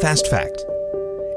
Fast 0.00 0.28
fact 0.28 0.64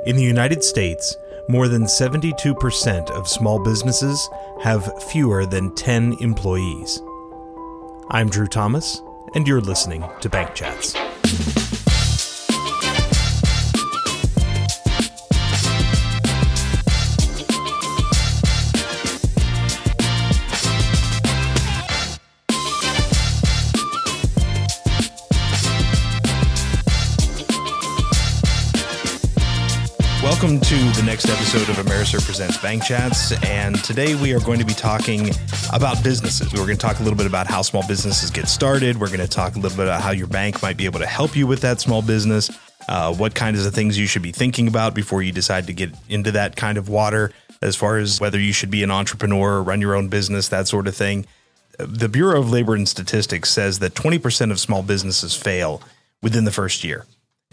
In 0.05 0.15
the 0.15 0.23
United 0.23 0.63
States, 0.63 1.17
more 1.49 1.67
than 1.67 1.83
72% 1.83 3.11
of 3.11 3.27
small 3.27 3.61
businesses 3.61 4.29
have 4.61 5.03
fewer 5.03 5.45
than 5.45 5.75
10 5.75 6.15
employees. 6.21 7.01
I'm 8.09 8.29
Drew 8.29 8.47
Thomas, 8.47 9.01
and 9.35 9.45
you're 9.45 9.59
listening 9.59 10.05
to 10.21 10.29
Bank 10.29 10.55
Chats. 10.55 10.93
Episode 31.53 31.77
of 31.77 31.85
AmeriServ 31.85 32.25
Presents 32.25 32.57
Bank 32.57 32.83
Chats. 32.83 33.31
And 33.43 33.75
today 33.83 34.15
we 34.15 34.33
are 34.33 34.39
going 34.39 34.57
to 34.57 34.65
be 34.65 34.73
talking 34.73 35.29
about 35.71 36.03
businesses. 36.03 36.51
We're 36.51 36.65
going 36.65 36.79
to 36.79 36.81
talk 36.81 36.99
a 36.99 37.03
little 37.03 37.15
bit 37.15 37.27
about 37.27 37.45
how 37.45 37.61
small 37.61 37.87
businesses 37.87 38.31
get 38.31 38.47
started. 38.47 38.99
We're 38.99 39.09
going 39.09 39.19
to 39.19 39.27
talk 39.27 39.55
a 39.55 39.59
little 39.59 39.77
bit 39.77 39.85
about 39.85 40.01
how 40.01 40.09
your 40.09 40.25
bank 40.25 40.63
might 40.63 40.77
be 40.77 40.85
able 40.85 40.99
to 40.99 41.05
help 41.05 41.35
you 41.35 41.45
with 41.45 41.61
that 41.61 41.79
small 41.79 42.01
business, 42.01 42.49
uh, 42.89 43.13
what 43.13 43.35
kinds 43.35 43.63
of 43.63 43.71
things 43.71 43.99
you 43.99 44.07
should 44.07 44.23
be 44.23 44.31
thinking 44.31 44.67
about 44.67 44.95
before 44.95 45.21
you 45.21 45.31
decide 45.31 45.67
to 45.67 45.73
get 45.73 45.91
into 46.09 46.31
that 46.31 46.55
kind 46.55 46.79
of 46.79 46.89
water, 46.89 47.31
as 47.61 47.75
far 47.75 47.99
as 47.99 48.19
whether 48.19 48.39
you 48.39 48.51
should 48.51 48.71
be 48.71 48.81
an 48.81 48.89
entrepreneur 48.89 49.57
or 49.57 49.61
run 49.61 49.79
your 49.79 49.93
own 49.93 50.07
business, 50.07 50.47
that 50.47 50.67
sort 50.67 50.87
of 50.87 50.95
thing. 50.95 51.23
The 51.77 52.09
Bureau 52.09 52.39
of 52.39 52.49
Labor 52.49 52.73
and 52.73 52.89
Statistics 52.89 53.51
says 53.51 53.77
that 53.77 53.93
20% 53.93 54.49
of 54.49 54.59
small 54.59 54.81
businesses 54.81 55.35
fail 55.35 55.83
within 56.19 56.45
the 56.45 56.51
first 56.51 56.83
year 56.83 57.05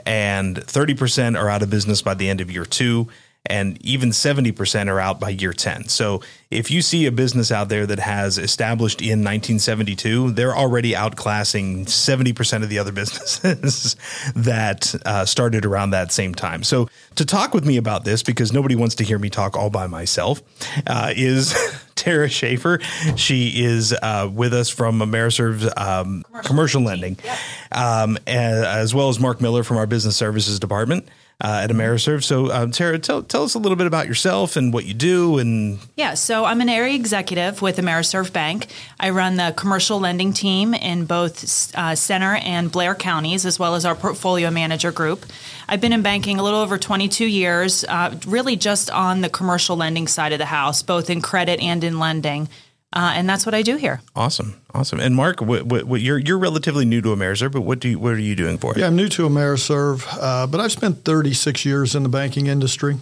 and 0.06 0.56
30% 0.56 1.38
are 1.38 1.50
out 1.50 1.60
of 1.60 1.68
business 1.68 2.00
by 2.00 2.14
the 2.14 2.30
end 2.30 2.40
of 2.40 2.50
year 2.50 2.64
two 2.64 3.06
and 3.46 3.84
even 3.84 4.10
70% 4.10 4.88
are 4.88 5.00
out 5.00 5.18
by 5.18 5.30
year 5.30 5.52
10. 5.52 5.88
So 5.88 6.22
if 6.50 6.70
you 6.70 6.82
see 6.82 7.06
a 7.06 7.12
business 7.12 7.50
out 7.50 7.68
there 7.68 7.86
that 7.86 7.98
has 7.98 8.38
established 8.38 9.00
in 9.00 9.20
1972, 9.20 10.32
they're 10.32 10.54
already 10.54 10.92
outclassing 10.92 11.86
70% 11.86 12.62
of 12.62 12.68
the 12.68 12.78
other 12.78 12.92
businesses 13.00 13.96
that 14.34 14.94
uh, 15.06 15.24
started 15.24 15.64
around 15.64 15.90
that 15.90 16.12
same 16.12 16.34
time. 16.34 16.62
So 16.62 16.88
to 17.14 17.24
talk 17.24 17.54
with 17.54 17.64
me 17.64 17.76
about 17.76 18.04
this, 18.04 18.22
because 18.22 18.52
nobody 18.52 18.74
wants 18.74 18.94
to 18.96 19.04
hear 19.04 19.18
me 19.18 19.30
talk 19.30 19.56
all 19.56 19.70
by 19.70 19.86
myself, 19.86 20.42
uh, 20.86 21.12
is 21.16 21.54
Tara 21.94 22.28
Shaffer. 22.28 22.80
She 23.16 23.64
is 23.64 23.94
uh, 24.02 24.28
with 24.32 24.52
us 24.52 24.68
from 24.68 25.00
AmeriServ's 25.00 25.72
um, 25.76 26.22
commercial, 26.22 26.48
commercial 26.48 26.82
lending, 26.82 27.18
yep. 27.24 27.38
um, 27.72 28.18
as, 28.26 28.64
as 28.64 28.94
well 28.94 29.08
as 29.08 29.18
Mark 29.18 29.40
Miller 29.40 29.62
from 29.62 29.78
our 29.78 29.86
business 29.86 30.16
services 30.16 30.58
department 30.60 31.08
uh, 31.40 31.60
at 31.64 31.70
AmeriServ. 31.70 32.22
So, 32.22 32.52
um, 32.52 32.70
Tara, 32.70 32.98
tell, 32.98 33.22
tell 33.22 33.44
us 33.44 33.54
a 33.54 33.58
little 33.58 33.76
bit 33.76 33.86
about 33.86 34.06
yourself 34.06 34.56
and 34.56 34.72
what 34.72 34.84
you 34.84 34.94
do. 34.94 35.38
And 35.38 35.78
yeah, 35.96 36.14
so 36.14 36.44
I'm 36.44 36.60
an 36.60 36.68
area 36.68 36.94
executive 36.94 37.62
with 37.62 37.78
AmeriServ 37.78 38.32
Bank. 38.32 38.66
I 38.98 39.10
run 39.10 39.36
the 39.36 39.54
commercial 39.56 39.98
lending 39.98 40.32
team 40.32 40.74
in 40.74 41.06
both 41.06 41.74
uh, 41.74 41.94
Centre 41.94 42.34
and 42.36 42.70
Blair 42.70 42.94
counties, 42.94 43.46
as 43.46 43.58
well 43.58 43.74
as 43.74 43.84
our 43.84 43.94
portfolio 43.94 44.50
manager 44.50 44.92
group. 44.92 45.24
I've 45.68 45.80
been 45.80 45.92
in 45.92 46.02
banking 46.02 46.38
a 46.38 46.42
little 46.42 46.60
over 46.60 46.78
22 46.78 47.24
years, 47.24 47.84
uh, 47.84 48.16
really 48.26 48.56
just 48.56 48.90
on 48.90 49.20
the 49.20 49.28
commercial 49.28 49.76
lending 49.76 50.08
side 50.08 50.32
of 50.32 50.38
the 50.38 50.46
house, 50.46 50.82
both 50.82 51.08
in 51.10 51.20
credit 51.20 51.60
and 51.60 51.82
in 51.84 51.98
lending. 51.98 52.48
Uh, 52.92 53.12
and 53.14 53.28
that's 53.28 53.46
what 53.46 53.54
I 53.54 53.62
do 53.62 53.76
here. 53.76 54.00
Awesome, 54.16 54.60
awesome. 54.74 54.98
And 54.98 55.14
Mark, 55.14 55.40
what, 55.40 55.64
what, 55.64 55.84
what, 55.84 56.00
you're 56.00 56.18
you're 56.18 56.38
relatively 56.38 56.84
new 56.84 57.00
to 57.02 57.08
AmeriServ, 57.08 57.52
but 57.52 57.60
what 57.60 57.78
do 57.78 57.90
you, 57.90 57.98
what 57.98 58.14
are 58.14 58.18
you 58.18 58.34
doing 58.34 58.58
for 58.58 58.72
it? 58.72 58.78
Yeah, 58.78 58.88
I'm 58.88 58.96
new 58.96 59.08
to 59.10 59.28
AmeriServ, 59.28 60.06
uh, 60.20 60.46
but 60.48 60.60
I've 60.60 60.72
spent 60.72 61.04
36 61.04 61.64
years 61.64 61.94
in 61.94 62.02
the 62.02 62.08
banking 62.08 62.48
industry, 62.48 62.96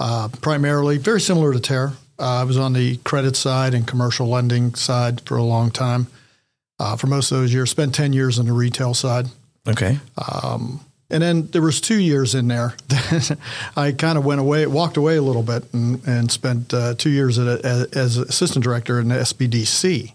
uh, 0.00 0.28
primarily 0.40 0.96
very 0.96 1.20
similar 1.20 1.52
to 1.52 1.60
Tara. 1.60 1.92
Uh, 2.18 2.40
I 2.40 2.44
was 2.44 2.56
on 2.56 2.72
the 2.72 2.96
credit 2.98 3.36
side 3.36 3.74
and 3.74 3.86
commercial 3.86 4.28
lending 4.28 4.74
side 4.74 5.20
for 5.22 5.36
a 5.36 5.42
long 5.42 5.70
time. 5.70 6.06
Uh, 6.78 6.96
for 6.96 7.06
most 7.06 7.30
of 7.30 7.38
those 7.38 7.52
years, 7.52 7.70
spent 7.70 7.94
10 7.94 8.12
years 8.12 8.38
on 8.38 8.46
the 8.46 8.52
retail 8.52 8.94
side. 8.94 9.26
Okay. 9.68 9.98
Um, 10.16 10.80
and 11.10 11.22
then 11.22 11.46
there 11.48 11.62
was 11.62 11.80
two 11.80 12.00
years 12.00 12.34
in 12.34 12.48
there 12.48 12.74
that 12.88 13.38
I 13.76 13.92
kind 13.92 14.18
of 14.18 14.24
went 14.24 14.40
away, 14.40 14.66
walked 14.66 14.96
away 14.96 15.16
a 15.16 15.22
little 15.22 15.42
bit, 15.42 15.64
and, 15.72 16.06
and 16.06 16.30
spent 16.30 16.72
uh, 16.72 16.94
two 16.94 17.10
years 17.10 17.38
a, 17.38 17.88
as 17.92 18.16
assistant 18.16 18.64
director 18.64 18.98
in 18.98 19.08
the 19.08 19.16
SBDC, 19.16 20.12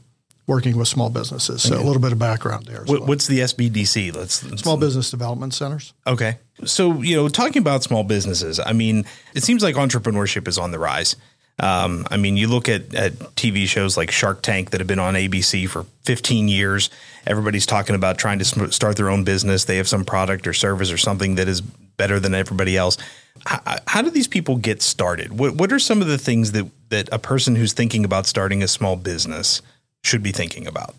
working 0.48 0.76
with 0.76 0.88
small 0.88 1.10
businesses. 1.10 1.62
So 1.62 1.76
okay. 1.76 1.84
a 1.84 1.86
little 1.86 2.02
bit 2.02 2.12
of 2.12 2.20
background 2.20 2.66
there. 2.66 2.80
What, 2.80 3.02
well. 3.02 3.10
What's 3.10 3.28
the 3.28 3.40
SBDC? 3.40 4.16
Let's, 4.16 4.44
let's, 4.44 4.64
small 4.64 4.78
Business 4.78 5.12
Development 5.12 5.54
Centers. 5.54 5.94
Okay. 6.08 6.40
So 6.66 7.02
you 7.02 7.16
know, 7.16 7.30
talking 7.30 7.62
about 7.62 7.84
small 7.84 8.04
businesses, 8.04 8.60
I 8.60 8.74
mean, 8.74 9.06
it 9.36 9.44
seems 9.44 9.62
like 9.62 9.76
entrepreneurship 9.76 10.48
is 10.48 10.58
on 10.58 10.72
the 10.72 10.80
rise. 10.80 11.16
Um, 11.60 12.08
I 12.10 12.18
mean, 12.18 12.38
you 12.38 12.48
look 12.48 12.70
at, 12.70 12.94
at 12.96 13.14
TV 13.36 13.68
shows 13.68 13.98
like 13.98 14.12
Shark 14.12 14.42
Tank 14.42 14.72
that 14.72 14.80
have 14.80 14.88
been 14.88 15.00
on 15.00 15.14
ABC 15.14 15.68
for 15.68 15.86
15 16.06 16.48
years. 16.48 16.90
Everybody's 17.28 17.66
talking 17.66 17.96
about 17.96 18.18
trying 18.18 18.40
to 18.40 18.72
start 18.72 18.96
their 18.96 19.10
own 19.10 19.24
business. 19.24 19.66
They 19.66 19.78
have 19.78 19.88
some 19.88 20.06
product 20.06 20.48
or 20.48 20.54
service 20.54 20.92
or 20.92 20.98
something 20.98 21.36
that 21.36 21.48
is 21.48 21.62
better 21.62 22.20
than 22.20 22.34
everybody 22.34 22.78
else. 22.78 22.98
How, 23.46 23.78
how 23.88 24.02
do 24.02 24.10
these 24.10 24.28
people 24.28 24.56
get 24.56 24.82
started? 24.82 25.38
What, 25.38 25.56
what 25.56 25.72
are 25.72 25.80
some 25.80 26.02
of 26.02 26.08
the 26.08 26.18
things 26.18 26.54
that, 26.54 26.70
that 26.90 27.10
a 27.12 27.20
person 27.20 27.56
who's 27.56 27.74
thinking 27.74 28.06
about 28.06 28.26
starting 28.26 28.64
a 28.64 28.68
small 28.68 28.96
business 28.96 29.62
should 30.04 30.24
be 30.24 30.32
thinking 30.32 30.66
about? 30.66 30.96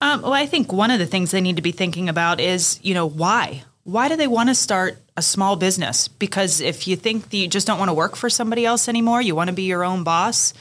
Um, 0.00 0.22
well, 0.22 0.34
I 0.34 0.46
think 0.46 0.72
one 0.72 0.90
of 0.90 0.98
the 0.98 1.06
things 1.06 1.30
they 1.30 1.40
need 1.40 1.56
to 1.56 1.62
be 1.62 1.72
thinking 1.72 2.08
about 2.08 2.40
is, 2.40 2.78
you 2.82 2.94
know, 2.94 3.06
why? 3.06 3.64
Why 3.88 4.10
do 4.10 4.16
they 4.16 4.26
want 4.26 4.50
to 4.50 4.54
start 4.54 4.98
a 5.16 5.22
small 5.22 5.56
business 5.56 6.08
because 6.08 6.60
if 6.60 6.86
you 6.86 6.94
think 6.94 7.30
that 7.30 7.36
you 7.38 7.48
just 7.48 7.66
don't 7.66 7.78
want 7.78 7.88
to 7.88 7.94
work 7.94 8.16
for 8.16 8.28
somebody 8.28 8.66
else 8.66 8.86
anymore, 8.86 9.22
you 9.22 9.34
want 9.34 9.48
to 9.48 9.54
be 9.54 9.62
your 9.62 9.82
own 9.82 10.04
boss, 10.04 10.52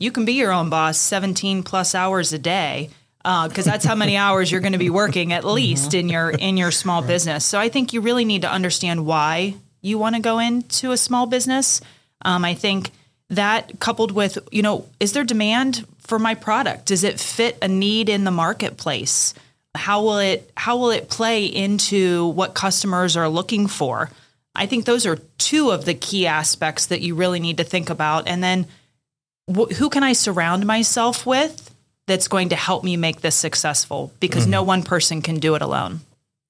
you 0.00 0.10
can 0.10 0.24
be 0.24 0.32
your 0.32 0.50
own 0.50 0.70
boss 0.70 0.98
17 0.98 1.62
plus 1.62 1.94
hours 1.94 2.32
a 2.32 2.38
day 2.38 2.90
because 3.18 3.68
uh, 3.68 3.70
that's 3.70 3.84
how 3.84 3.94
many 3.94 4.16
hours 4.24 4.50
you're 4.50 4.60
going 4.60 4.72
to 4.72 4.78
be 4.80 4.90
working 4.90 5.32
at 5.32 5.44
mm-hmm. 5.44 5.54
least 5.54 5.94
in 5.94 6.08
your 6.08 6.30
in 6.30 6.56
your 6.56 6.72
small 6.72 7.00
right. 7.00 7.06
business. 7.06 7.44
So 7.44 7.60
I 7.60 7.68
think 7.68 7.92
you 7.92 8.00
really 8.00 8.24
need 8.24 8.42
to 8.42 8.50
understand 8.50 9.06
why 9.06 9.54
you 9.80 9.96
want 9.96 10.16
to 10.16 10.20
go 10.20 10.40
into 10.40 10.90
a 10.90 10.96
small 10.96 11.26
business. 11.26 11.80
Um, 12.22 12.44
I 12.44 12.54
think 12.54 12.90
that 13.30 13.78
coupled 13.78 14.10
with 14.10 14.36
you 14.50 14.62
know 14.62 14.88
is 14.98 15.12
there 15.12 15.22
demand 15.22 15.86
for 16.00 16.18
my 16.18 16.34
product? 16.34 16.86
Does 16.86 17.04
it 17.04 17.20
fit 17.20 17.56
a 17.62 17.68
need 17.68 18.08
in 18.08 18.24
the 18.24 18.32
marketplace? 18.32 19.32
How 19.74 20.02
will 20.02 20.18
it 20.18 20.50
how 20.56 20.76
will 20.76 20.90
it 20.90 21.08
play 21.08 21.46
into 21.46 22.28
what 22.28 22.54
customers 22.54 23.16
are 23.16 23.28
looking 23.28 23.66
for? 23.66 24.10
I 24.54 24.66
think 24.66 24.84
those 24.84 25.04
are 25.04 25.16
two 25.38 25.70
of 25.70 25.84
the 25.84 25.94
key 25.94 26.26
aspects 26.26 26.86
that 26.86 27.00
you 27.00 27.14
really 27.14 27.40
need 27.40 27.56
to 27.56 27.64
think 27.64 27.90
about. 27.90 28.28
And 28.28 28.42
then 28.42 28.66
wh- 29.52 29.72
who 29.72 29.90
can 29.90 30.04
i 30.04 30.12
surround 30.12 30.64
myself 30.64 31.26
with 31.26 31.74
that's 32.06 32.28
going 32.28 32.50
to 32.50 32.56
help 32.56 32.84
me 32.84 32.96
make 32.96 33.20
this 33.20 33.34
successful? 33.34 34.12
Because 34.20 34.44
mm-hmm. 34.44 34.52
no 34.52 34.62
one 34.62 34.82
person 34.82 35.22
can 35.22 35.36
do 35.36 35.54
it 35.54 35.62
alone. 35.62 36.00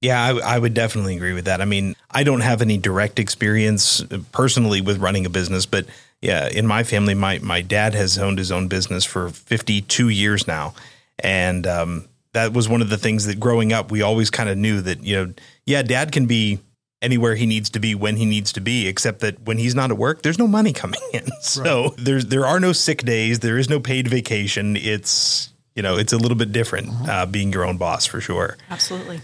Yeah, 0.00 0.22
I, 0.22 0.56
I, 0.56 0.58
would 0.58 0.74
definitely 0.74 1.16
agree 1.16 1.32
with 1.32 1.46
that. 1.46 1.62
I 1.62 1.64
mean, 1.64 1.96
I 2.10 2.24
don't 2.24 2.42
have 2.42 2.60
any 2.60 2.76
direct 2.76 3.18
experience 3.18 4.04
personally 4.32 4.82
with 4.82 4.98
running 4.98 5.24
a 5.24 5.30
business, 5.30 5.64
but 5.64 5.86
yeah, 6.20 6.46
in 6.48 6.66
my 6.66 6.84
family, 6.84 7.14
my 7.14 7.38
my 7.38 7.62
dad 7.62 7.94
has 7.94 8.18
owned 8.18 8.38
his 8.38 8.52
own 8.52 8.68
business 8.68 9.06
for 9.06 9.30
52 9.30 10.10
years 10.10 10.46
now, 10.46 10.74
and 11.18 11.66
um, 11.66 12.08
that 12.34 12.52
was 12.52 12.68
one 12.68 12.82
of 12.82 12.90
the 12.90 12.98
things 12.98 13.26
that 13.26 13.40
growing 13.40 13.72
up 13.72 13.90
we 13.90 14.02
always 14.02 14.30
kind 14.30 14.48
of 14.48 14.58
knew 14.58 14.80
that 14.80 15.02
you 15.02 15.16
know 15.16 15.32
yeah 15.64 15.82
dad 15.82 16.12
can 16.12 16.26
be 16.26 16.58
anywhere 17.00 17.34
he 17.34 17.46
needs 17.46 17.70
to 17.70 17.80
be 17.80 17.94
when 17.94 18.16
he 18.16 18.24
needs 18.24 18.52
to 18.52 18.60
be 18.60 18.86
except 18.86 19.20
that 19.20 19.40
when 19.42 19.58
he's 19.58 19.74
not 19.74 19.90
at 19.90 19.96
work 19.96 20.22
there's 20.22 20.38
no 20.38 20.46
money 20.46 20.72
coming 20.72 21.00
in 21.12 21.26
so 21.40 21.84
right. 21.84 21.92
there's 21.96 22.26
there 22.26 22.46
are 22.46 22.60
no 22.60 22.72
sick 22.72 23.02
days 23.02 23.38
there 23.40 23.58
is 23.58 23.68
no 23.68 23.80
paid 23.80 24.06
vacation 24.06 24.76
it's 24.76 25.52
you 25.74 25.82
know 25.82 25.96
it's 25.96 26.12
a 26.12 26.18
little 26.18 26.36
bit 26.36 26.52
different 26.52 26.88
uh-huh. 26.88 27.12
uh, 27.12 27.26
being 27.26 27.52
your 27.52 27.64
own 27.64 27.76
boss 27.76 28.06
for 28.06 28.20
sure 28.20 28.56
absolutely 28.70 29.20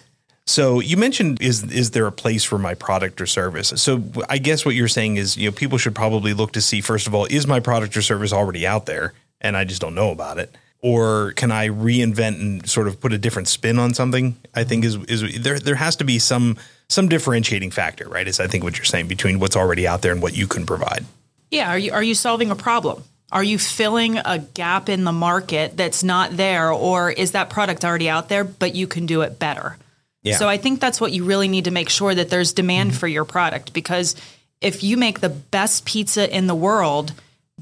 so 0.47 0.81
you 0.81 0.97
mentioned 0.97 1.41
is 1.41 1.63
is 1.71 1.93
there 1.93 2.09
a 2.09 2.13
place 2.13 2.43
for 2.43 2.59
my 2.59 2.75
product 2.75 3.21
or 3.21 3.27
service? 3.27 3.69
So 3.77 4.03
I 4.29 4.39
guess 4.39 4.67
what 4.67 4.75
you're 4.75 4.89
saying 4.89 5.17
is 5.17 5.37
you 5.37 5.49
know 5.49 5.55
people 5.55 5.79
should 5.79 5.95
probably 5.95 6.35
look 6.35 6.53
to 6.53 6.61
see 6.61 6.81
first 6.81 7.07
of 7.07 7.15
all 7.15 7.27
is 7.27 7.47
my 7.47 7.61
product 7.61 7.97
or 7.97 8.03
service 8.03 8.33
already 8.33 8.67
out 8.67 8.87
there 8.87 9.13
and 9.41 9.57
I 9.57 9.63
just 9.63 9.81
don't 9.81 9.95
know 9.95 10.11
about 10.11 10.39
it 10.39 10.53
or 10.83 11.33
can 11.33 11.53
I 11.53 11.69
reinvent 11.69 12.41
and 12.41 12.69
sort 12.69 12.89
of 12.89 13.01
put 13.01 13.13
a 13.13 13.19
different 13.19 13.49
spin 13.49 13.79
on 13.79 13.95
something? 13.95 14.37
I 14.55 14.65
think 14.65 14.85
is 14.85 14.97
is 15.05 15.43
there 15.43 15.59
there 15.59 15.75
has 15.75 15.97
to 15.97 16.05
be 16.05 16.19
some 16.19 16.57
some 16.89 17.09
differentiating 17.09 17.71
factor, 17.71 18.09
right? 18.09 18.27
Is 18.27 18.41
I 18.41 18.47
think 18.47 18.65
what 18.65 18.77
you're 18.77 18.85
saying 18.85 19.09
between 19.09 19.39
what's 19.39 19.57
already 19.57 19.87
out 19.87 20.03
there 20.03 20.13
and 20.13 20.23
what 20.23 20.37
you 20.37 20.47
can 20.47 20.67
provide. 20.67 21.05
Yeah, 21.51 21.71
are 21.71 21.79
you 21.79 21.93
are 21.93 22.03
you 22.03 22.15
solving 22.15 22.51
a 22.51 22.57
problem? 22.57 23.05
Are 23.33 23.45
you 23.45 23.59
filling 23.59 24.19
a 24.19 24.39
gap 24.39 24.89
in 24.89 25.05
the 25.05 25.13
market 25.13 25.77
that's 25.77 26.03
not 26.03 26.37
there 26.37 26.73
or 26.73 27.13
is 27.13 27.33
that 27.33 27.49
product 27.49 27.85
already 27.85 28.09
out 28.09 28.29
there 28.29 28.43
but 28.43 28.75
you 28.75 28.87
can 28.87 29.07
do 29.07 29.21
it 29.23 29.39
better? 29.39 29.77
Yeah. 30.23 30.37
So 30.37 30.49
I 30.49 30.57
think 30.57 30.81
that's 30.81 31.01
what 31.01 31.13
you 31.13 31.25
really 31.25 31.49
need 31.49 31.65
to 31.65 31.71
make 31.71 31.89
sure 31.89 32.15
that 32.15 32.29
there's 32.29 32.53
demand 32.53 32.91
mm-hmm. 32.91 32.99
for 32.99 33.09
your 33.09 33.25
product 33.25 33.73
because 33.73 34.17
if 34.61 34.83
you 34.83 34.97
make 34.97 35.21
the 35.21 35.29
best 35.29 35.85
pizza 35.87 36.35
in 36.35 36.47
the 36.47 36.55
world, 36.55 37.13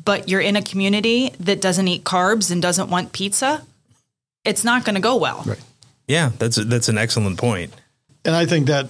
but 0.09 0.27
you're 0.31 0.41
in 0.41 0.57
a 0.57 0.63
community 0.63 1.35
that 1.39 1.61
doesn't 1.61 1.87
eat 1.87 2.03
carbs 2.03 2.51
and 2.51 2.63
doesn't 2.63 2.89
want 2.89 3.13
pizza, 3.13 3.63
it's 4.43 4.65
not 4.65 4.83
going 4.87 4.95
to 4.95 5.03
go 5.03 5.17
well. 5.17 5.43
Right. 5.45 5.61
Yeah, 6.07 6.31
that's 6.39 6.57
a, 6.57 6.65
that's 6.65 6.89
an 6.89 6.97
excellent 6.97 7.37
point. 7.39 7.75
And 8.25 8.35
I 8.35 8.47
think 8.47 8.69
that 8.69 8.89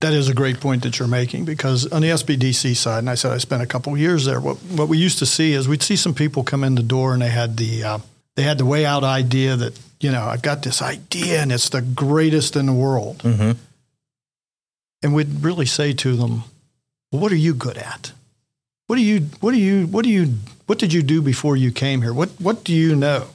that 0.00 0.14
is 0.14 0.30
a 0.30 0.34
great 0.34 0.58
point 0.58 0.82
that 0.84 0.98
you're 0.98 1.08
making 1.08 1.44
because 1.44 1.86
on 1.92 2.00
the 2.00 2.08
SBDC 2.08 2.74
side, 2.74 3.00
and 3.00 3.10
I 3.10 3.16
said 3.16 3.32
I 3.32 3.38
spent 3.38 3.62
a 3.62 3.66
couple 3.66 3.92
of 3.92 3.98
years 3.98 4.24
there. 4.24 4.40
What 4.40 4.56
what 4.78 4.88
we 4.88 4.96
used 4.96 5.18
to 5.18 5.26
see 5.26 5.52
is 5.52 5.68
we'd 5.68 5.82
see 5.82 5.96
some 5.96 6.14
people 6.14 6.42
come 6.42 6.64
in 6.64 6.74
the 6.74 6.82
door 6.82 7.12
and 7.12 7.20
they 7.20 7.28
had 7.28 7.58
the 7.58 7.84
uh, 7.84 7.98
they 8.36 8.42
had 8.42 8.56
the 8.56 8.64
way 8.64 8.86
out 8.86 9.04
idea 9.04 9.56
that 9.56 9.78
you 10.00 10.10
know 10.10 10.24
I've 10.24 10.42
got 10.42 10.62
this 10.62 10.80
idea 10.80 11.42
and 11.42 11.52
it's 11.52 11.68
the 11.68 11.82
greatest 11.82 12.56
in 12.56 12.64
the 12.66 12.72
world, 12.86 13.18
Mm-hmm. 13.18 13.52
and 15.02 15.14
we'd 15.14 15.44
really 15.44 15.66
say 15.66 15.92
to 15.92 16.16
them, 16.16 16.44
well, 17.12 17.20
"What 17.22 17.32
are 17.32 17.36
you 17.48 17.52
good 17.54 17.76
at? 17.76 18.12
What 18.86 18.96
do 18.96 19.02
you 19.02 19.20
what 19.40 19.52
do 19.52 19.58
you 19.58 19.86
what 19.86 20.04
do 20.04 20.10
you 20.10 20.34
what 20.66 20.78
did 20.78 20.92
you 20.92 21.02
do 21.02 21.22
before 21.22 21.56
you 21.56 21.72
came 21.72 22.02
here? 22.02 22.12
What 22.14 22.30
what 22.40 22.64
do 22.64 22.72
you 22.72 22.94
know? 22.94 23.28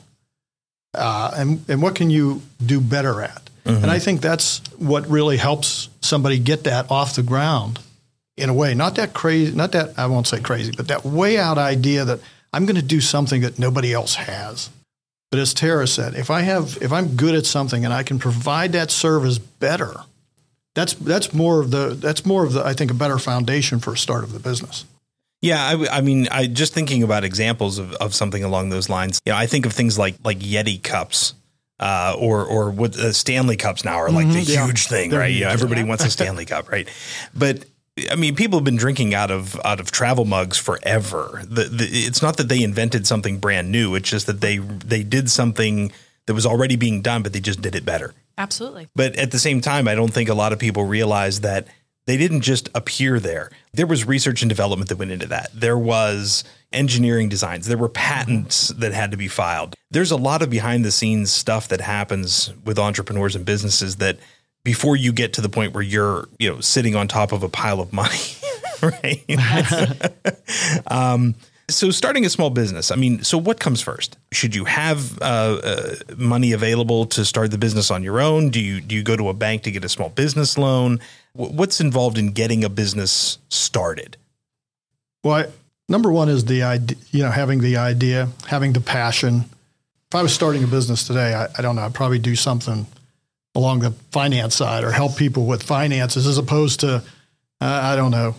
Uh, 0.93 1.31
and 1.35 1.65
and 1.69 1.81
what 1.81 1.95
can 1.95 2.09
you 2.09 2.41
do 2.65 2.79
better 2.79 3.21
at?" 3.21 3.49
And 3.63 3.91
I 3.91 3.99
think 3.99 4.21
that's 4.21 4.59
what 4.77 5.07
really 5.07 5.37
helps 5.37 5.89
somebody 6.01 6.39
get 6.39 6.63
that 6.63 6.89
off 6.89 7.15
the 7.15 7.23
ground 7.23 7.79
in 8.35 8.49
a 8.49 8.53
way. 8.53 8.73
Not 8.73 8.95
that 8.95 9.13
crazy, 9.13 9.55
not 9.55 9.71
that 9.73 9.97
I 9.97 10.07
won't 10.07 10.27
say 10.27 10.41
crazy, 10.41 10.71
but 10.75 10.87
that 10.87 11.05
way 11.05 11.37
out 11.37 11.57
idea 11.57 12.03
that 12.05 12.19
I'm 12.51 12.65
going 12.65 12.75
to 12.75 12.81
do 12.81 12.99
something 12.99 13.41
that 13.41 13.59
nobody 13.59 13.93
else 13.93 14.15
has. 14.15 14.69
But 15.29 15.39
as 15.39 15.53
Tara 15.53 15.87
said, 15.87 16.15
if 16.15 16.29
I 16.29 16.41
have 16.41 16.77
if 16.81 16.91
I'm 16.91 17.15
good 17.15 17.35
at 17.35 17.45
something 17.45 17.85
and 17.85 17.93
I 17.93 18.03
can 18.03 18.19
provide 18.19 18.73
that 18.73 18.91
service 18.91 19.37
better, 19.37 20.01
that's 20.75 20.93
that's 20.93 21.33
more 21.33 21.61
of 21.61 21.71
the 21.71 21.89
that's 21.93 22.25
more 22.25 22.43
of 22.43 22.53
the 22.53 22.65
I 22.65 22.73
think 22.73 22.91
a 22.91 22.95
better 22.95 23.19
foundation 23.19 23.79
for 23.79 23.93
a 23.93 23.97
start 23.97 24.23
of 24.23 24.33
the 24.33 24.39
business. 24.39 24.85
Yeah, 25.41 25.85
I 25.91 26.01
mean, 26.01 26.27
I 26.29 26.45
just 26.45 26.73
thinking 26.73 27.01
about 27.01 27.23
examples 27.23 27.79
of, 27.79 27.93
of 27.93 28.13
something 28.13 28.43
along 28.43 28.69
those 28.69 28.89
lines. 28.89 29.19
You 29.25 29.31
know, 29.31 29.37
I 29.37 29.47
think 29.47 29.65
of 29.65 29.73
things 29.73 29.97
like 29.97 30.15
like 30.23 30.39
Yeti 30.39 30.81
cups, 30.81 31.33
uh, 31.79 32.15
or 32.17 32.45
or 32.45 32.69
what 32.69 32.95
uh, 32.95 33.11
Stanley 33.11 33.57
cups 33.57 33.83
now 33.83 33.95
are 33.95 34.11
like 34.11 34.27
the 34.27 34.41
yeah. 34.41 34.65
huge 34.65 34.85
thing, 34.85 35.09
They're 35.09 35.19
right? 35.19 35.33
Yeah, 35.33 35.49
huge. 35.49 35.53
everybody 35.53 35.83
wants 35.83 36.05
a 36.05 36.11
Stanley 36.11 36.45
cup, 36.45 36.71
right? 36.71 36.87
But 37.33 37.65
I 38.09 38.15
mean, 38.15 38.35
people 38.35 38.59
have 38.59 38.63
been 38.63 38.77
drinking 38.77 39.15
out 39.15 39.31
of 39.31 39.59
out 39.65 39.79
of 39.79 39.91
travel 39.91 40.25
mugs 40.25 40.57
forever. 40.57 41.41
The, 41.43 41.63
the, 41.63 41.85
it's 41.85 42.21
not 42.21 42.37
that 42.37 42.47
they 42.47 42.63
invented 42.63 43.07
something 43.07 43.39
brand 43.39 43.71
new; 43.71 43.95
it's 43.95 44.09
just 44.09 44.27
that 44.27 44.41
they 44.41 44.57
they 44.57 45.01
did 45.01 45.29
something 45.29 45.91
that 46.27 46.35
was 46.35 46.45
already 46.45 46.75
being 46.75 47.01
done, 47.01 47.23
but 47.23 47.33
they 47.33 47.39
just 47.39 47.61
did 47.61 47.75
it 47.75 47.83
better. 47.83 48.13
Absolutely. 48.37 48.87
But 48.95 49.15
at 49.17 49.31
the 49.31 49.39
same 49.39 49.59
time, 49.59 49.87
I 49.87 49.95
don't 49.95 50.13
think 50.13 50.29
a 50.29 50.33
lot 50.33 50.53
of 50.53 50.59
people 50.59 50.85
realize 50.85 51.41
that 51.41 51.67
they 52.05 52.17
didn't 52.17 52.41
just 52.41 52.69
appear 52.73 53.19
there. 53.19 53.51
There 53.73 53.87
was 53.87 54.05
research 54.05 54.41
and 54.41 54.49
development 54.49 54.89
that 54.89 54.97
went 54.97 55.11
into 55.11 55.27
that. 55.27 55.49
There 55.53 55.77
was 55.77 56.43
engineering 56.73 57.29
designs. 57.29 57.67
There 57.67 57.77
were 57.77 57.89
patents 57.89 58.69
that 58.69 58.93
had 58.93 59.11
to 59.11 59.17
be 59.17 59.27
filed. 59.27 59.75
There's 59.89 60.11
a 60.11 60.17
lot 60.17 60.41
of 60.41 60.49
behind 60.49 60.85
the 60.85 60.91
scenes 60.91 61.31
stuff 61.31 61.67
that 61.67 61.81
happens 61.81 62.53
with 62.65 62.79
entrepreneurs 62.79 63.35
and 63.35 63.45
businesses 63.45 63.97
that 63.97 64.17
before 64.63 64.95
you 64.95 65.11
get 65.11 65.33
to 65.33 65.41
the 65.41 65.49
point 65.49 65.73
where 65.73 65.83
you're, 65.83 66.27
you 66.39 66.49
know, 66.49 66.59
sitting 66.61 66.95
on 66.95 67.07
top 67.07 67.31
of 67.31 67.43
a 67.43 67.49
pile 67.49 67.79
of 67.79 67.91
money, 67.91 68.19
right? 68.81 69.23
um, 70.87 71.35
so 71.71 71.89
starting 71.91 72.25
a 72.25 72.29
small 72.29 72.49
business, 72.49 72.91
I 72.91 72.95
mean, 72.95 73.23
so 73.23 73.37
what 73.37 73.59
comes 73.59 73.81
first? 73.81 74.17
Should 74.31 74.53
you 74.55 74.65
have 74.65 75.17
uh, 75.21 75.59
uh, 75.63 75.95
money 76.17 76.51
available 76.51 77.05
to 77.07 77.25
start 77.25 77.51
the 77.51 77.57
business 77.57 77.89
on 77.91 78.03
your 78.03 78.21
own? 78.21 78.49
Do 78.49 78.59
you 78.61 78.81
do 78.81 78.95
you 78.95 79.03
go 79.03 79.15
to 79.17 79.29
a 79.29 79.33
bank 79.33 79.63
to 79.63 79.71
get 79.71 79.83
a 79.83 79.89
small 79.89 80.09
business 80.09 80.57
loan? 80.57 80.99
Wh- 81.33 81.51
What's 81.53 81.81
involved 81.81 82.17
in 82.17 82.31
getting 82.31 82.63
a 82.63 82.69
business 82.69 83.37
started? 83.49 84.17
Well, 85.23 85.35
I, 85.35 85.45
number 85.89 86.11
one 86.11 86.29
is 86.29 86.45
the 86.45 86.63
idea, 86.63 86.97
you 87.11 87.23
know, 87.23 87.31
having 87.31 87.59
the 87.61 87.77
idea, 87.77 88.29
having 88.47 88.73
the 88.73 88.81
passion. 88.81 89.45
If 90.09 90.15
I 90.15 90.21
was 90.23 90.33
starting 90.33 90.63
a 90.63 90.67
business 90.67 91.07
today, 91.07 91.33
I, 91.33 91.47
I 91.57 91.61
don't 91.61 91.75
know, 91.75 91.83
I'd 91.83 91.93
probably 91.93 92.19
do 92.19 92.35
something 92.35 92.85
along 93.55 93.79
the 93.79 93.91
finance 94.11 94.55
side 94.55 94.83
or 94.83 94.91
help 94.91 95.15
people 95.17 95.45
with 95.45 95.63
finances 95.63 96.25
as 96.27 96.37
opposed 96.37 96.79
to, 96.81 96.95
uh, 96.95 97.01
I 97.61 97.95
don't 97.95 98.11
know, 98.11 98.35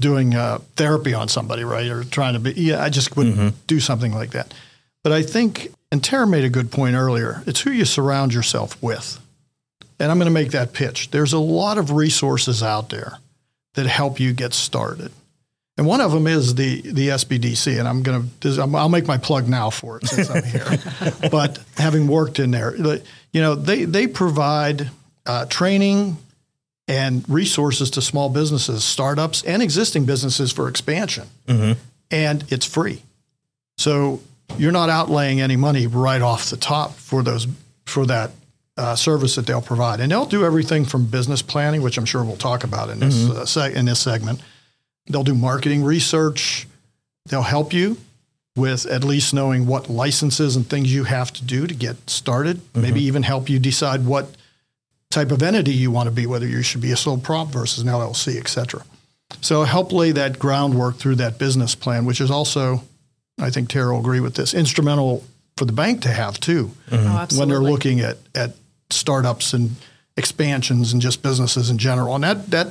doing 0.00 0.34
uh, 0.34 0.58
therapy 0.76 1.14
on 1.14 1.28
somebody, 1.28 1.64
right? 1.64 1.88
Or 1.88 2.04
trying 2.04 2.34
to 2.34 2.40
be, 2.40 2.52
yeah, 2.52 2.82
I 2.82 2.88
just 2.88 3.16
wouldn't 3.16 3.66
do 3.66 3.80
something 3.80 4.12
like 4.12 4.30
that. 4.30 4.54
But 5.02 5.12
I 5.12 5.22
think, 5.22 5.72
and 5.90 6.02
Tara 6.02 6.26
made 6.26 6.44
a 6.44 6.50
good 6.50 6.70
point 6.70 6.94
earlier, 6.94 7.42
it's 7.46 7.60
who 7.60 7.70
you 7.70 7.84
surround 7.84 8.34
yourself 8.34 8.80
with. 8.82 9.18
And 10.00 10.10
I'm 10.10 10.18
going 10.18 10.26
to 10.26 10.34
make 10.34 10.52
that 10.52 10.72
pitch. 10.72 11.10
There's 11.10 11.32
a 11.32 11.38
lot 11.38 11.78
of 11.78 11.90
resources 11.90 12.62
out 12.62 12.90
there 12.90 13.18
that 13.74 13.86
help 13.86 14.20
you 14.20 14.32
get 14.32 14.54
started. 14.54 15.10
And 15.76 15.86
one 15.86 16.00
of 16.00 16.10
them 16.10 16.26
is 16.26 16.56
the 16.56 16.80
the 16.82 17.08
SBDC, 17.10 17.78
and 17.78 17.86
I'm 17.86 18.02
going 18.02 18.28
to 18.40 18.60
I'll 18.60 18.88
make 18.88 19.06
my 19.06 19.16
plug 19.16 19.48
now 19.48 19.70
for 19.70 19.98
it 19.98 20.08
since 20.08 20.28
I'm 20.28 20.42
here. 20.42 20.66
but 21.30 21.60
having 21.76 22.08
worked 22.08 22.40
in 22.40 22.50
there, 22.50 22.74
you 22.76 23.40
know 23.40 23.54
they 23.54 23.84
they 23.84 24.08
provide 24.08 24.90
uh, 25.24 25.44
training 25.44 26.16
and 26.88 27.28
resources 27.28 27.90
to 27.92 28.02
small 28.02 28.28
businesses, 28.30 28.82
startups, 28.82 29.42
and 29.44 29.62
existing 29.62 30.06
businesses 30.06 30.50
for 30.52 30.68
expansion, 30.68 31.28
and 32.10 32.44
it's 32.50 32.64
free. 32.66 33.02
So 33.76 34.20
you're 34.56 34.72
not 34.72 34.88
outlaying 34.88 35.40
any 35.40 35.56
money 35.56 35.86
right 35.86 36.22
off 36.22 36.48
the 36.50 36.56
top 36.56 36.94
for 36.94 37.22
those 37.22 37.46
for 37.86 38.06
that 38.06 38.30
uh, 38.76 38.94
service 38.96 39.34
that 39.34 39.46
they'll 39.46 39.60
provide, 39.62 40.00
and 40.00 40.10
they'll 40.10 40.24
do 40.24 40.44
everything 40.44 40.84
from 40.84 41.06
business 41.06 41.42
planning, 41.42 41.82
which 41.82 41.98
I'm 41.98 42.04
sure 42.06 42.24
we'll 42.24 42.36
talk 42.36 42.64
about 42.64 42.88
in 42.90 43.00
this 43.00 43.28
uh, 43.28 43.42
seg- 43.44 43.74
in 43.74 43.84
this 43.84 44.00
segment. 44.00 44.40
They'll 45.08 45.24
do 45.24 45.34
marketing 45.34 45.84
research. 45.84 46.66
They'll 47.26 47.42
help 47.42 47.72
you 47.72 47.98
with 48.56 48.86
at 48.86 49.04
least 49.04 49.32
knowing 49.34 49.66
what 49.66 49.88
licenses 49.88 50.56
and 50.56 50.68
things 50.68 50.92
you 50.92 51.04
have 51.04 51.32
to 51.34 51.44
do 51.44 51.66
to 51.66 51.74
get 51.74 52.08
started. 52.10 52.60
Maybe 52.74 53.02
even 53.02 53.22
help 53.22 53.48
you 53.48 53.58
decide 53.58 54.04
what 54.06 54.30
type 55.10 55.30
of 55.30 55.42
entity 55.42 55.72
you 55.72 55.90
want 55.90 56.06
to 56.08 56.14
be, 56.14 56.26
whether 56.26 56.46
you 56.46 56.62
should 56.62 56.80
be 56.80 56.92
a 56.92 56.96
sole 56.96 57.18
prop 57.18 57.48
versus 57.48 57.82
an 57.82 57.88
LLC, 57.88 58.38
et 58.38 58.48
cetera. 58.48 58.82
So 59.40 59.64
help 59.64 59.92
lay 59.92 60.12
that 60.12 60.38
groundwork 60.38 60.96
through 60.96 61.16
that 61.16 61.38
business 61.38 61.74
plan, 61.74 62.04
which 62.04 62.20
is 62.20 62.30
also, 62.30 62.82
I 63.38 63.50
think 63.50 63.68
Tara 63.68 63.92
will 63.92 64.00
agree 64.00 64.20
with 64.20 64.34
this, 64.34 64.54
instrumental 64.54 65.24
for 65.56 65.64
the 65.64 65.72
bank 65.72 66.02
to 66.02 66.08
have 66.08 66.38
too 66.38 66.70
Oh, 66.90 67.26
when 67.36 67.48
they're 67.48 67.58
looking 67.58 68.00
at, 68.00 68.18
at 68.34 68.54
startups 68.90 69.52
and 69.52 69.72
expansions 70.16 70.92
and 70.92 71.02
just 71.02 71.22
businesses 71.22 71.70
in 71.70 71.78
general. 71.78 72.14
And 72.14 72.24
that, 72.24 72.50
that 72.50 72.68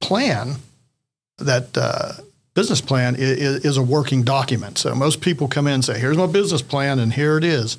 plan, 0.00 0.56
that 1.38 1.76
uh, 1.76 2.12
business 2.54 2.80
plan 2.80 3.16
is, 3.16 3.64
is 3.64 3.76
a 3.76 3.82
working 3.82 4.22
document. 4.22 4.78
So 4.78 4.94
most 4.94 5.20
people 5.20 5.48
come 5.48 5.66
in 5.66 5.74
and 5.74 5.84
say, 5.84 5.98
here's 5.98 6.16
my 6.16 6.26
business 6.26 6.62
plan 6.62 6.98
and 6.98 7.12
here 7.12 7.38
it 7.38 7.44
is. 7.44 7.76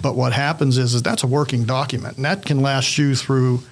But 0.00 0.14
what 0.14 0.32
happens 0.32 0.78
is, 0.78 0.94
is 0.94 1.02
that's 1.02 1.24
a 1.24 1.26
working 1.26 1.64
document 1.64 2.16
and 2.16 2.24
that 2.24 2.44
can 2.44 2.60
last 2.62 2.98
you 2.98 3.14
through 3.16 3.62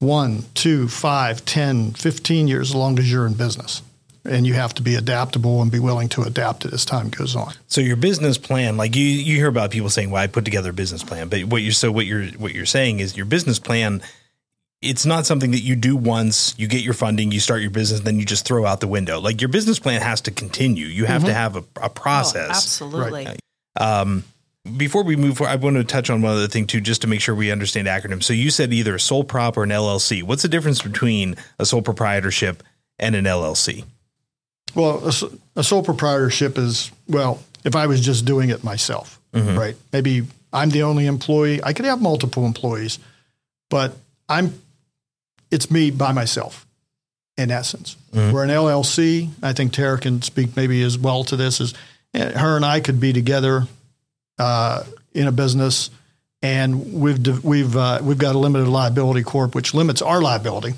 one, 0.00 0.44
two, 0.54 0.88
five, 0.88 1.44
10, 1.44 1.92
15 1.92 2.48
years, 2.48 2.70
as 2.70 2.74
long 2.74 2.98
as 2.98 3.10
you're 3.10 3.26
in 3.26 3.34
business. 3.34 3.82
And 4.24 4.44
you 4.44 4.54
have 4.54 4.74
to 4.74 4.82
be 4.82 4.96
adaptable 4.96 5.62
and 5.62 5.70
be 5.70 5.78
willing 5.78 6.08
to 6.10 6.22
adapt 6.22 6.64
it 6.64 6.72
as 6.72 6.84
time 6.84 7.10
goes 7.10 7.36
on. 7.36 7.54
So 7.68 7.80
your 7.80 7.94
business 7.94 8.36
plan, 8.38 8.76
like 8.76 8.96
you, 8.96 9.04
you 9.04 9.36
hear 9.36 9.46
about 9.46 9.70
people 9.70 9.88
saying, 9.88 10.10
"Well, 10.10 10.20
I 10.20 10.26
put 10.26 10.44
together 10.44 10.70
a 10.70 10.72
business 10.72 11.04
plan," 11.04 11.28
but 11.28 11.44
what 11.44 11.62
you're 11.62 11.70
so 11.70 11.92
what 11.92 12.06
you're 12.06 12.26
what 12.32 12.52
you're 12.52 12.66
saying 12.66 12.98
is 12.98 13.16
your 13.16 13.26
business 13.26 13.60
plan. 13.60 14.02
It's 14.82 15.06
not 15.06 15.26
something 15.26 15.52
that 15.52 15.60
you 15.60 15.76
do 15.76 15.96
once. 15.96 16.54
You 16.58 16.66
get 16.66 16.82
your 16.82 16.92
funding, 16.92 17.30
you 17.30 17.38
start 17.40 17.62
your 17.62 17.70
business, 17.70 18.00
then 18.00 18.18
you 18.18 18.26
just 18.26 18.44
throw 18.44 18.66
out 18.66 18.80
the 18.80 18.88
window. 18.88 19.20
Like 19.20 19.40
your 19.40 19.48
business 19.48 19.78
plan 19.78 20.02
has 20.02 20.20
to 20.22 20.32
continue. 20.32 20.86
You 20.86 21.04
have 21.04 21.24
to 21.24 21.32
have 21.32 21.54
a, 21.56 21.60
a 21.80 21.84
Oh, 21.84 21.88
process. 21.88 22.50
absolutely. 22.50 23.28
Um, 23.80 24.24
before 24.76 25.02
we 25.02 25.16
move 25.16 25.38
forward, 25.38 25.50
I 25.50 25.56
want 25.56 25.76
to 25.76 25.84
touch 25.84 26.10
on 26.10 26.22
one 26.22 26.32
other 26.32 26.48
thing 26.48 26.66
too, 26.66 26.80
just 26.80 27.02
to 27.02 27.06
make 27.06 27.20
sure 27.20 27.34
we 27.34 27.50
understand 27.50 27.88
acronyms. 27.88 28.24
So 28.24 28.32
you 28.32 28.50
said 28.50 28.72
either 28.72 28.94
a 28.94 29.00
sole 29.00 29.24
prop 29.24 29.56
or 29.56 29.64
an 29.64 29.70
LLC. 29.70 30.22
What's 30.22 30.42
the 30.42 30.48
difference 30.48 30.82
between 30.82 31.36
a 31.58 31.66
sole 31.66 31.82
proprietorship 31.82 32.62
and 32.98 33.14
an 33.14 33.24
LLC? 33.24 33.84
Well, 34.74 35.06
a 35.56 35.62
sole 35.64 35.82
proprietorship 35.82 36.58
is, 36.58 36.90
well, 37.08 37.42
if 37.64 37.74
I 37.74 37.86
was 37.86 38.00
just 38.00 38.24
doing 38.24 38.50
it 38.50 38.62
myself, 38.62 39.20
right? 39.32 39.76
Maybe 39.92 40.26
I'm 40.52 40.70
the 40.70 40.82
only 40.82 41.06
employee. 41.06 41.62
I 41.62 41.72
could 41.72 41.84
have 41.84 42.00
multiple 42.00 42.44
employees, 42.46 42.98
but 43.70 43.96
I'm, 44.28 44.60
it's 45.50 45.70
me 45.70 45.90
by 45.90 46.12
myself 46.12 46.66
in 47.36 47.50
essence. 47.50 47.96
Where 48.32 48.44
an 48.44 48.50
LLC, 48.50 49.30
I 49.42 49.52
think 49.52 49.72
Tara 49.72 49.98
can 49.98 50.22
speak 50.22 50.56
maybe 50.56 50.82
as 50.82 50.98
well 50.98 51.24
to 51.24 51.36
this, 51.36 51.60
is 51.60 51.74
eh, 52.14 52.38
her 52.38 52.56
and 52.56 52.64
I 52.64 52.80
could 52.80 52.98
be 52.98 53.12
together 53.12 53.66
uh, 54.38 54.84
in 55.14 55.26
a 55.26 55.32
business 55.32 55.90
and 56.42 56.92
we've, 56.92 57.44
we've, 57.44 57.76
uh, 57.76 58.00
we've 58.02 58.18
got 58.18 58.34
a 58.34 58.38
limited 58.38 58.68
liability 58.68 59.22
corp, 59.22 59.54
which 59.54 59.74
limits 59.74 60.02
our 60.02 60.20
liability. 60.20 60.74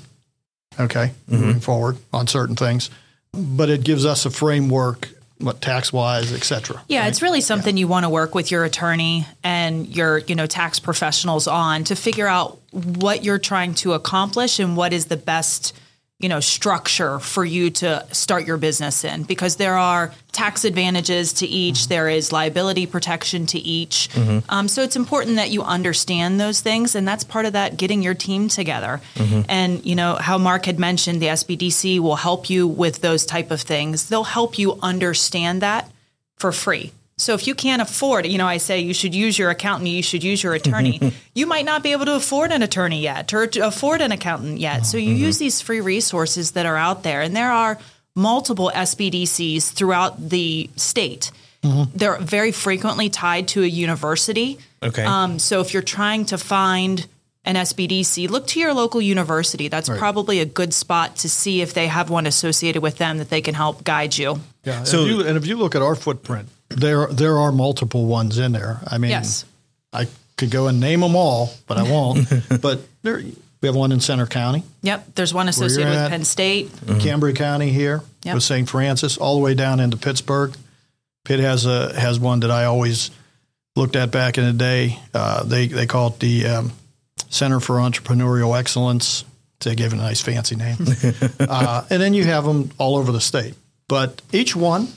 Okay. 0.79 1.11
Moving 1.27 1.59
forward 1.59 1.97
on 2.13 2.27
certain 2.27 2.55
things 2.55 2.89
but 3.33 3.69
it 3.69 3.83
gives 3.83 4.05
us 4.05 4.25
a 4.25 4.31
framework, 4.31 5.09
what 5.37 5.61
tax 5.61 5.93
wise, 5.93 6.33
et 6.33 6.43
cetera. 6.43 6.81
Yeah, 6.87 7.07
it's 7.07 7.21
really 7.21 7.41
something 7.41 7.77
you 7.77 7.87
want 7.87 8.05
to 8.05 8.09
work 8.09 8.35
with 8.35 8.51
your 8.51 8.63
attorney 8.63 9.25
and 9.43 9.87
your, 9.87 10.19
you 10.19 10.35
know, 10.35 10.47
tax 10.47 10.79
professionals 10.79 11.47
on 11.47 11.83
to 11.85 11.95
figure 11.95 12.27
out 12.27 12.59
what 12.71 13.23
you're 13.23 13.39
trying 13.39 13.73
to 13.75 13.93
accomplish 13.93 14.59
and 14.59 14.75
what 14.75 14.93
is 14.93 15.05
the 15.05 15.17
best 15.17 15.75
you 16.19 16.27
know 16.27 16.39
structure 16.39 17.17
for 17.19 17.45
you 17.45 17.69
to 17.69 18.05
start 18.11 18.45
your 18.45 18.57
business 18.57 19.03
in. 19.03 19.23
Because 19.23 19.55
there 19.55 19.77
are 19.77 20.13
tax 20.31 20.65
advantages 20.65 21.33
to 21.33 21.47
each 21.47 21.87
there 21.87 22.09
is 22.09 22.31
liability 22.31 22.85
protection 22.85 23.45
to 23.47 23.59
each. 23.59 24.09
Um, 24.49 24.67
so 24.67 24.83
it's 24.83 24.95
important 24.95 25.37
that 25.37 25.49
you 25.49 25.63
understand 25.63 26.39
those 26.39 26.61
things 26.61 26.95
and 26.95 27.07
that's 27.07 27.23
part 27.23 27.45
of 27.45 27.53
that 27.53 27.77
getting 27.77 28.01
your 28.03 28.13
team 28.13 28.49
together. 28.49 29.01
And 29.49 29.85
you 29.85 29.95
know 29.95 30.15
how 30.15 30.37
mark 30.37 30.65
had 30.65 30.77
mentioned 30.79 31.21
the 31.21 31.27
sbdc 31.27 31.99
will 31.99 32.17
help 32.17 32.49
you 32.49 32.67
with 32.67 33.01
those 33.01 33.25
type 33.25 33.49
of 33.51 33.61
things. 33.61 34.09
They'll 34.09 34.23
help 34.23 34.59
you 34.59 34.77
understand 34.81 35.61
that 35.61 35.89
for 36.37 36.51
free 36.51 36.91
so 37.19 37.33
if 37.35 37.45
you 37.45 37.53
can't 37.53 37.81
afford, 37.81 38.25
you 38.25 38.37
know, 38.37 38.47
I 38.47 38.57
say 38.57 38.79
you 38.79 38.93
should 38.93 39.13
use 39.13 39.37
your 39.37 39.49
accountant, 39.49 39.89
you 39.89 40.01
should 40.01 40.23
use 40.23 40.41
your 40.41 40.53
attorney. 40.53 40.99
you 41.35 41.45
might 41.45 41.65
not 41.65 41.83
be 41.83 41.91
able 41.91 42.05
to 42.05 42.15
afford 42.15 42.51
an 42.51 42.63
attorney 42.63 43.01
yet 43.01 43.33
or 43.33 43.45
to 43.47 43.59
afford 43.67 44.01
an 44.01 44.11
accountant 44.11 44.57
yet. 44.59 44.85
So 44.85 44.97
you 44.97 45.13
use 45.13 45.37
these 45.37 45.61
free 45.61 45.81
resources 45.81 46.51
that 46.51 46.65
are 46.65 46.77
out 46.77 47.03
there, 47.03 47.21
and 47.21 47.35
there 47.35 47.51
are 47.51 47.77
multiple 48.15 48.71
SBDCs 48.73 49.71
throughout 49.73 50.29
the 50.29 50.69
state. 50.75 51.31
They're 51.61 52.17
very 52.19 52.51
frequently 52.53 53.09
tied 53.09 53.49
to 53.49 53.63
a 53.63 53.67
university. 53.67 54.59
Okay. 54.81 55.03
Um, 55.03 55.39
so 55.39 55.59
if 55.59 55.73
you're 55.73 55.83
trying 55.83 56.25
to 56.27 56.37
find 56.37 57.05
an 57.43 57.55
SBDC, 57.55 58.29
look 58.29 58.47
to 58.47 58.59
your 58.59 58.73
local 58.73 59.01
university. 59.01 59.67
That's 59.67 59.89
probably 59.89 60.39
a 60.39 60.45
good 60.45 60.73
spot 60.73 61.17
to 61.17 61.29
see 61.29 61.61
if 61.61 61.73
they 61.73 61.87
have 61.87 62.09
one 62.09 62.25
associated 62.27 62.81
with 62.81 62.97
them 62.97 63.17
that 63.17 63.29
they 63.29 63.41
can 63.41 63.55
help 63.55 63.83
guide 63.83 64.17
you. 64.17 64.39
Yeah. 64.63 64.83
So- 64.83 64.91
So, 64.91 64.99
and 65.01 65.09
if, 65.09 65.11
you, 65.17 65.27
and 65.27 65.37
if 65.37 65.47
you 65.47 65.57
look 65.57 65.75
at 65.75 65.81
our 65.81 65.95
footprint, 65.95 66.47
there 66.69 67.07
there 67.07 67.37
are 67.37 67.51
multiple 67.51 68.05
ones 68.05 68.37
in 68.37 68.51
there. 68.51 68.79
I 68.87 68.97
mean, 68.97 69.11
Yes. 69.11 69.45
I 69.91 70.07
could 70.37 70.51
go 70.51 70.67
and 70.67 70.79
name 70.79 71.01
them 71.01 71.15
all, 71.15 71.51
but 71.67 71.77
I 71.77 71.83
won't. 71.83 72.27
but 72.61 72.81
there, 73.01 73.21
we 73.61 73.67
have 73.67 73.75
one 73.75 73.91
in 73.91 73.99
Centre 73.99 74.25
County, 74.27 74.63
Yep, 74.83 75.15
there's 75.15 75.33
one 75.33 75.49
associated 75.49 75.89
with 75.89 75.99
at. 75.99 76.09
Penn 76.11 76.23
State. 76.23 76.71
Cambria 76.99 77.33
County 77.33 77.71
here 77.71 78.03
Yep. 78.23 78.35
with 78.35 78.43
St. 78.43 78.69
Francis, 78.69 79.17
all 79.17 79.35
the 79.35 79.41
way 79.41 79.53
down 79.53 79.79
into 79.79 79.97
Pittsburgh. 79.97 80.55
Pitt 81.25 81.39
has 81.39 81.65
a 81.65 81.99
has 81.99 82.19
one 82.19 82.39
that 82.41 82.51
I 82.51 82.65
always 82.65 83.11
looked 83.75 83.95
at 83.95 84.11
back 84.11 84.37
in 84.37 84.45
the 84.45 84.53
day. 84.53 84.99
Uh, 85.13 85.43
they 85.43 85.67
they 85.67 85.85
call 85.85 86.07
it 86.09 86.19
the 86.19 86.45
um, 86.45 86.71
Center 87.29 87.59
for 87.59 87.75
Entrepreneurial 87.75 88.57
Excellence. 88.57 89.25
They 89.61 89.75
gave 89.75 89.91
it 89.91 89.97
a 89.97 90.01
nice 90.01 90.21
fancy 90.21 90.55
name. 90.55 90.77
uh, 91.39 91.83
and 91.89 92.01
then 92.01 92.13
you 92.13 92.23
have 92.23 92.45
them 92.45 92.71
all 92.77 92.95
over 92.95 93.11
the 93.11 93.19
state. 93.21 93.55
But 93.89 94.21
each 94.31 94.55
one, 94.55 94.87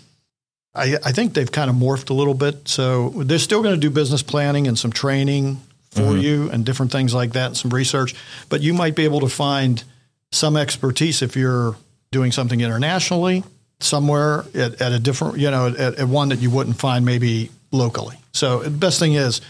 I, 0.75 0.97
I 1.05 1.13
think 1.13 1.35
they've 1.35 1.51
kind 1.51 1.69
of 1.69 1.77
morphed 1.77 2.11
a 2.11 2.15
little 2.15 2.35
bit. 2.35 2.69
So 2.69 3.11
they're 3.11 3.39
still 3.39 3.63
going 3.63 3.75
to 3.75 3.81
do 3.81 3.91
business 3.91 4.23
planning 4.23 4.67
and 4.67 4.79
some 4.79 4.93
training 4.93 5.61
for 5.91 6.01
mm-hmm. 6.01 6.21
you 6.21 6.51
and 6.51 6.65
different 6.65 6.93
things 6.93 7.13
like 7.13 7.33
that 7.33 7.47
and 7.47 7.57
some 7.57 7.71
research. 7.71 8.15
But 8.49 8.63
you 8.63 8.73
might 8.73 8.97
be 8.97 9.05
able 9.05 9.21
to 9.21 9.29
find 9.29 9.83
some 10.31 10.57
expertise 10.57 11.21
if 11.21 11.37
you're 11.37 11.77
doing 12.11 12.33
something 12.33 12.61
internationally 12.61 13.45
somewhere 13.81 14.45
at, 14.55 14.81
at 14.81 14.93
a 14.93 14.99
different, 14.99 15.39
you 15.39 15.51
know, 15.51 15.69
at, 15.69 15.99
at 15.99 16.09
one 16.09 16.31
that 16.31 16.39
you 16.39 16.51
wouldn't 16.51 16.79
find 16.79 17.05
maybe 17.05 17.51
locally. 17.71 18.17
So 18.33 18.61
the 18.61 18.71
best 18.71 18.99
thing 18.99 19.15
is 19.15 19.41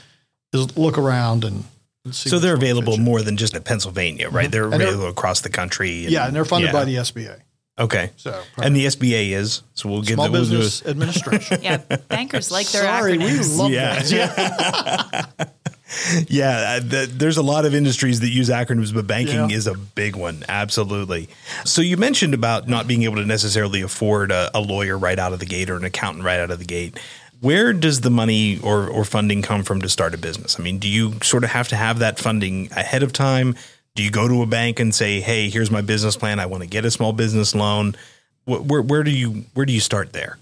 is 0.53 0.77
look 0.77 0.99
around 0.99 1.45
and 1.45 1.65
see 2.11 2.29
so 2.29 2.39
they're 2.39 2.55
available 2.55 2.99
more 2.99 3.23
than 3.23 3.37
just 3.37 3.55
in 3.55 3.63
Pennsylvania, 3.63 4.29
right? 4.29 4.45
Mm-hmm. 4.45 4.51
They're 4.51 4.71
they're- 4.71 4.89
available 4.89 5.09
across 5.09 5.41
the 5.41 5.51
country. 5.51 6.07
Yeah, 6.07 6.27
and 6.27 6.35
they're 6.35 6.45
funded 6.45 6.69
yeah. 6.69 6.73
by 6.73 6.85
the 6.85 6.97
SBA, 6.97 7.41
Okay. 7.83 8.11
So, 8.17 8.41
and 8.63 8.75
the 8.77 8.87
SBA 8.87 9.31
is 9.33 9.63
so 9.75 9.89
we'll 9.89 10.03
give 10.03 10.15
Small 10.15 10.27
the, 10.27 10.33
we'll 10.33 10.45
do 10.45 10.51
Business 10.59 10.87
Administration. 10.87 11.59
Yeah, 11.63 11.77
bankers 12.09 12.51
like 12.51 12.69
their 12.71 12.83
Sorry, 12.83 13.19
we 13.19 13.25
acronyms. 13.25 13.59
love 13.59 13.71
Yeah. 13.71 14.03
that. 14.03 15.53
Yeah, 16.27 16.79
uh, 16.79 16.89
th- 16.89 17.09
there's 17.11 17.37
a 17.37 17.43
lot 17.43 17.67
of 17.67 17.75
industries 17.75 18.21
that 18.21 18.31
use 18.31 18.49
acronyms, 18.49 18.95
but 18.95 19.07
banking 19.07 19.51
Yeah. 19.51 19.57
is 19.57 19.67
a 19.67 19.75
big 19.75 20.17
one. 20.17 20.43
Absolutely. 20.49 21.29
So 21.67 21.83
you 21.83 21.99
mentioned 21.99 22.33
about 22.33 22.67
not 22.67 22.87
being 22.87 23.03
able 23.03 23.17
to 23.17 23.27
necessarily 23.27 23.83
afford 23.83 24.31
a, 24.33 24.51
a 24.57 24.61
lawyer 24.61 24.97
right 24.97 25.19
out 25.19 25.35
of 25.35 25.39
the 25.39 25.45
gate 25.45 25.69
or 25.69 25.77
an 25.77 25.85
accountant 25.85 26.25
right 26.25 26.41
out 26.41 26.51
of 26.51 26.59
the 26.59 26.65
gate. 26.65 26.99
Where 27.41 27.75
does 27.75 28.01
the 28.01 28.11
money 28.11 28.59
or, 28.63 28.89
or 28.89 29.05
funding 29.05 29.43
come 29.43 29.65
from 29.65 29.83
to 29.83 29.89
start 29.91 30.15
a 30.15 30.19
business? 30.19 30.59
I 30.59 30.63
mean, 30.63 30.79
do 30.79 30.89
you 30.89 31.15
sort 31.23 31.45
of 31.45 31.51
have 31.51 31.69
to 31.69 31.77
have 31.77 31.99
that 31.99 32.19
funding 32.19 32.69
ahead 32.73 33.03
of 33.03 33.13
time? 33.13 33.55
Do 33.95 34.03
you 34.03 34.11
go 34.11 34.27
to 34.27 34.43
a 34.43 34.47
bank 34.47 34.81
and 34.81 34.95
say, 34.95 35.21
"Hey, 35.21 35.51
here's 35.51 35.71
my 35.71 35.83
business 35.83 36.17
plan. 36.17 36.41
I 36.41 36.47
want 36.47 36.63
to 36.63 36.69
get 36.69 36.85
a 36.85 36.91
small 36.91 37.13
business 37.13 37.55
loan"? 37.55 37.95
Wh- 38.45 38.67
Where, 38.67 38.83
where 38.83 39.03
do 39.03 39.11
you 39.11 39.45
where 39.55 39.67
do 39.67 39.73
you 39.73 39.81
start 39.81 40.13
there? 40.13 40.39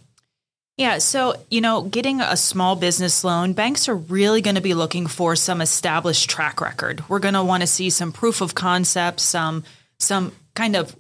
Yeah, 0.77 0.99
so 0.99 1.35
you 1.51 1.61
know, 1.61 1.83
getting 1.83 2.21
a 2.21 2.37
small 2.37 2.77
business 2.77 3.23
loan, 3.25 3.53
banks 3.53 3.89
are 3.89 3.97
really 3.97 4.41
going 4.41 4.55
to 4.55 4.63
be 4.63 4.73
looking 4.73 5.07
for 5.07 5.37
some 5.37 5.61
established 5.61 6.31
track 6.31 6.61
record. 6.61 7.07
We're 7.09 7.19
going 7.19 7.35
to 7.35 7.45
want 7.45 7.63
to 7.63 7.67
see 7.67 7.91
some 7.91 8.13
proof 8.13 8.41
of 8.41 8.55
concept, 8.55 9.21
some 9.21 9.65
some 9.99 10.33
kind 10.55 10.77
of 10.77 10.97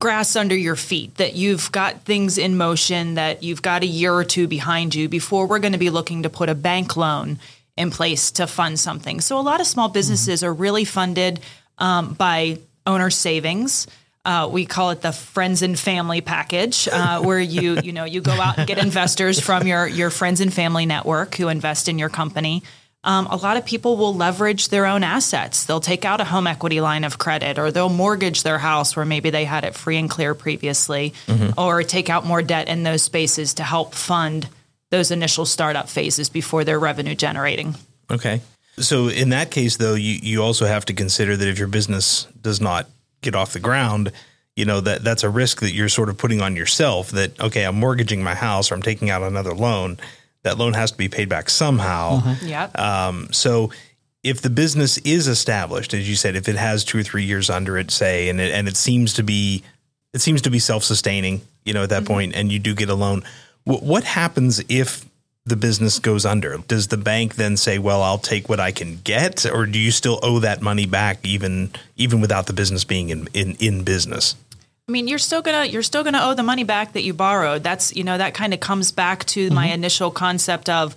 grass 0.00 0.36
under 0.36 0.56
your 0.56 0.76
feet 0.76 1.16
that 1.16 1.34
you've 1.34 1.70
got 1.70 2.00
things 2.04 2.38
in 2.38 2.56
motion 2.56 3.14
that 3.14 3.42
you've 3.42 3.60
got 3.60 3.82
a 3.82 3.86
year 3.86 4.14
or 4.14 4.24
two 4.24 4.48
behind 4.48 4.94
you 4.94 5.08
before 5.08 5.46
we're 5.46 5.58
going 5.58 5.74
to 5.74 5.78
be 5.78 5.90
looking 5.90 6.22
to 6.22 6.30
put 6.30 6.48
a 6.48 6.54
bank 6.54 6.96
loan 6.96 7.38
in 7.76 7.90
place 7.90 8.30
to 8.30 8.46
fund 8.46 8.80
something. 8.80 9.20
So 9.20 9.38
a 9.38 9.42
lot 9.42 9.60
of 9.60 9.66
small 9.66 9.88
mm-hmm. 9.88 9.94
businesses 9.94 10.42
are 10.42 10.54
really 10.54 10.86
funded 10.86 11.40
um, 11.80 12.14
by 12.14 12.58
owner 12.86 13.10
savings. 13.10 13.86
Uh, 14.24 14.48
we 14.52 14.66
call 14.66 14.90
it 14.90 15.00
the 15.00 15.12
friends 15.12 15.62
and 15.62 15.78
family 15.78 16.20
package, 16.20 16.88
uh, 16.92 17.20
where 17.22 17.40
you 17.40 17.80
you 17.82 17.92
know 17.92 18.04
you 18.04 18.20
go 18.20 18.32
out 18.32 18.58
and 18.58 18.66
get 18.66 18.78
investors 18.78 19.40
from 19.40 19.66
your 19.66 19.86
your 19.86 20.10
friends 20.10 20.40
and 20.40 20.52
family 20.52 20.86
network 20.86 21.34
who 21.36 21.48
invest 21.48 21.88
in 21.88 21.98
your 21.98 22.10
company. 22.10 22.62
Um, 23.02 23.26
a 23.28 23.36
lot 23.36 23.56
of 23.56 23.64
people 23.64 23.96
will 23.96 24.14
leverage 24.14 24.68
their 24.68 24.84
own 24.84 25.02
assets. 25.02 25.64
They'll 25.64 25.80
take 25.80 26.04
out 26.04 26.20
a 26.20 26.24
home 26.24 26.46
equity 26.46 26.82
line 26.82 27.04
of 27.04 27.16
credit, 27.16 27.58
or 27.58 27.70
they'll 27.72 27.88
mortgage 27.88 28.42
their 28.42 28.58
house 28.58 28.94
where 28.94 29.06
maybe 29.06 29.30
they 29.30 29.46
had 29.46 29.64
it 29.64 29.74
free 29.74 29.96
and 29.96 30.10
clear 30.10 30.34
previously, 30.34 31.14
or 31.56 31.82
take 31.82 32.10
out 32.10 32.26
more 32.26 32.42
debt 32.42 32.68
in 32.68 32.82
those 32.82 33.02
spaces 33.02 33.54
to 33.54 33.62
help 33.62 33.94
fund 33.94 34.50
those 34.90 35.10
initial 35.10 35.46
startup 35.46 35.88
phases 35.88 36.28
before 36.28 36.62
they're 36.62 36.78
revenue 36.78 37.14
generating. 37.14 37.74
Okay. 38.10 38.42
So 38.80 39.08
in 39.08 39.30
that 39.30 39.50
case, 39.50 39.76
though, 39.76 39.94
you, 39.94 40.18
you 40.22 40.42
also 40.42 40.66
have 40.66 40.84
to 40.86 40.94
consider 40.94 41.36
that 41.36 41.48
if 41.48 41.58
your 41.58 41.68
business 41.68 42.26
does 42.40 42.60
not 42.60 42.88
get 43.20 43.34
off 43.34 43.52
the 43.52 43.60
ground, 43.60 44.12
you 44.56 44.64
know 44.64 44.80
that 44.80 45.04
that's 45.04 45.22
a 45.22 45.30
risk 45.30 45.60
that 45.60 45.72
you're 45.72 45.88
sort 45.88 46.08
of 46.08 46.18
putting 46.18 46.40
on 46.40 46.56
yourself. 46.56 47.10
That 47.10 47.38
okay, 47.40 47.64
I'm 47.64 47.76
mortgaging 47.76 48.22
my 48.22 48.34
house 48.34 48.70
or 48.70 48.74
I'm 48.74 48.82
taking 48.82 49.08
out 49.08 49.22
another 49.22 49.54
loan. 49.54 49.98
That 50.42 50.58
loan 50.58 50.74
has 50.74 50.92
to 50.92 50.98
be 50.98 51.08
paid 51.08 51.28
back 51.28 51.50
somehow. 51.50 52.34
Yep. 52.42 52.78
Um, 52.78 53.28
so 53.30 53.70
if 54.22 54.42
the 54.42 54.50
business 54.50 54.98
is 54.98 55.28
established, 55.28 55.94
as 55.94 56.08
you 56.08 56.16
said, 56.16 56.36
if 56.36 56.48
it 56.48 56.56
has 56.56 56.84
two 56.84 56.98
or 56.98 57.02
three 57.02 57.24
years 57.24 57.48
under 57.48 57.78
it, 57.78 57.90
say, 57.90 58.28
and 58.28 58.40
it, 58.40 58.52
and 58.52 58.68
it 58.68 58.76
seems 58.76 59.14
to 59.14 59.22
be 59.22 59.62
it 60.12 60.20
seems 60.20 60.42
to 60.42 60.50
be 60.50 60.58
self 60.58 60.84
sustaining, 60.84 61.40
you 61.64 61.72
know, 61.72 61.82
at 61.82 61.90
that 61.90 62.04
point, 62.04 62.34
and 62.34 62.50
you 62.50 62.58
do 62.58 62.74
get 62.74 62.88
a 62.88 62.94
loan, 62.94 63.22
wh- 63.64 63.82
what 63.82 64.04
happens 64.04 64.62
if 64.68 65.04
the 65.50 65.56
business 65.56 65.98
goes 65.98 66.24
under? 66.24 66.56
Does 66.66 66.86
the 66.86 66.96
bank 66.96 67.34
then 67.34 67.58
say, 67.58 67.78
"Well, 67.78 68.02
I'll 68.02 68.18
take 68.18 68.48
what 68.48 68.60
I 68.60 68.72
can 68.72 69.00
get," 69.04 69.44
or 69.44 69.66
do 69.66 69.78
you 69.78 69.90
still 69.90 70.18
owe 70.22 70.38
that 70.38 70.62
money 70.62 70.86
back 70.86 71.18
even 71.24 71.72
even 71.96 72.22
without 72.22 72.46
the 72.46 72.54
business 72.54 72.84
being 72.84 73.10
in 73.10 73.28
in, 73.34 73.56
in 73.60 73.84
business? 73.84 74.34
I 74.88 74.92
mean, 74.92 75.06
you're 75.06 75.18
still 75.18 75.42
gonna 75.42 75.66
you're 75.66 75.82
still 75.82 76.02
gonna 76.02 76.22
owe 76.22 76.34
the 76.34 76.42
money 76.42 76.64
back 76.64 76.94
that 76.94 77.02
you 77.02 77.12
borrowed. 77.12 77.62
That's 77.62 77.94
you 77.94 78.04
know 78.04 78.16
that 78.16 78.32
kind 78.32 78.54
of 78.54 78.60
comes 78.60 78.90
back 78.90 79.26
to 79.26 79.50
my 79.50 79.66
initial 79.66 80.10
concept 80.10 80.70
of 80.70 80.96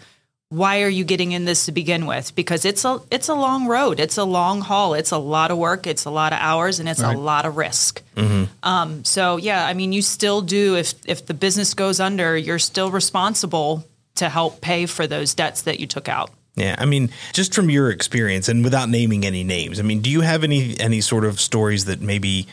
why 0.50 0.83
are 0.83 0.89
you 0.89 1.03
getting 1.03 1.31
in 1.31 1.45
this 1.45 1.65
to 1.65 1.72
begin 1.72 2.05
with? 2.05 2.36
Because 2.36 2.63
it's 2.63 2.86
a 2.86 3.01
it's 3.10 3.27
a 3.27 3.33
long 3.33 3.67
road. 3.67 4.00
It's 4.00 4.17
a 4.17 4.24
long 4.24 4.62
haul. 4.62 4.93
It's 4.93 5.12
a 5.12 5.17
lot 5.17 5.51
of 5.51 5.57
work. 5.57 5.88
It's 5.88 6.05
a 6.05 6.12
lot 6.12 6.31
of 6.31 6.39
hours, 6.39 6.79
and 6.79 6.88
it's 6.88 7.01
a 7.01 7.12
lot 7.17 7.45
of 7.45 7.57
risk. 7.57 8.01
Um, 8.62 9.03
so 9.03 9.38
yeah, 9.38 9.65
I 9.65 9.74
mean, 9.74 9.91
you 9.91 10.01
still 10.01 10.41
do 10.41 10.75
if 10.75 10.93
if 11.07 11.25
the 11.25 11.33
business 11.33 11.74
goes 11.74 12.00
under, 12.00 12.38
you're 12.38 12.60
still 12.60 12.91
responsible 12.91 13.83
to 14.15 14.29
help 14.29 14.62
pay 14.62 14.86
for 14.86 15.08
those 15.08 15.34
debts 15.34 15.63
that 15.63 15.79
you 15.79 15.88
took 15.88 16.08
out. 16.08 16.32
Yeah, 16.55 16.75
I 16.77 16.86
mean, 16.86 17.10
just 17.34 17.53
from 17.53 17.70
your 17.70 17.89
experience 17.89 18.48
and 18.48 18.63
without 18.63 18.88
naming 18.89 19.25
any 19.25 19.43
names, 19.43 19.79
I 19.79 19.84
mean, 19.84 20.01
do 20.01 20.10
you 20.10 20.22
have 20.22 20.43
any 20.43 20.79
any 20.79 21.01
sort 21.01 21.25
of 21.25 21.39
stories 21.39 21.86
that 21.86 22.00
maybe 22.00 22.48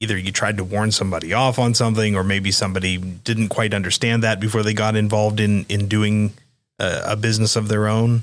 either 0.00 0.18
you 0.18 0.32
tried 0.32 0.56
to 0.56 0.64
warn 0.64 0.90
somebody 0.90 1.32
off 1.32 1.58
on 1.58 1.72
something, 1.72 2.16
or 2.16 2.24
maybe 2.24 2.50
somebody 2.50 2.96
didn't 2.98 3.48
quite 3.48 3.72
understand 3.72 4.24
that 4.24 4.40
before 4.40 4.64
they 4.64 4.74
got 4.74 4.96
involved 4.96 5.38
in 5.38 5.66
in 5.68 5.86
doing 5.86 6.32
a, 6.80 7.02
a 7.08 7.16
business 7.16 7.54
of 7.54 7.68
their 7.68 7.86
own? 7.86 8.22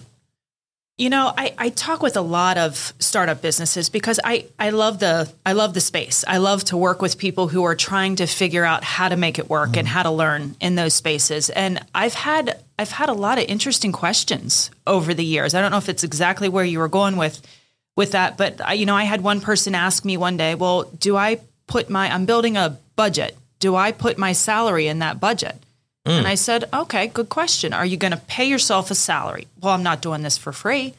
You 0.97 1.09
know, 1.09 1.33
I, 1.35 1.55
I 1.57 1.69
talk 1.69 2.03
with 2.03 2.15
a 2.15 2.21
lot 2.21 2.57
of 2.59 2.93
startup 2.99 3.41
businesses 3.41 3.89
because 3.89 4.19
I, 4.23 4.45
I 4.59 4.69
love 4.69 4.99
the 4.99 5.31
I 5.45 5.53
love 5.53 5.73
the 5.73 5.81
space. 5.81 6.23
I 6.27 6.37
love 6.37 6.65
to 6.65 6.77
work 6.77 7.01
with 7.01 7.17
people 7.17 7.47
who 7.47 7.63
are 7.63 7.75
trying 7.75 8.17
to 8.17 8.27
figure 8.27 8.65
out 8.65 8.83
how 8.83 9.09
to 9.09 9.15
make 9.15 9.39
it 9.39 9.49
work 9.49 9.77
and 9.77 9.87
mm-hmm. 9.87 9.95
how 9.95 10.03
to 10.03 10.11
learn 10.11 10.55
in 10.59 10.75
those 10.75 10.93
spaces. 10.93 11.49
And 11.49 11.83
I've 11.95 12.13
had 12.13 12.61
I've 12.81 12.91
had 12.91 13.09
a 13.09 13.13
lot 13.13 13.37
of 13.37 13.45
interesting 13.45 13.91
questions 13.91 14.71
over 14.87 15.13
the 15.13 15.23
years. 15.23 15.53
I 15.53 15.61
don't 15.61 15.71
know 15.71 15.77
if 15.77 15.89
it's 15.89 16.03
exactly 16.03 16.49
where 16.49 16.65
you 16.65 16.79
were 16.79 16.87
going 16.87 17.15
with 17.15 17.41
with 17.95 18.11
that, 18.13 18.37
but 18.37 18.59
I, 18.61 18.73
you 18.73 18.85
know, 18.85 18.95
I 18.95 19.03
had 19.03 19.21
one 19.21 19.41
person 19.41 19.75
ask 19.75 20.03
me 20.03 20.17
one 20.17 20.35
day, 20.35 20.55
"Well, 20.55 20.83
do 20.83 21.15
I 21.15 21.39
put 21.67 21.89
my 21.89 22.11
I'm 22.11 22.25
building 22.25 22.57
a 22.57 22.77
budget. 22.95 23.37
Do 23.59 23.75
I 23.75 23.91
put 23.91 24.17
my 24.17 24.33
salary 24.33 24.87
in 24.87 24.99
that 24.99 25.19
budget?" 25.19 25.55
And 26.03 26.27
I 26.27 26.33
said, 26.33 26.67
okay, 26.73 27.07
good 27.07 27.29
question. 27.29 27.73
Are 27.73 27.85
you 27.85 27.95
going 27.95 28.11
to 28.11 28.17
pay 28.17 28.45
yourself 28.45 28.89
a 28.89 28.95
salary? 28.95 29.47
Well, 29.61 29.73
I'm 29.73 29.83
not 29.83 30.01
doing 30.01 30.23
this 30.23 30.35
for 30.35 30.51
free. 30.51 30.95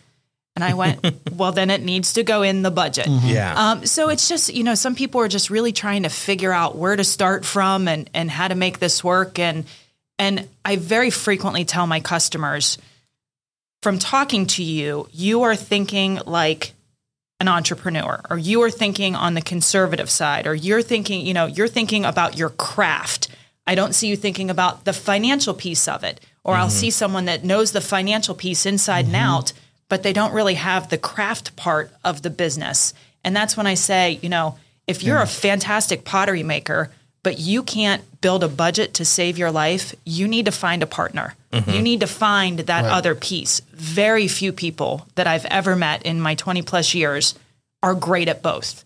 And 0.54 0.62
I 0.62 0.74
went, 0.74 1.04
well, 1.32 1.50
then 1.50 1.70
it 1.70 1.82
needs 1.82 2.12
to 2.12 2.22
go 2.22 2.42
in 2.42 2.62
the 2.62 2.70
budget. 2.70 3.08
Yeah. 3.08 3.54
Um, 3.56 3.84
so 3.84 4.10
it's 4.10 4.28
just, 4.28 4.54
you 4.54 4.62
know, 4.62 4.76
some 4.76 4.94
people 4.94 5.20
are 5.20 5.26
just 5.28 5.50
really 5.50 5.72
trying 5.72 6.04
to 6.04 6.08
figure 6.08 6.52
out 6.52 6.76
where 6.76 6.94
to 6.94 7.02
start 7.02 7.44
from 7.44 7.88
and, 7.88 8.08
and 8.14 8.30
how 8.30 8.46
to 8.46 8.54
make 8.54 8.78
this 8.78 9.02
work. 9.02 9.40
And, 9.40 9.64
and 10.22 10.48
I 10.64 10.76
very 10.76 11.10
frequently 11.10 11.64
tell 11.64 11.84
my 11.88 11.98
customers 11.98 12.78
from 13.82 13.98
talking 13.98 14.46
to 14.46 14.62
you, 14.62 15.08
you 15.10 15.42
are 15.42 15.56
thinking 15.56 16.20
like 16.26 16.74
an 17.40 17.48
entrepreneur 17.48 18.20
or 18.30 18.38
you 18.38 18.62
are 18.62 18.70
thinking 18.70 19.16
on 19.16 19.34
the 19.34 19.42
conservative 19.42 20.08
side 20.08 20.46
or 20.46 20.54
you're 20.54 20.80
thinking, 20.80 21.26
you 21.26 21.34
know, 21.34 21.46
you're 21.46 21.66
thinking 21.66 22.04
about 22.04 22.38
your 22.38 22.50
craft. 22.50 23.30
I 23.66 23.74
don't 23.74 23.96
see 23.96 24.06
you 24.06 24.16
thinking 24.16 24.48
about 24.48 24.84
the 24.84 24.92
financial 24.92 25.54
piece 25.54 25.88
of 25.88 26.04
it. 26.04 26.20
Or 26.44 26.54
I'll 26.54 26.68
mm-hmm. 26.68 26.70
see 26.70 26.90
someone 26.90 27.24
that 27.24 27.42
knows 27.42 27.72
the 27.72 27.80
financial 27.80 28.36
piece 28.36 28.64
inside 28.64 29.06
and 29.06 29.14
mm-hmm. 29.14 29.24
out, 29.24 29.52
but 29.88 30.04
they 30.04 30.12
don't 30.12 30.34
really 30.34 30.54
have 30.54 30.88
the 30.88 30.98
craft 30.98 31.56
part 31.56 31.90
of 32.04 32.22
the 32.22 32.30
business. 32.30 32.94
And 33.24 33.34
that's 33.34 33.56
when 33.56 33.66
I 33.66 33.74
say, 33.74 34.20
you 34.22 34.28
know, 34.28 34.56
if 34.86 35.02
you're 35.02 35.20
a 35.20 35.26
fantastic 35.26 36.04
pottery 36.04 36.44
maker, 36.44 36.92
but 37.22 37.38
you 37.38 37.62
can't 37.62 38.02
build 38.20 38.42
a 38.42 38.48
budget 38.48 38.94
to 38.94 39.04
save 39.04 39.38
your 39.38 39.50
life, 39.50 39.94
you 40.04 40.26
need 40.26 40.46
to 40.46 40.52
find 40.52 40.82
a 40.82 40.86
partner. 40.86 41.34
You 41.52 41.60
mm-hmm. 41.60 41.82
need 41.82 42.00
to 42.00 42.06
find 42.06 42.60
that 42.60 42.84
other 42.84 43.14
piece. 43.14 43.60
Very 43.72 44.26
few 44.26 44.52
people 44.52 45.06
that 45.16 45.26
I've 45.26 45.44
ever 45.46 45.76
met 45.76 46.02
in 46.04 46.20
my 46.20 46.34
20 46.34 46.62
plus 46.62 46.94
years 46.94 47.34
are 47.82 47.94
great 47.94 48.28
at 48.28 48.42
both. 48.42 48.84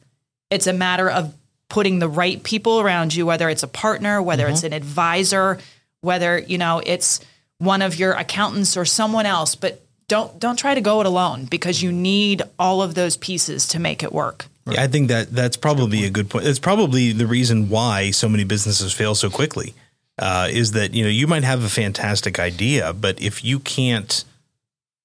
It's 0.51 0.67
a 0.67 0.73
matter 0.73 1.09
of 1.09 1.35
putting 1.69 1.99
the 1.99 2.09
right 2.09 2.43
people 2.43 2.81
around 2.81 3.15
you, 3.15 3.27
whether 3.27 3.49
it's 3.49 3.63
a 3.63 3.69
partner, 3.69 4.21
whether 4.23 4.47
it's 4.49 4.59
mm-hmm. 4.59 4.67
an 4.67 4.73
advisor, 4.73 5.59
whether, 6.01 6.39
you 6.39 6.59
know, 6.59 6.83
it's 6.85 7.21
one 7.59 7.83
of 7.83 7.99
your 7.99 8.13
accountants 8.13 8.77
or 8.77 8.85
someone 8.85 9.27
else, 9.27 9.55
but 9.55 9.83
don't 10.09 10.39
don't 10.39 10.57
try 10.59 10.75
to 10.75 10.81
go 10.81 11.01
it 11.01 11.07
alone 11.07 11.47
because 11.47 11.83
you 11.83 11.91
need 11.91 12.43
all 12.59 12.83
of 12.83 12.95
those 12.95 13.17
pieces 13.17 13.67
to 13.69 13.79
make 13.79 14.03
it 14.03 14.13
work. 14.13 14.47
Yeah, 14.69 14.83
I 14.83 14.87
think 14.89 15.09
that 15.09 15.31
that's 15.33 15.57
probably 15.57 16.05
a 16.05 16.11
good 16.11 16.29
point. 16.29 16.47
It's 16.47 16.59
probably 16.59 17.13
the 17.13 17.27
reason 17.27 17.69
why 17.69 18.11
so 18.11 18.29
many 18.29 18.45
businesses 18.45 18.93
fail 18.93 19.15
so 19.15 19.31
quickly. 19.31 19.75
Uh, 20.19 20.49
is 20.51 20.73
that 20.73 20.95
you 20.95 21.05
know 21.05 21.11
you 21.11 21.27
might 21.27 21.45
have 21.45 21.63
a 21.63 21.69
fantastic 21.69 22.39
idea, 22.39 22.93
but 22.95 23.21
if 23.21 23.45
you 23.45 23.61
can't 23.61 24.25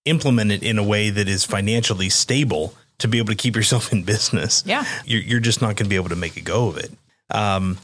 implement 0.06 0.52
it 0.52 0.64
in 0.64 0.78
a 0.78 0.84
way 0.84 1.10
that 1.10 1.28
is 1.28 1.44
financially 1.46 2.10
stable 2.10 2.74
to 2.98 3.08
be 3.08 3.18
able 3.18 3.28
to 3.28 3.36
keep 3.36 3.56
yourself 3.56 3.92
in 3.92 4.04
business, 4.04 4.64
Yeah. 4.66 4.86
you're, 5.06 5.22
you're 5.22 5.40
just 5.40 5.62
not 5.62 5.76
going 5.76 5.86
to 5.86 5.90
be 5.90 5.96
able 5.96 6.10
to 6.10 6.16
make 6.16 6.38
a 6.38 6.42
go 6.42 6.70
of 6.70 6.78
it. 6.78 6.92
Um, 7.30 7.78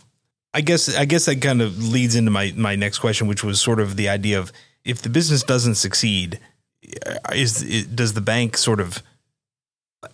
I 0.54 0.62
guess 0.62 0.96
I 0.96 1.06
guess 1.06 1.26
that 1.26 1.42
kind 1.42 1.62
of 1.62 1.78
leads 1.92 2.16
into 2.16 2.32
my 2.32 2.54
my 2.56 2.76
next 2.76 3.00
question, 3.00 3.28
which 3.28 3.44
was 3.44 3.62
sort 3.62 3.80
of 3.80 3.96
the 3.98 4.10
idea 4.10 4.40
of 4.40 4.52
if 4.86 5.02
the 5.02 5.10
business 5.10 5.44
doesn't 5.44 5.76
succeed, 5.76 6.40
is, 7.34 7.62
is 7.62 7.86
does 7.88 8.14
the 8.14 8.22
bank 8.22 8.58
sort 8.58 8.80
of 8.80 9.04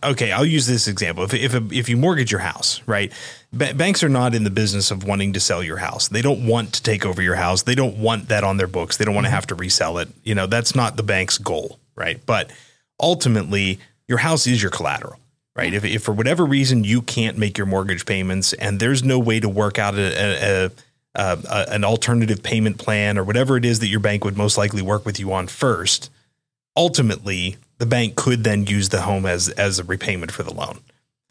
okay, 0.03 0.31
I'll 0.31 0.45
use 0.45 0.67
this 0.67 0.87
example. 0.87 1.23
If 1.23 1.33
if 1.33 1.53
a, 1.53 1.63
if 1.71 1.89
you 1.89 1.97
mortgage 1.97 2.31
your 2.31 2.41
house, 2.41 2.81
right? 2.85 3.11
Ba- 3.51 3.73
banks 3.73 4.03
are 4.03 4.09
not 4.09 4.33
in 4.33 4.43
the 4.43 4.49
business 4.49 4.91
of 4.91 5.03
wanting 5.03 5.33
to 5.33 5.39
sell 5.39 5.61
your 5.63 5.77
house. 5.77 6.07
They 6.07 6.21
don't 6.21 6.47
want 6.47 6.73
to 6.73 6.83
take 6.83 7.05
over 7.05 7.21
your 7.21 7.35
house. 7.35 7.63
They 7.63 7.75
don't 7.75 7.97
want 7.97 8.29
that 8.29 8.43
on 8.43 8.57
their 8.57 8.67
books. 8.67 8.97
They 8.97 9.05
don't 9.05 9.15
want 9.15 9.27
to 9.27 9.31
have 9.31 9.47
to 9.47 9.55
resell 9.55 9.97
it. 9.97 10.09
You 10.23 10.35
know, 10.35 10.47
that's 10.47 10.75
not 10.75 10.97
the 10.97 11.03
bank's 11.03 11.37
goal, 11.37 11.79
right? 11.95 12.23
But 12.25 12.51
ultimately, 12.99 13.79
your 14.07 14.19
house 14.19 14.47
is 14.47 14.61
your 14.61 14.71
collateral, 14.71 15.19
right? 15.55 15.73
If, 15.73 15.85
if 15.85 16.03
for 16.03 16.13
whatever 16.13 16.45
reason 16.45 16.83
you 16.83 17.01
can't 17.01 17.37
make 17.37 17.57
your 17.57 17.67
mortgage 17.67 18.05
payments 18.05 18.53
and 18.53 18.79
there's 18.79 19.03
no 19.03 19.19
way 19.19 19.39
to 19.39 19.49
work 19.49 19.77
out 19.77 19.95
a, 19.95 20.01
a, 20.01 20.65
a 20.65 20.71
uh, 21.15 21.37
uh, 21.47 21.65
an 21.67 21.83
alternative 21.83 22.41
payment 22.41 22.79
plan 22.79 23.19
or 23.19 23.23
whatever 23.23 23.55
it 23.55 23.63
is 23.63 23.77
that 23.79 23.87
your 23.87 23.99
bank 23.99 24.25
would 24.25 24.35
most 24.35 24.57
likely 24.57 24.81
work 24.81 25.05
with 25.05 25.19
you 25.19 25.31
on 25.31 25.45
first, 25.45 26.09
ultimately 26.75 27.55
the 27.83 27.89
bank 27.89 28.15
could 28.15 28.43
then 28.43 28.65
use 28.65 28.87
the 28.89 29.01
home 29.01 29.25
as 29.25 29.49
as 29.49 29.79
a 29.79 29.83
repayment 29.83 30.31
for 30.31 30.43
the 30.43 30.53
loan, 30.53 30.79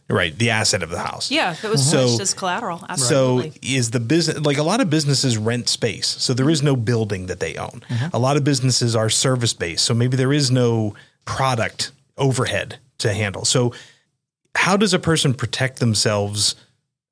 right? 0.09 0.37
The 0.38 0.50
asset 0.50 0.82
of 0.82 0.90
the 0.90 0.99
house. 0.99 1.30
Yeah, 1.30 1.54
it 1.62 1.68
was 1.68 1.82
So- 1.90 2.06
switched 2.06 2.21
as 2.21 2.35
collateral, 2.35 2.85
absolutely. 2.88 3.50
So 3.50 3.56
is 3.62 3.90
the 3.90 4.00
business 4.00 4.38
like 4.40 4.59
a 4.59 4.62
lot 4.62 4.80
of 4.80 4.90
businesses 4.90 5.38
rent 5.38 5.68
space, 5.68 6.09
so 6.18 6.35
there 6.35 6.50
is 6.50 6.62
no 6.62 6.76
building 6.76 7.26
that 7.26 7.40
they 7.40 7.54
own. 7.56 7.82
A 8.12 8.18
lot 8.18 8.37
of 8.37 8.44
businesses 8.44 8.94
are 8.94 9.09
service 9.11 9.54
based, 9.54 9.85
so 9.85 9.94
maybe 9.94 10.16
there 10.16 10.32
is 10.32 10.50
no 10.50 10.94
product 11.25 11.92
overhead 12.18 12.78
to 12.99 13.12
handle. 13.14 13.44
So 13.44 13.73
how 14.54 14.76
does 14.76 14.92
a 14.92 14.99
person 14.99 15.32
protect 15.35 15.78
themselves 15.80 16.54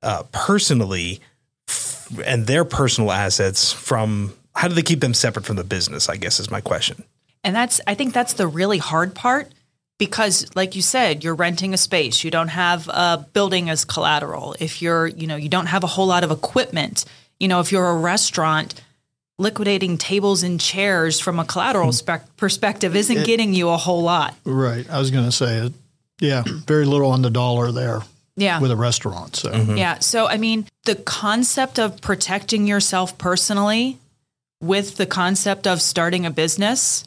uh, 0.03 0.23
personally 0.31 1.19
f- 1.67 2.19
and 2.25 2.45
their 2.47 2.63
personal 2.65 3.11
assets 3.11 3.71
from? 3.73 4.33
How 4.53 4.67
do 4.67 4.73
they 4.75 4.83
keep 4.83 4.99
them 4.99 5.13
separate 5.13 5.45
from 5.45 5.55
the 5.55 5.63
business? 5.63 6.09
I 6.09 6.17
guess 6.17 6.39
is 6.39 6.51
my 6.51 6.61
question. 6.61 7.03
And 7.43 7.55
that's 7.55 7.81
I 7.87 7.95
think 7.95 8.13
that's 8.13 8.33
the 8.33 8.47
really 8.47 8.77
hard 8.77 9.15
part 9.15 9.51
because 9.97 10.49
like 10.55 10.75
you 10.75 10.81
said, 10.81 11.23
you're 11.23 11.35
renting 11.35 11.73
a 11.73 11.77
space. 11.77 12.23
You 12.23 12.31
don't 12.31 12.49
have 12.49 12.87
a 12.87 13.25
building 13.33 13.69
as 13.69 13.85
collateral. 13.85 14.55
If 14.59 14.81
you're, 14.81 15.07
you 15.07 15.27
know, 15.27 15.35
you 15.35 15.49
don't 15.49 15.67
have 15.67 15.83
a 15.83 15.87
whole 15.87 16.07
lot 16.07 16.23
of 16.23 16.31
equipment. 16.31 17.05
You 17.39 17.47
know, 17.47 17.59
if 17.59 17.71
you're 17.71 17.87
a 17.89 17.97
restaurant, 17.97 18.75
liquidating 19.39 19.97
tables 19.97 20.43
and 20.43 20.59
chairs 20.59 21.19
from 21.19 21.39
a 21.39 21.45
collateral 21.45 21.91
spec- 21.91 22.37
perspective 22.37 22.95
isn't 22.95 23.25
getting 23.25 23.53
you 23.53 23.69
a 23.69 23.77
whole 23.77 24.03
lot. 24.03 24.35
Right. 24.45 24.87
I 24.89 24.99
was 24.99 25.09
going 25.11 25.25
to 25.25 25.31
say 25.31 25.57
it. 25.65 25.73
Yeah, 26.19 26.43
very 26.45 26.85
little 26.85 27.09
on 27.09 27.23
the 27.23 27.31
dollar 27.31 27.71
there 27.71 28.01
Yeah. 28.35 28.59
with 28.59 28.69
a 28.69 28.75
restaurant. 28.75 29.35
So 29.35 29.51
mm-hmm. 29.51 29.77
Yeah. 29.77 29.97
So, 29.99 30.27
I 30.27 30.37
mean, 30.37 30.67
the 30.85 30.93
concept 30.95 31.79
of 31.79 31.99
protecting 32.01 32.67
yourself 32.67 33.17
personally 33.17 33.97
with 34.61 34.97
the 34.97 35.07
concept 35.07 35.65
of 35.65 35.81
starting 35.81 36.27
a 36.27 36.31
business 36.31 37.03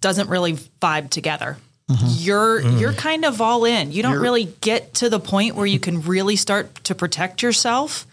doesn't 0.00 0.28
really 0.28 0.54
vibe 0.54 1.10
together. 1.10 1.56
Mm-hmm. 1.90 2.06
You're 2.18 2.60
mm-hmm. 2.60 2.78
you're 2.78 2.92
kind 2.92 3.24
of 3.24 3.40
all 3.40 3.64
in. 3.64 3.92
You 3.92 4.02
don't 4.02 4.12
You're- 4.12 4.22
really 4.22 4.44
get 4.60 4.94
to 4.94 5.08
the 5.08 5.20
point 5.20 5.54
where 5.54 5.66
you 5.66 5.80
can 5.80 6.02
really 6.02 6.36
start 6.36 6.74
to 6.84 6.94
protect 6.94 7.42
yourself 7.42 8.06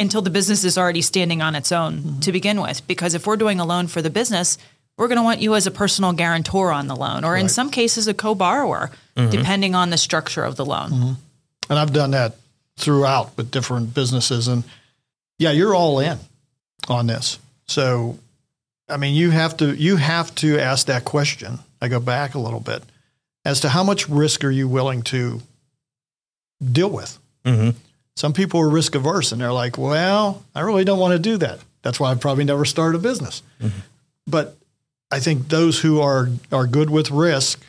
until 0.00 0.22
the 0.22 0.30
business 0.30 0.64
is 0.64 0.76
already 0.76 1.02
standing 1.02 1.42
on 1.42 1.54
its 1.54 1.70
own 1.70 1.98
mm-hmm. 1.98 2.20
to 2.20 2.32
begin 2.32 2.60
with. 2.60 2.86
Because 2.86 3.14
if 3.14 3.26
we're 3.26 3.36
doing 3.36 3.60
a 3.60 3.64
loan 3.64 3.86
for 3.86 4.02
the 4.02 4.10
business, 4.10 4.58
we're 4.96 5.08
going 5.08 5.18
to 5.18 5.22
want 5.22 5.40
you 5.40 5.54
as 5.54 5.66
a 5.66 5.70
personal 5.70 6.12
guarantor 6.12 6.72
on 6.72 6.86
the 6.86 6.96
loan, 6.96 7.24
or 7.24 7.36
in 7.36 7.48
some 7.48 7.70
cases, 7.70 8.08
a 8.08 8.14
co-borrower, 8.14 8.90
depending 9.14 9.74
on 9.74 9.90
the 9.90 9.96
structure 9.96 10.42
of 10.42 10.56
the 10.56 10.64
loan. 10.64 11.16
and 11.70 11.78
I've 11.78 11.92
done 11.92 12.10
that 12.10 12.36
throughout 12.76 13.36
with 13.36 13.50
different 13.50 13.94
businesses 13.94 14.48
and 14.48 14.64
yeah, 15.38 15.52
you're 15.52 15.74
all 15.74 16.00
in 16.00 16.18
on 16.88 17.06
this. 17.06 17.38
So 17.66 18.18
I 18.90 18.96
mean, 18.96 19.14
you 19.14 19.30
have 19.30 19.56
to 19.58 19.74
you 19.74 19.96
have 19.96 20.34
to 20.36 20.58
ask 20.58 20.86
that 20.86 21.04
question. 21.04 21.58
I 21.80 21.88
go 21.88 22.00
back 22.00 22.34
a 22.34 22.38
little 22.38 22.60
bit 22.60 22.82
as 23.44 23.60
to 23.60 23.68
how 23.70 23.82
much 23.84 24.08
risk 24.08 24.44
are 24.44 24.50
you 24.50 24.68
willing 24.68 25.02
to 25.04 25.40
deal 26.72 26.90
with? 26.90 27.18
Mhm. 27.44 27.74
Some 28.16 28.32
people 28.32 28.60
are 28.60 28.68
risk 28.68 28.94
averse 28.94 29.32
and 29.32 29.40
they're 29.40 29.52
like, 29.52 29.78
"Well, 29.78 30.42
I 30.54 30.60
really 30.60 30.84
don't 30.84 30.98
want 30.98 31.12
to 31.12 31.18
do 31.18 31.36
that." 31.38 31.60
That's 31.82 31.98
why 31.98 32.10
I 32.10 32.14
probably 32.16 32.44
never 32.44 32.64
started 32.66 32.98
a 32.98 33.00
business. 33.02 33.42
But 34.26 34.56
I 35.10 35.20
think 35.20 35.48
those 35.48 35.80
who 35.80 36.00
are 36.00 36.28
are 36.52 36.66
good 36.66 36.90
with 36.90 37.10
risk 37.10 37.60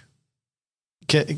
can 1.08 1.38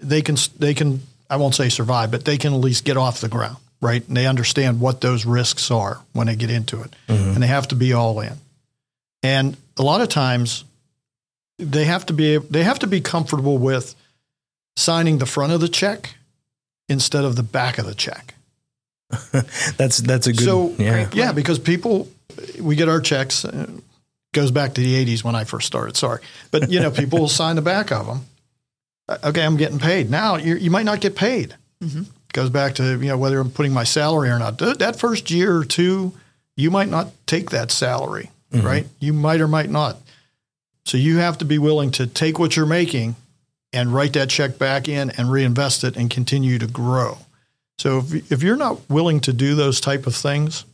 they 0.00 0.22
can 0.22 0.36
they 0.58 0.72
can 0.74 1.02
I 1.30 1.36
won't 1.36 1.54
say 1.54 1.68
survive, 1.68 2.10
but 2.10 2.24
they 2.24 2.38
can 2.38 2.54
at 2.54 2.60
least 2.60 2.84
get 2.84 2.96
off 2.96 3.20
the 3.20 3.28
ground, 3.28 3.56
right? 3.82 4.06
And 4.08 4.16
they 4.16 4.26
understand 4.26 4.80
what 4.80 5.02
those 5.02 5.26
risks 5.26 5.70
are 5.70 6.00
when 6.12 6.26
they 6.28 6.36
get 6.36 6.50
into 6.50 6.80
it, 6.82 6.94
and 7.06 7.42
they 7.42 7.46
have 7.48 7.68
to 7.68 7.74
be 7.76 7.92
all 7.92 8.18
in. 8.20 8.38
And 9.22 9.56
a 9.76 9.82
lot 9.82 10.00
of 10.00 10.08
times, 10.08 10.64
they 11.58 11.84
have 11.84 12.06
to 12.06 12.12
be 12.12 12.38
they 12.38 12.62
have 12.62 12.78
to 12.80 12.86
be 12.86 13.00
comfortable 13.00 13.58
with 13.58 13.94
signing 14.76 15.18
the 15.18 15.26
front 15.26 15.52
of 15.52 15.60
the 15.60 15.68
check 15.68 16.14
instead 16.88 17.24
of 17.24 17.36
the 17.36 17.42
back 17.42 17.78
of 17.78 17.86
the 17.86 17.94
check. 17.94 18.34
That's 19.76 19.98
that's 19.98 20.26
a 20.26 20.32
good. 20.32 20.44
So 20.44 20.74
yeah. 20.78 21.08
yeah, 21.14 21.32
because 21.32 21.58
people 21.58 22.08
we 22.60 22.76
get 22.76 22.88
our 22.88 23.00
checks. 23.00 23.44
Uh, 23.44 23.66
goes 24.34 24.50
back 24.50 24.74
to 24.74 24.82
the 24.82 25.04
'80s 25.06 25.24
when 25.24 25.34
I 25.34 25.44
first 25.44 25.66
started. 25.66 25.96
Sorry, 25.96 26.20
but 26.50 26.70
you 26.70 26.80
know, 26.80 26.90
people 26.90 27.18
will 27.18 27.28
sign 27.40 27.56
the 27.56 27.62
back 27.62 27.90
of 27.90 28.06
them. 28.06 28.20
Uh, 29.08 29.16
Okay, 29.24 29.42
I'm 29.42 29.56
getting 29.56 29.78
paid 29.78 30.10
now. 30.10 30.36
you 30.36 30.56
you 30.56 30.70
might 30.70 30.84
not 30.84 31.00
get 31.00 31.16
paid. 31.16 31.54
Goes 32.34 32.50
back 32.50 32.74
to 32.74 32.84
you 32.84 33.08
know 33.08 33.16
whether 33.16 33.40
I'm 33.40 33.50
putting 33.50 33.72
my 33.72 33.84
salary 33.84 34.28
or 34.28 34.38
not. 34.38 34.58
That 34.58 34.96
first 34.96 35.30
year 35.30 35.56
or 35.56 35.64
two, 35.64 36.12
you 36.56 36.70
might 36.70 36.90
not 36.90 37.12
take 37.26 37.48
that 37.50 37.70
salary, 37.72 38.30
Mm-hmm. 38.52 38.66
right? 38.66 38.86
You 38.98 39.12
might 39.12 39.40
or 39.40 39.48
might 39.48 39.70
not. 39.70 39.98
So 40.84 40.96
you 40.96 41.18
have 41.18 41.38
to 41.38 41.44
be 41.44 41.58
willing 41.58 41.90
to 41.92 42.06
take 42.06 42.38
what 42.38 42.56
you're 42.56 42.64
making 42.66 43.14
and 43.72 43.92
write 43.92 44.14
that 44.14 44.30
check 44.30 44.58
back 44.58 44.88
in 44.88 45.10
and 45.10 45.30
reinvest 45.30 45.84
it 45.84 45.96
and 45.96 46.08
continue 46.08 46.58
to 46.58 46.66
grow. 46.66 47.18
So 47.78 47.98
if, 47.98 48.32
if 48.32 48.42
you're 48.42 48.56
not 48.56 48.88
willing 48.88 49.20
to 49.20 49.32
do 49.32 49.54
those 49.54 49.80
type 49.80 50.06
of 50.06 50.14
things, 50.14 50.64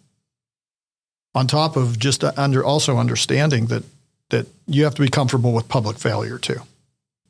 on 1.34 1.48
top 1.48 1.76
of 1.76 1.98
just 1.98 2.22
under 2.22 2.64
also 2.64 2.96
understanding 2.96 3.66
that 3.66 3.82
that 4.30 4.46
you 4.66 4.84
have 4.84 4.94
to 4.94 5.02
be 5.02 5.08
comfortable 5.08 5.52
with 5.52 5.68
public 5.68 5.98
failure 5.98 6.38
too. 6.38 6.60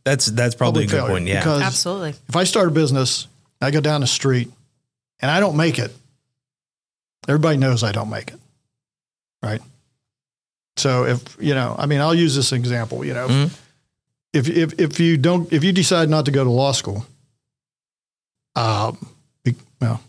That's 0.05 0.27
that's 0.27 0.55
probably 0.55 0.85
Public 0.85 0.89
a 0.89 0.91
good 0.91 0.97
failure, 0.99 1.15
point. 1.15 1.27
Yeah. 1.27 1.41
because 1.41 1.63
Absolutely. 1.63 2.11
if 2.29 2.37
I 2.37 2.45
start 2.45 2.69
a 2.69 2.71
business, 2.71 3.27
I 3.61 3.71
go 3.71 3.81
down 3.81 4.03
the 4.03 4.07
street 4.07 4.51
and 5.21 5.31
I 5.31 5.41
don't 5.41 5.57
make 5.57 5.79
it, 5.79 5.91
everybody 7.27 7.57
knows 7.57 7.83
I 7.83 7.93
don't 7.93 8.11
make 8.11 8.29
it. 8.29 8.39
Right. 9.43 9.61
So 10.77 11.05
if, 11.05 11.37
you 11.41 11.55
know, 11.55 11.75
I 11.79 11.87
mean, 11.87 12.01
I'll 12.01 12.15
use 12.15 12.35
this 12.35 12.53
example, 12.53 13.05
you 13.05 13.15
know, 13.15 13.29
Mhm. 13.29 13.51
if 14.33 14.49
if 14.49 14.73
if 14.79 15.01
you 15.01 15.17
don't 15.17 15.53
if 15.53 15.63
you 15.65 15.73
decide 15.73 16.09
not 16.09 16.25
to 16.25 16.31
go 16.33 16.43
to 16.45 16.51
law 16.51 16.73
school, 16.73 17.07
um, 18.57 18.97
well, 19.81 20.01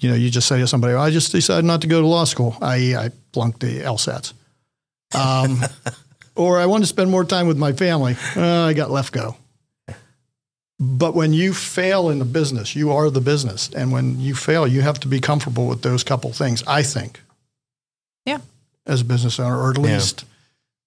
you 0.00 0.08
know, 0.08 0.16
you 0.16 0.30
just 0.30 0.48
say 0.48 0.58
to 0.58 0.66
somebody, 0.66 0.94
"I 0.94 1.10
just 1.10 1.32
decided 1.32 1.64
not 1.64 1.80
to 1.82 1.86
go 1.86 2.00
to 2.00 2.06
law 2.06 2.24
school," 2.24 2.56
i.e., 2.62 2.96
I 2.96 3.10
flunked 3.32 3.60
the 3.60 3.80
LSATs, 3.82 4.32
um, 5.14 5.62
or 6.34 6.58
I 6.58 6.66
want 6.66 6.82
to 6.82 6.86
spend 6.88 7.10
more 7.10 7.24
time 7.24 7.46
with 7.46 7.58
my 7.58 7.72
family. 7.72 8.16
Uh, 8.36 8.64
I 8.70 8.72
got 8.72 8.90
left 8.90 9.12
go. 9.12 9.36
But 10.82 11.14
when 11.14 11.34
you 11.34 11.52
fail 11.52 12.08
in 12.08 12.18
the 12.18 12.24
business, 12.24 12.74
you 12.74 12.90
are 12.90 13.10
the 13.10 13.20
business, 13.20 13.68
and 13.76 13.92
when 13.92 14.18
you 14.18 14.34
fail, 14.34 14.66
you 14.66 14.80
have 14.80 14.98
to 15.00 15.08
be 15.08 15.20
comfortable 15.20 15.66
with 15.66 15.82
those 15.82 16.02
couple 16.02 16.32
things. 16.32 16.62
I 16.66 16.82
think, 16.82 17.20
Yeah. 18.24 18.38
As 18.90 19.00
a 19.00 19.04
business 19.04 19.38
owner, 19.40 19.56
or 19.58 19.70
at 19.70 19.78
Yeah. 19.78 19.94
least 19.94 20.24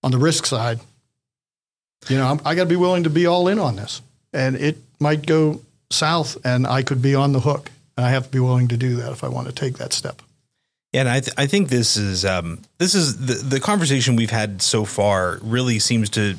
on 0.04 0.12
the 0.12 0.18
risk 0.18 0.46
side, 0.46 0.80
you 2.10 2.18
know, 2.18 2.28
I'm, 2.28 2.40
I 2.46 2.56
got 2.56 2.64
to 2.64 2.70
be 2.70 2.76
willing 2.76 3.04
to 3.04 3.10
be 3.10 3.26
all 3.26 3.48
in 3.48 3.60
on 3.60 3.76
this, 3.76 4.02
and 4.34 4.56
it 4.56 4.78
might 5.00 5.26
go 5.26 5.62
south, 5.90 6.38
and 6.46 6.68
I 6.68 6.84
could 6.84 7.02
be 7.02 7.16
on 7.16 7.32
the 7.34 7.40
hook, 7.40 7.72
and 7.96 8.06
I 8.06 8.10
have 8.10 8.26
to 8.26 8.30
be 8.30 8.40
willing 8.40 8.68
to 8.70 8.78
do 8.78 8.96
that 8.98 9.12
if 9.12 9.24
I 9.24 9.28
want 9.30 9.48
to 9.48 9.54
take 9.54 9.78
that 9.78 9.94
step. 9.94 10.22
Yeah, 10.92 11.02
and 11.02 11.10
I 11.10 11.20
th- 11.22 11.34
I 11.38 11.48
think 11.48 11.70
this 11.70 11.98
is 11.98 12.24
um, 12.26 12.60
this 12.78 12.94
is 12.94 13.26
the 13.26 13.36
the 13.36 13.60
conversation 13.60 14.16
we've 14.16 14.30
had 14.30 14.62
so 14.62 14.86
far 14.86 15.40
really 15.42 15.80
seems 15.80 16.10
to. 16.12 16.36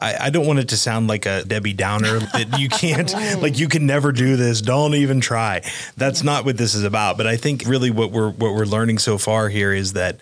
I, 0.00 0.16
I 0.26 0.30
don't 0.30 0.46
want 0.48 0.58
it 0.58 0.70
to 0.70 0.76
sound 0.76 1.06
like 1.06 1.26
a 1.26 1.44
Debbie 1.44 1.74
Downer 1.74 2.18
that 2.32 2.58
you 2.58 2.68
can't 2.68 3.12
like 3.40 3.58
you 3.60 3.68
can 3.68 3.86
never 3.86 4.10
do 4.10 4.36
this. 4.36 4.60
Don't 4.60 4.94
even 4.96 5.20
try. 5.20 5.62
That's 5.96 6.24
not 6.24 6.44
what 6.44 6.56
this 6.56 6.74
is 6.74 6.82
about. 6.82 7.16
But 7.16 7.26
I 7.28 7.36
think 7.36 7.62
really 7.66 7.90
what 7.92 8.10
we're 8.10 8.30
what 8.30 8.54
we're 8.54 8.64
learning 8.64 8.98
so 8.98 9.18
far 9.18 9.48
here 9.48 9.72
is 9.72 9.92
that 9.92 10.18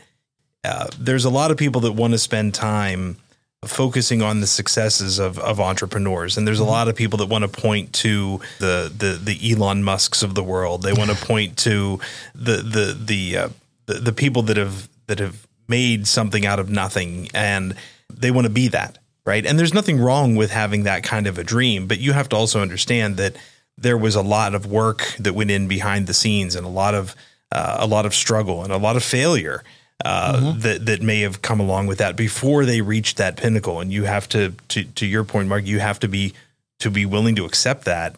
uh, 0.64 0.88
there's 0.99 1.25
a 1.25 1.31
lot 1.31 1.51
of 1.51 1.57
people 1.57 1.81
that 1.83 1.92
want 1.92 2.12
to 2.12 2.18
spend 2.18 2.55
time 2.55 3.16
focusing 3.64 4.23
on 4.23 4.40
the 4.40 4.46
successes 4.46 5.18
of, 5.18 5.38
of 5.38 5.61
entrepreneurs. 5.61 6.38
And 6.38 6.46
there's 6.46 6.61
a 6.61 6.64
lot 6.64 6.88
of 6.88 6.96
people 6.96 7.18
that 7.18 7.27
want 7.27 7.42
to 7.42 7.49
point 7.49 7.92
to 7.94 8.40
the 8.59 8.92
the 8.94 9.20
the 9.23 9.53
Elon 9.53 9.83
Musks 9.83 10.23
of 10.23 10.35
the 10.35 10.42
world. 10.42 10.83
They 10.83 10.92
want 10.92 11.11
to 11.11 11.16
point 11.27 11.57
to 11.59 12.01
the 12.35 12.57
the 12.57 12.99
the, 12.99 13.37
uh, 13.37 13.49
the 13.87 13.94
the 13.94 14.12
people 14.12 14.42
that 14.42 14.57
have 14.57 14.88
that 15.07 15.18
have 15.18 15.46
made 15.68 16.07
something 16.07 16.46
out 16.46 16.59
of 16.59 16.68
nothing. 16.70 17.29
And 17.35 17.75
they 18.12 18.31
want 18.31 18.46
to 18.46 18.53
be 18.53 18.68
that 18.68 18.99
right? 19.27 19.44
And 19.44 19.59
there's 19.59 19.75
nothing 19.75 20.01
wrong 20.01 20.35
with 20.35 20.51
having 20.51 20.85
that 20.85 21.03
kind 21.03 21.27
of 21.27 21.38
a 21.38 21.44
dream 21.44 21.87
but 21.87 21.99
you 22.01 22.12
have 22.12 22.29
to 22.31 22.37
also 22.37 22.61
understand 22.61 23.16
that 23.18 23.37
there 23.77 23.96
was 23.96 24.14
a 24.14 24.23
lot 24.23 24.55
of 24.55 24.66
work 24.66 25.14
that 25.18 25.35
went 25.35 25.51
in 25.51 25.68
behind 25.68 26.07
the 26.07 26.14
scenes 26.14 26.55
and 26.55 26.66
a 26.66 26.70
lot 26.70 26.94
of 26.94 27.14
uh, 27.53 27.77
a 27.81 27.87
lot 27.87 28.07
of 28.07 28.14
struggle 28.14 28.62
and 28.62 28.73
a 28.73 28.79
lot 28.79 28.96
of 28.96 29.03
failure 29.03 29.62
uh, 30.04 30.54
that 30.58 30.86
that 30.86 31.02
may 31.02 31.20
have 31.20 31.42
come 31.42 31.60
along 31.60 31.86
with 31.86 31.98
that 31.98 32.16
before 32.16 32.64
they 32.64 32.80
reached 32.80 33.16
that 33.18 33.36
pinnacle. 33.36 33.80
And 33.80 33.92
you 33.92 34.04
have 34.04 34.28
to, 34.30 34.52
to 34.68 34.84
to 34.84 35.06
your 35.06 35.24
point, 35.24 35.48
Mark, 35.48 35.66
you 35.66 35.78
have 35.80 36.00
to 36.00 36.08
be 36.08 36.34
to 36.78 36.90
be 36.90 37.06
willing 37.06 37.36
to 37.36 37.44
accept 37.44 37.84
that. 37.84 38.16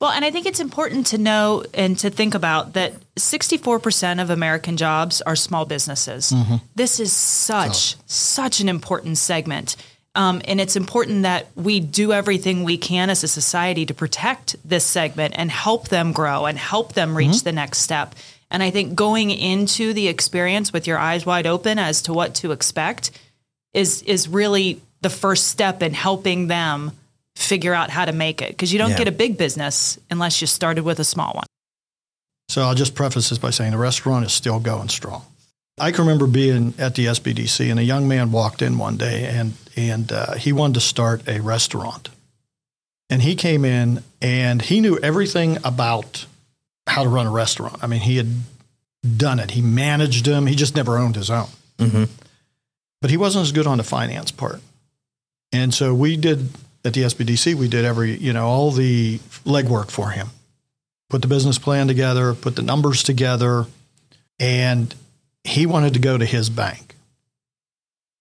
Well, 0.00 0.10
and 0.10 0.24
I 0.24 0.30
think 0.30 0.46
it's 0.46 0.60
important 0.60 1.08
to 1.08 1.18
know 1.18 1.62
and 1.74 1.98
to 1.98 2.08
think 2.08 2.34
about 2.34 2.72
that 2.72 2.94
64% 3.16 4.22
of 4.22 4.30
American 4.30 4.78
jobs 4.78 5.20
are 5.20 5.36
small 5.36 5.66
businesses. 5.66 6.32
This 6.74 7.00
is 7.00 7.12
such, 7.12 7.96
such 8.06 8.60
an 8.60 8.70
important 8.70 9.18
segment. 9.18 9.76
Um, 10.14 10.40
and 10.46 10.58
it's 10.58 10.74
important 10.74 11.22
that 11.22 11.48
we 11.54 11.80
do 11.80 12.12
everything 12.14 12.64
we 12.64 12.78
can 12.78 13.10
as 13.10 13.22
a 13.22 13.28
society 13.28 13.84
to 13.86 13.94
protect 13.94 14.56
this 14.64 14.86
segment 14.86 15.34
and 15.36 15.50
help 15.50 15.88
them 15.88 16.12
grow 16.12 16.46
and 16.46 16.58
help 16.58 16.94
them 16.94 17.14
reach 17.16 17.44
the 17.44 17.52
next 17.52 17.78
step. 17.80 18.14
And 18.50 18.62
I 18.62 18.70
think 18.70 18.94
going 18.94 19.30
into 19.30 19.92
the 19.92 20.08
experience 20.08 20.72
with 20.72 20.86
your 20.86 20.98
eyes 20.98 21.24
wide 21.24 21.46
open 21.46 21.78
as 21.78 22.02
to 22.02 22.12
what 22.12 22.34
to 22.36 22.52
expect 22.52 23.10
is 23.72 24.02
is 24.02 24.28
really 24.28 24.80
the 25.02 25.10
first 25.10 25.48
step 25.48 25.82
in 25.82 25.94
helping 25.94 26.48
them 26.48 26.92
figure 27.36 27.72
out 27.72 27.90
how 27.90 28.04
to 28.04 28.12
make 28.12 28.42
it 28.42 28.48
because 28.50 28.72
you 28.72 28.78
don't 28.78 28.90
Yeah. 28.90 28.98
get 28.98 29.08
a 29.08 29.12
big 29.12 29.38
business 29.38 29.98
unless 30.10 30.40
you 30.40 30.46
started 30.46 30.84
with 30.84 30.98
a 30.98 31.04
small 31.04 31.32
one. 31.32 31.46
So 32.48 32.62
I'll 32.62 32.74
just 32.74 32.94
preface 32.94 33.28
this 33.28 33.38
by 33.38 33.50
saying 33.50 33.70
the 33.70 33.78
restaurant 33.78 34.26
is 34.26 34.32
still 34.32 34.58
going 34.58 34.88
strong. 34.88 35.22
I 35.78 35.92
can 35.92 36.00
remember 36.04 36.26
being 36.26 36.74
at 36.78 36.96
the 36.96 37.06
SBDC, 37.06 37.70
and 37.70 37.78
a 37.80 37.84
young 37.84 38.06
man 38.08 38.32
walked 38.32 38.60
in 38.60 38.76
one 38.76 38.96
day, 38.96 39.24
and 39.26 39.54
and 39.76 40.12
uh, 40.12 40.34
he 40.34 40.52
wanted 40.52 40.74
to 40.74 40.80
start 40.80 41.26
a 41.28 41.40
restaurant. 41.40 42.10
And 43.08 43.22
he 43.22 43.34
came 43.34 43.64
in, 43.64 44.02
and 44.20 44.60
he 44.62 44.80
knew 44.80 44.98
everything 44.98 45.56
about 45.64 46.26
how 46.86 47.02
to 47.02 47.08
run 47.08 47.26
a 47.26 47.30
restaurant. 47.30 47.82
I 47.82 47.86
mean, 47.86 48.00
he 48.00 48.16
had 48.16 48.28
done 49.16 49.38
it. 49.38 49.52
He 49.52 49.62
managed 49.62 50.24
them. 50.24 50.46
He 50.46 50.54
just 50.54 50.76
never 50.76 50.98
owned 50.98 51.16
his 51.16 51.30
own. 51.30 51.48
Mm-hmm. 51.78 52.04
But 53.00 53.10
he 53.10 53.16
wasn't 53.16 53.42
as 53.42 53.52
good 53.52 53.66
on 53.66 53.78
the 53.78 53.84
finance 53.84 54.30
part. 54.30 54.60
And 55.52 55.72
so 55.74 55.94
we 55.94 56.16
did 56.16 56.50
at 56.84 56.94
the 56.94 57.02
SBDC, 57.02 57.54
we 57.54 57.68
did 57.68 57.84
every, 57.84 58.16
you 58.16 58.32
know, 58.32 58.46
all 58.46 58.70
the 58.70 59.18
legwork 59.44 59.90
for 59.90 60.10
him. 60.10 60.28
Put 61.08 61.22
the 61.22 61.28
business 61.28 61.58
plan 61.58 61.88
together, 61.88 62.34
put 62.34 62.56
the 62.56 62.62
numbers 62.62 63.02
together, 63.02 63.66
and 64.38 64.94
he 65.44 65.66
wanted 65.66 65.94
to 65.94 66.00
go 66.00 66.16
to 66.16 66.24
his 66.24 66.48
bank. 66.48 66.94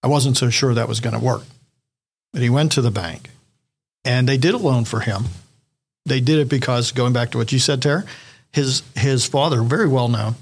I 0.01 0.07
wasn't 0.07 0.37
so 0.37 0.49
sure 0.49 0.73
that 0.73 0.87
was 0.87 0.99
going 0.99 1.13
to 1.13 1.23
work. 1.23 1.43
But 2.33 2.41
he 2.41 2.49
went 2.49 2.71
to 2.73 2.81
the 2.81 2.91
bank 2.91 3.29
and 4.05 4.27
they 4.27 4.37
did 4.37 4.53
a 4.53 4.57
loan 4.57 4.85
for 4.85 5.01
him. 5.01 5.25
They 6.05 6.21
did 6.21 6.39
it 6.39 6.49
because 6.49 6.91
going 6.91 7.13
back 7.13 7.31
to 7.31 7.37
what 7.37 7.51
you 7.51 7.59
said, 7.59 7.81
Tara, 7.81 8.05
his 8.53 8.83
his 8.95 9.25
father, 9.25 9.61
very 9.61 9.87
well 9.87 10.07
known 10.09 10.35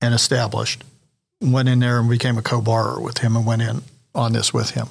and 0.00 0.14
established, 0.14 0.84
went 1.40 1.68
in 1.68 1.78
there 1.80 1.98
and 2.00 2.08
became 2.08 2.38
a 2.38 2.42
co-borrower 2.42 3.00
with 3.00 3.18
him 3.18 3.36
and 3.36 3.46
went 3.46 3.62
in 3.62 3.82
on 4.14 4.32
this 4.32 4.52
with 4.52 4.70
him. 4.70 4.88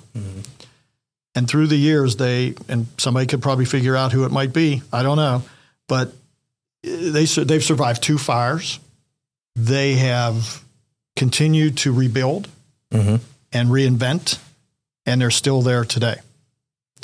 And 1.34 1.47
through 1.50 1.67
the 1.67 1.78
years, 1.78 2.17
they 2.17 2.56
and 2.67 2.88
somebody 2.97 3.26
could 3.26 3.41
probably 3.41 3.65
figure 3.65 3.95
out 3.95 4.12
who 4.12 4.26
it 4.26 4.32
might 4.32 4.52
be. 4.54 4.82
I 4.91 5.02
don't 5.04 5.17
know, 5.17 5.43
but 5.88 6.13
they 6.84 7.26
they've 7.26 7.63
survived 7.63 8.04
two 8.04 8.17
fires. 8.17 8.80
They 9.56 9.93
have 9.95 10.63
continued 11.15 11.78
to 11.80 11.91
rebuild 11.93 12.47
Mm-hmm. 12.91 13.15
and 13.54 13.69
reinvent, 13.69 14.38
and 15.06 15.21
they're 15.21 15.32
still 15.32 15.62
there 15.62 15.86
today. 15.86 16.17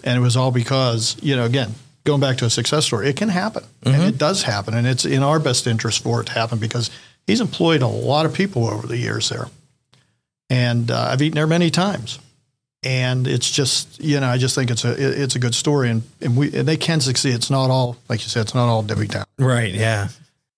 And 0.03 0.17
it 0.17 0.21
was 0.21 0.35
all 0.35 0.51
because 0.51 1.15
you 1.21 1.37
know, 1.37 1.45
again, 1.45 1.73
going 2.07 2.21
back 2.21 2.37
to 2.37 2.45
a 2.45 2.49
success 2.49 2.85
story, 2.85 3.07
it 3.09 3.15
can 3.17 3.29
happen, 3.29 3.63
and 3.83 4.01
it 4.01 4.17
does 4.17 4.41
happen, 4.43 4.73
and 4.73 4.87
it's 4.87 5.05
in 5.05 5.21
our 5.21 5.39
best 5.39 5.67
interest 5.67 6.01
for 6.01 6.21
it 6.21 6.25
to 6.25 6.31
happen 6.33 6.57
because 6.57 6.89
he's 7.27 7.41
employed 7.41 7.83
a 7.83 7.87
lot 7.87 8.25
of 8.25 8.33
people 8.33 8.67
over 8.67 8.87
the 8.87 8.97
years 8.97 9.29
there, 9.29 9.47
and 10.49 10.89
uh, 10.89 11.09
I've 11.11 11.21
eaten 11.21 11.35
there 11.35 11.45
many 11.47 11.69
times 11.69 12.19
and 12.83 13.27
it's 13.27 13.49
just 13.49 13.99
you 13.99 14.19
know 14.19 14.27
I 14.27 14.37
just 14.37 14.55
think 14.55 14.69
it's 14.71 14.85
a 14.85 14.91
it- 14.91 15.19
it's 15.21 15.35
a 15.35 15.39
good 15.39 15.55
story 15.55 15.89
and 15.89 16.03
and 16.21 16.37
we 16.37 16.53
and 16.55 16.67
they 16.67 16.77
can 16.77 17.01
succeed. 17.01 17.33
It's 17.33 17.49
not 17.49 17.69
all 17.69 17.97
like 18.07 18.21
you 18.23 18.29
said. 18.29 18.41
It's 18.41 18.55
not 18.55 18.69
all 18.69 18.83
Debbie 18.83 19.07
Down. 19.07 19.25
Right. 19.37 19.73
Yeah. 19.73 20.09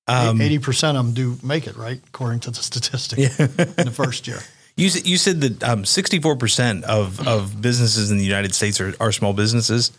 Um, 0.07 0.41
Eighty 0.41 0.59
percent 0.59 0.97
of 0.97 1.05
them 1.05 1.13
do 1.13 1.37
make 1.45 1.67
it 1.67 1.77
right, 1.77 1.99
according 2.07 2.41
to 2.41 2.51
the 2.51 2.61
statistic 2.61 3.19
yeah. 3.19 3.47
in 3.77 3.85
the 3.85 3.93
first 3.93 4.27
year. 4.27 4.39
you 4.75 4.89
you 5.03 5.17
said 5.17 5.41
that 5.41 5.63
um, 5.63 5.83
64% 5.83 6.83
of, 6.83 7.27
of 7.27 7.61
businesses 7.61 8.09
in 8.11 8.17
the 8.17 8.23
United 8.23 8.55
States 8.55 8.79
are, 8.81 8.93
are 8.99 9.11
small 9.11 9.33
businesses. 9.33 9.91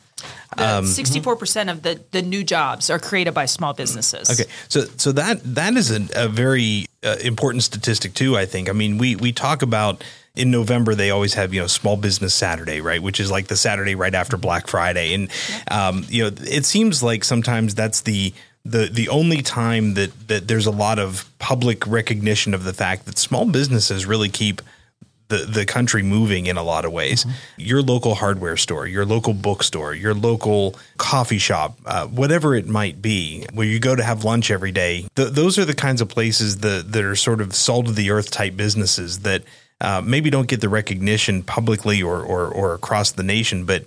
Sixty-four 0.85 1.37
percent 1.37 1.71
of 1.71 1.83
the 1.83 2.01
the 2.11 2.23
new 2.23 2.45
jobs 2.45 2.91
are 2.91 2.99
created 2.99 3.33
by 3.33 3.47
small 3.47 3.73
businesses. 3.73 4.31
Okay, 4.31 4.51
so 4.69 4.83
so 4.97 5.13
that 5.13 5.41
that 5.55 5.77
is 5.77 5.91
a, 5.91 6.25
a 6.25 6.29
very 6.29 6.87
uh, 7.03 7.17
important 7.23 7.63
statistic 7.63 8.15
too. 8.15 8.37
I 8.37 8.47
think. 8.47 8.69
I 8.69 8.73
mean, 8.73 8.99
we 8.99 9.17
we 9.17 9.33
talk 9.33 9.63
about 9.63 10.03
in 10.35 10.51
November 10.51 10.95
they 10.95 11.11
always 11.11 11.35
have 11.35 11.53
you 11.53 11.61
know 11.61 11.67
Small 11.67 11.97
Business 11.97 12.35
Saturday, 12.35 12.81
right, 12.81 13.03
which 13.03 13.21
is 13.21 13.31
like 13.31 13.49
the 13.49 13.57
Saturday 13.57 13.95
right 13.95 14.15
after 14.15 14.37
Black 14.37 14.67
Friday, 14.67 15.15
and 15.15 15.31
um, 15.71 16.05
you 16.09 16.25
know 16.25 16.31
it 16.43 16.65
seems 16.65 17.03
like 17.03 17.25
sometimes 17.25 17.75
that's 17.75 18.03
the 18.03 18.33
the 18.65 18.89
the 18.93 19.09
only 19.09 19.43
time 19.43 19.95
that 19.95 20.29
that 20.29 20.49
there's 20.49 20.67
a 20.67 20.71
lot 20.71 20.99
of 20.99 21.29
public 21.39 21.87
recognition 21.87 22.55
of 22.55 22.65
the 22.65 22.73
fact 22.73 23.07
that 23.07 23.19
small 23.19 23.47
businesses 23.47 24.07
really 24.07 24.29
keep 24.29 24.63
the, 25.31 25.38
the 25.49 25.64
country 25.64 26.03
moving 26.03 26.47
in 26.47 26.57
a 26.57 26.62
lot 26.62 26.85
of 26.85 26.93
ways. 26.93 27.25
Your 27.57 27.81
local 27.81 28.14
hardware 28.14 28.57
store, 28.57 28.87
your 28.87 29.07
local 29.07 29.33
bookstore, 29.33 29.95
your 29.95 30.14
local 30.14 30.75
coffee 30.99 31.38
shop, 31.38 31.79
uh, 31.87 32.07
whatever 32.07 32.55
it 32.55 32.69
might 32.69 33.01
be, 33.01 33.47
where 33.55 33.66
you 33.66 33.81
go 33.81 33.97
to 33.97 34.03
have 34.03 34.23
lunch 34.25 34.51
every 34.51 34.73
day. 34.73 35.07
Th- 35.14 35.31
those 35.31 35.59
are 35.59 35.64
the 35.64 35.75
kinds 35.75 36.01
of 36.01 36.09
places 36.09 36.59
that, 36.59 36.93
that 36.93 37.05
are 37.05 37.16
sort 37.16 37.40
of 37.40 37.55
salt 37.55 37.88
of 37.88 37.97
the 37.97 38.11
earth 38.11 38.31
type 38.31 38.57
businesses 38.57 39.21
that 39.21 39.43
uh, 39.81 40.03
maybe 40.05 40.29
don't 40.29 40.49
get 40.49 40.61
the 40.61 40.69
recognition 40.69 41.43
publicly 41.43 42.03
or, 42.03 42.21
or, 42.23 42.47
or 42.49 42.75
across 42.75 43.12
the 43.12 43.23
nation. 43.23 43.64
But 43.64 43.85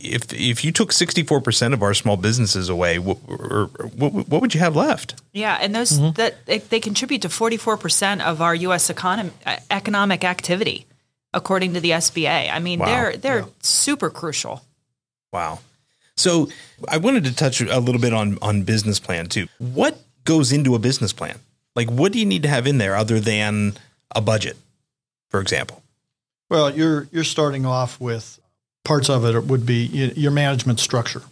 if 0.00 0.32
if 0.32 0.64
you 0.64 0.72
took 0.72 0.90
64% 0.90 1.72
of 1.72 1.82
our 1.82 1.94
small 1.94 2.16
businesses 2.16 2.68
away, 2.68 2.98
what, 2.98 3.18
or, 3.28 3.66
what, 3.96 4.12
what 4.12 4.40
would 4.40 4.54
you 4.54 4.60
have 4.60 4.76
left? 4.76 5.20
Yeah, 5.32 5.58
and 5.60 5.74
those 5.74 5.92
mm-hmm. 5.92 6.12
that 6.12 6.46
they, 6.46 6.58
they 6.58 6.80
contribute 6.80 7.22
to 7.22 7.28
forty-four 7.28 7.76
percent 7.76 8.22
of 8.22 8.40
our 8.40 8.54
U.S. 8.54 8.90
economy 8.90 9.32
economic 9.70 10.24
activity, 10.24 10.86
according 11.32 11.74
to 11.74 11.80
the 11.80 11.90
SBA. 11.90 12.52
I 12.52 12.58
mean, 12.58 12.78
Wow. 12.78 12.86
they're 12.86 13.16
they're 13.16 13.46
super 13.60 14.10
crucial. 14.10 14.62
Wow. 15.32 15.60
So 16.16 16.48
I 16.88 16.98
wanted 16.98 17.24
to 17.24 17.34
touch 17.34 17.60
a 17.60 17.80
little 17.80 18.00
bit 18.00 18.12
on 18.12 18.38
on 18.42 18.62
business 18.62 19.00
plan 19.00 19.26
too. 19.26 19.48
What 19.58 19.98
goes 20.24 20.52
into 20.52 20.74
a 20.74 20.78
business 20.78 21.12
plan? 21.12 21.38
Like 21.74 21.90
what 21.90 22.12
do 22.12 22.18
you 22.18 22.26
need 22.26 22.42
to 22.42 22.48
have 22.48 22.66
in 22.66 22.78
there 22.78 22.94
other 22.96 23.18
than 23.20 23.74
a 24.14 24.20
budget, 24.20 24.56
for 25.28 25.40
example? 25.40 25.82
Well, 26.50 26.70
you're 26.70 27.08
you're 27.10 27.24
starting 27.24 27.64
off 27.64 27.98
with 27.98 28.38
parts 28.84 29.08
of 29.08 29.24
it 29.24 29.44
would 29.44 29.66
be 29.66 29.84
your 29.84 30.32
management 30.32 30.80
structure. 30.80 31.22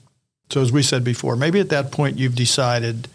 So 0.51 0.61
as 0.61 0.73
we 0.73 0.83
said 0.83 1.05
before, 1.05 1.37
maybe 1.37 1.61
at 1.61 1.69
that 1.71 1.93
point 1.93 2.19
you've 2.19 2.35
decided 2.35 3.09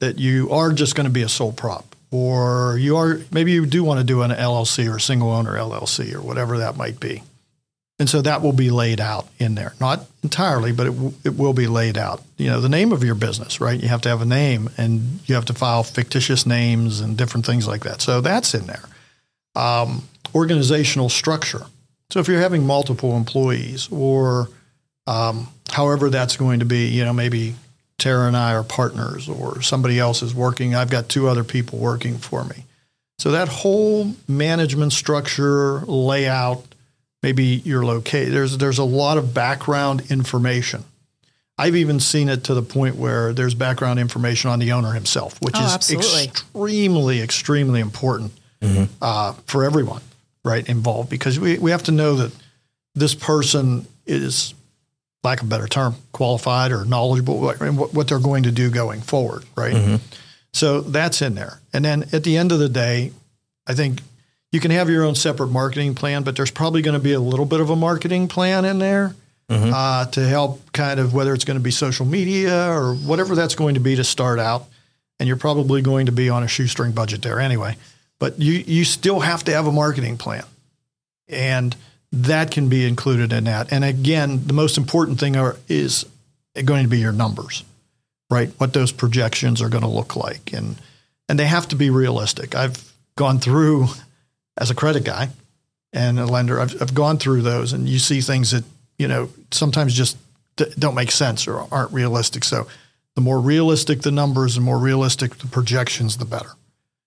that 0.00 0.18
you 0.18 0.50
are 0.50 0.72
just 0.72 0.94
going 0.94 1.06
to 1.06 1.12
be 1.12 1.22
a 1.22 1.28
sole 1.28 1.52
prop, 1.52 1.96
or 2.10 2.76
you 2.78 2.96
are 2.96 3.20
maybe 3.32 3.52
you 3.52 3.66
do 3.66 3.82
want 3.82 3.98
to 3.98 4.04
do 4.04 4.22
an 4.22 4.30
LLC 4.30 4.92
or 4.92 4.98
single 4.98 5.30
owner 5.30 5.52
LLC 5.52 6.14
or 6.14 6.20
whatever 6.20 6.58
that 6.58 6.76
might 6.76 7.00
be. 7.00 7.22
And 7.98 8.10
so 8.10 8.20
that 8.22 8.42
will 8.42 8.52
be 8.52 8.68
laid 8.68 9.00
out 9.00 9.26
in 9.38 9.54
there, 9.54 9.72
not 9.80 10.04
entirely, 10.22 10.70
but 10.70 10.86
it, 10.86 10.90
w- 10.90 11.14
it 11.24 11.38
will 11.38 11.54
be 11.54 11.66
laid 11.66 11.96
out. 11.96 12.22
You 12.36 12.50
know, 12.50 12.60
the 12.60 12.68
name 12.68 12.92
of 12.92 13.02
your 13.02 13.14
business, 13.14 13.58
right? 13.58 13.80
You 13.80 13.88
have 13.88 14.02
to 14.02 14.10
have 14.10 14.20
a 14.20 14.26
name 14.26 14.68
and 14.76 15.20
you 15.24 15.34
have 15.34 15.46
to 15.46 15.54
file 15.54 15.82
fictitious 15.82 16.44
names 16.44 17.00
and 17.00 17.16
different 17.16 17.46
things 17.46 17.66
like 17.66 17.84
that. 17.84 18.02
So 18.02 18.20
that's 18.20 18.52
in 18.52 18.66
there. 18.66 18.84
Um, 19.54 20.02
organizational 20.34 21.08
structure. 21.08 21.62
So 22.10 22.20
if 22.20 22.28
you're 22.28 22.40
having 22.40 22.66
multiple 22.66 23.16
employees 23.16 23.88
or 23.90 24.48
um, 25.06 25.48
however 25.70 26.08
that's 26.10 26.36
going 26.36 26.60
to 26.60 26.64
be, 26.66 26.86
you 26.88 27.04
know, 27.04 27.12
maybe 27.12 27.54
Tara 27.98 28.26
and 28.28 28.36
I 28.36 28.54
are 28.54 28.62
partners 28.62 29.28
or 29.28 29.62
somebody 29.62 29.98
else 29.98 30.22
is 30.22 30.34
working. 30.34 30.74
I've 30.74 30.90
got 30.90 31.08
two 31.08 31.28
other 31.28 31.44
people 31.44 31.78
working 31.78 32.18
for 32.18 32.44
me. 32.44 32.64
So 33.18 33.30
that 33.32 33.48
whole 33.48 34.12
management 34.28 34.92
structure, 34.92 35.80
layout, 35.80 36.64
maybe 37.22 37.44
your 37.44 37.84
location, 37.84 38.32
there's, 38.32 38.58
there's 38.58 38.78
a 38.78 38.84
lot 38.84 39.16
of 39.18 39.32
background 39.32 40.10
information. 40.10 40.84
I've 41.58 41.74
even 41.76 41.98
seen 42.00 42.28
it 42.28 42.44
to 42.44 42.54
the 42.54 42.60
point 42.62 42.96
where 42.96 43.32
there's 43.32 43.54
background 43.54 43.98
information 43.98 44.50
on 44.50 44.58
the 44.58 44.72
owner 44.72 44.92
himself, 44.92 45.40
which 45.40 45.54
Oh, 45.56 45.64
is 45.64 45.72
absolutely. 45.72 46.24
extremely, 46.24 47.22
extremely 47.22 47.80
important 47.80 48.32
uh, 49.00 49.32
for 49.46 49.64
everyone, 49.64 50.02
right, 50.46 50.66
involved, 50.68 51.10
because 51.10 51.38
we, 51.38 51.58
we 51.58 51.72
have 51.72 51.82
to 51.82 51.92
know 51.92 52.14
that 52.14 52.32
this 52.94 53.14
person 53.14 53.86
is, 54.06 54.54
lack 55.24 55.40
of 55.40 55.48
a 55.48 55.50
better 55.50 55.66
term, 55.66 55.96
qualified 56.12 56.70
or 56.72 56.84
knowledgeable 56.84 57.40
what, 57.40 57.58
what 57.92 58.08
they're 58.08 58.20
going 58.20 58.44
to 58.44 58.52
do 58.52 58.70
going 58.70 59.00
forward, 59.02 59.44
right? 59.56 59.74
So 60.52 60.80
that's 60.80 61.20
in 61.20 61.34
there. 61.34 61.60
And 61.72 61.84
then 61.84 62.04
at 62.12 62.22
the 62.24 62.36
end 62.38 62.52
of 62.52 62.58
the 62.60 62.68
day, 62.68 63.12
I 63.66 63.74
think 63.74 64.00
you 64.52 64.60
can 64.60 64.70
have 64.70 64.88
your 64.88 65.04
own 65.04 65.14
separate 65.14 65.48
marketing 65.48 65.94
plan, 65.94 66.22
but 66.22 66.36
there's 66.36 66.52
probably 66.52 66.80
going 66.80 66.96
to 66.96 67.02
be 67.02 67.12
a 67.12 67.20
little 67.20 67.44
bit 67.44 67.60
of 67.60 67.68
a 67.68 67.76
marketing 67.76 68.28
plan 68.28 68.64
in 68.64 68.78
there 68.78 69.14
uh, 69.74 70.06
to 70.06 70.26
help 70.26 70.72
kind 70.72 70.98
of 70.98 71.12
whether 71.12 71.34
it's 71.34 71.44
going 71.44 71.58
to 71.58 71.62
be 71.62 71.70
social 71.70 72.06
media 72.06 72.70
or 72.70 72.94
whatever 72.94 73.34
that's 73.34 73.54
going 73.54 73.74
to 73.74 73.80
be 73.80 73.96
to 73.96 74.04
start 74.04 74.38
out. 74.38 74.64
And 75.18 75.26
you're 75.26 75.36
probably 75.36 75.82
going 75.82 76.06
to 76.06 76.12
be 76.12 76.30
on 76.30 76.42
a 76.42 76.48
shoestring 76.48 76.92
budget 76.92 77.22
there 77.22 77.40
anyway. 77.40 77.76
But 78.18 78.40
you, 78.40 78.52
you 78.66 78.84
still 78.84 79.20
have 79.20 79.44
to 79.44 79.52
have 79.52 79.66
a 79.66 79.72
marketing 79.72 80.16
plan. 80.16 80.44
And 81.28 81.76
that 82.12 82.50
can 82.50 82.68
be 82.68 82.86
included 82.86 83.32
in 83.32 83.44
that. 83.44 83.72
And 83.72 83.84
again, 83.84 84.46
the 84.46 84.52
most 84.52 84.78
important 84.78 85.20
thing 85.20 85.36
are, 85.36 85.56
is 85.68 86.06
going 86.64 86.84
to 86.84 86.88
be 86.88 86.98
your 86.98 87.12
numbers, 87.12 87.64
right? 88.30 88.50
What 88.58 88.72
those 88.72 88.92
projections 88.92 89.60
are 89.60 89.68
going 89.68 89.82
to 89.82 89.88
look 89.88 90.16
like. 90.16 90.52
And, 90.52 90.76
and 91.28 91.38
they 91.38 91.46
have 91.46 91.68
to 91.68 91.76
be 91.76 91.90
realistic. 91.90 92.54
I've 92.54 92.92
gone 93.16 93.38
through 93.38 93.88
as 94.56 94.70
a 94.70 94.74
credit 94.74 95.04
guy 95.04 95.28
and 95.92 96.18
a 96.18 96.26
lender, 96.26 96.60
I've, 96.60 96.80
I've 96.80 96.94
gone 96.94 97.18
through 97.18 97.42
those 97.42 97.72
and 97.72 97.88
you 97.88 97.98
see 97.98 98.20
things 98.20 98.50
that, 98.52 98.64
you 98.98 99.08
know, 99.08 99.30
sometimes 99.50 99.94
just 99.94 100.16
don't 100.78 100.94
make 100.94 101.10
sense 101.10 101.46
or 101.46 101.66
aren't 101.70 101.92
realistic. 101.92 102.44
So 102.44 102.66
the 103.14 103.20
more 103.20 103.40
realistic 103.40 104.02
the 104.02 104.10
numbers, 104.10 104.54
the 104.54 104.60
more 104.60 104.78
realistic 104.78 105.36
the 105.36 105.46
projections, 105.46 106.16
the 106.16 106.24
better. 106.24 106.50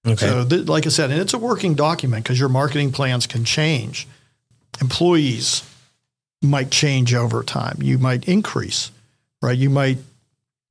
Okay. 0.08 0.16
So, 0.28 0.46
th- 0.48 0.68
like 0.68 0.86
I 0.86 0.90
said, 0.90 1.12
and 1.12 1.20
it's 1.20 1.34
a 1.34 1.38
working 1.38 1.76
document 1.76 2.24
because 2.24 2.40
your 2.40 2.50
marketing 2.50 2.92
plans 2.92 3.28
can 3.28 3.44
change. 3.46 4.08
Employees 4.82 5.64
might 6.42 6.72
change 6.72 7.14
over 7.14 7.44
time. 7.44 7.78
You 7.82 7.98
might 7.98 8.28
increase, 8.28 8.92
right? 9.42 9.58
You 9.58 9.70
might 9.70 9.98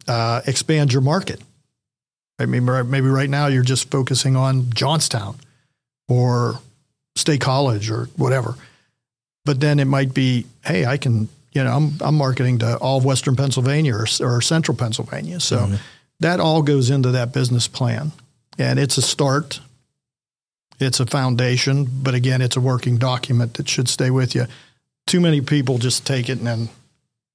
uh, 0.06 0.40
expand 0.46 0.92
your 0.92 1.02
market. 1.02 1.40
I 2.38 2.46
mean, 2.46 2.64
right- 2.66 2.86
maybe 2.86 3.08
right 3.08 3.28
now 3.28 3.48
you're 3.48 3.62
just 3.62 3.90
focusing 3.90 4.34
on 4.36 4.70
Johnstown 4.72 5.36
or 6.08 6.60
State 7.16 7.40
College 7.42 7.90
or 7.90 8.08
whatever. 8.16 8.54
But 9.44 9.60
then 9.60 9.78
it 9.78 9.86
might 9.86 10.14
be, 10.14 10.46
hey, 10.64 10.86
I 10.86 10.96
can, 10.96 11.28
you 11.52 11.64
know, 11.64 11.72
I'm, 11.74 11.92
I'm 12.00 12.14
marketing 12.14 12.60
to 12.60 12.76
all 12.78 12.98
of 12.98 13.04
Western 13.04 13.34
Pennsylvania 13.36 13.94
or, 13.94 14.06
or 14.20 14.40
Central 14.40 14.76
Pennsylvania. 14.76 15.40
So 15.40 15.66
that 16.20 16.40
all 16.40 16.62
goes 16.62 16.88
into 16.90 17.10
that 17.12 17.32
business 17.32 17.66
plan. 17.68 18.12
And 18.59 18.79
it's 18.79 18.99
a 18.99 19.03
start, 19.03 19.61
it's 20.81 21.01
a 21.01 21.07
foundation, 21.07 21.87
but 21.90 22.14
again, 22.14 22.42
it's 22.42 22.57
a 22.57 22.61
working 22.61 22.99
document 22.99 23.55
that 23.55 23.68
should 23.68 23.88
stay 23.88 24.11
with 24.11 24.35
you. 24.35 24.47
Too 25.07 25.21
many 25.21 25.40
people 25.40 25.79
just 25.79 26.07
take 26.07 26.29
it 26.29 26.38
and 26.38 26.47
then, 26.47 26.68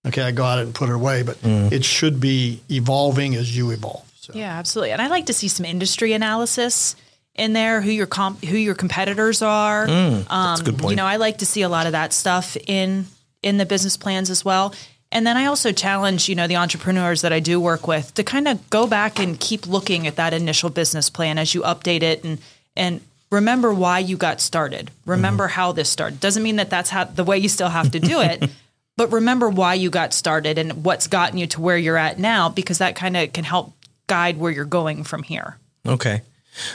okay, 0.05 0.21
I 0.21 0.31
got 0.31 0.59
it 0.59 0.63
and 0.63 0.75
put 0.75 0.89
it 0.89 0.95
away, 0.95 1.23
but 1.23 1.41
mm-hmm. 1.41 1.73
it 1.73 1.85
should 1.85 2.19
be 2.19 2.61
evolving 2.69 3.35
as 3.35 3.55
you 3.55 3.71
evolve. 3.71 4.09
So. 4.15 4.33
Yeah, 4.35 4.57
absolutely. 4.57 4.91
And 4.91 5.01
I 5.01 5.07
like 5.07 5.25
to 5.27 5.33
see 5.33 5.47
some 5.47 5.65
industry 5.65 6.13
analysis 6.13 6.95
in 7.35 7.53
there, 7.53 7.81
who 7.81 7.89
your 7.89 8.05
comp, 8.05 8.43
who 8.43 8.57
your 8.57 8.75
competitors 8.75 9.41
are. 9.41 9.87
Mm, 9.87 10.27
that's 10.27 10.61
a 10.61 10.63
good 10.63 10.75
um, 10.75 10.79
point. 10.79 10.91
You 10.91 10.95
know, 10.97 11.05
I 11.05 11.15
like 11.15 11.39
to 11.39 11.45
see 11.45 11.61
a 11.61 11.69
lot 11.69 11.87
of 11.87 11.93
that 11.93 12.13
stuff 12.13 12.55
in 12.67 13.05
in 13.41 13.57
the 13.57 13.65
business 13.65 13.97
plans 13.97 14.29
as 14.29 14.45
well. 14.45 14.73
And 15.13 15.27
then 15.27 15.37
I 15.37 15.45
also 15.45 15.71
challenge, 15.71 16.27
you 16.27 16.33
know, 16.33 16.47
the 16.47 16.55
entrepreneurs 16.55 17.21
that 17.21 17.31
I 17.31 17.39
do 17.39 17.59
work 17.59 17.87
with 17.87 18.15
to 18.15 18.23
kind 18.23 18.47
of 18.47 18.67
go 18.71 18.87
back 18.87 19.19
and 19.19 19.39
keep 19.39 19.67
looking 19.67 20.07
at 20.07 20.15
that 20.15 20.33
initial 20.33 20.71
business 20.71 21.11
plan 21.11 21.37
as 21.37 21.53
you 21.53 21.61
update 21.61 22.01
it 22.01 22.23
and 22.23 22.39
and 22.75 22.99
remember 23.29 23.71
why 23.71 23.99
you 23.99 24.17
got 24.17 24.41
started. 24.41 24.89
Remember 25.05 25.45
mm-hmm. 25.45 25.53
how 25.53 25.71
this 25.71 25.87
started. 25.87 26.19
Doesn't 26.19 26.41
mean 26.41 26.55
that 26.55 26.71
that's 26.71 26.89
how 26.89 27.03
the 27.03 27.23
way 27.23 27.37
you 27.37 27.47
still 27.47 27.69
have 27.69 27.91
to 27.91 27.99
do 27.99 28.21
it, 28.21 28.49
but 28.97 29.11
remember 29.11 29.49
why 29.49 29.75
you 29.75 29.91
got 29.91 30.13
started 30.13 30.57
and 30.57 30.83
what's 30.83 31.05
gotten 31.05 31.37
you 31.37 31.45
to 31.47 31.61
where 31.61 31.77
you're 31.77 31.97
at 31.97 32.17
now 32.17 32.49
because 32.49 32.79
that 32.79 32.95
kind 32.95 33.15
of 33.15 33.31
can 33.33 33.43
help 33.43 33.71
guide 34.07 34.37
where 34.37 34.51
you're 34.51 34.65
going 34.65 35.03
from 35.03 35.21
here. 35.21 35.57
Okay. 35.85 36.23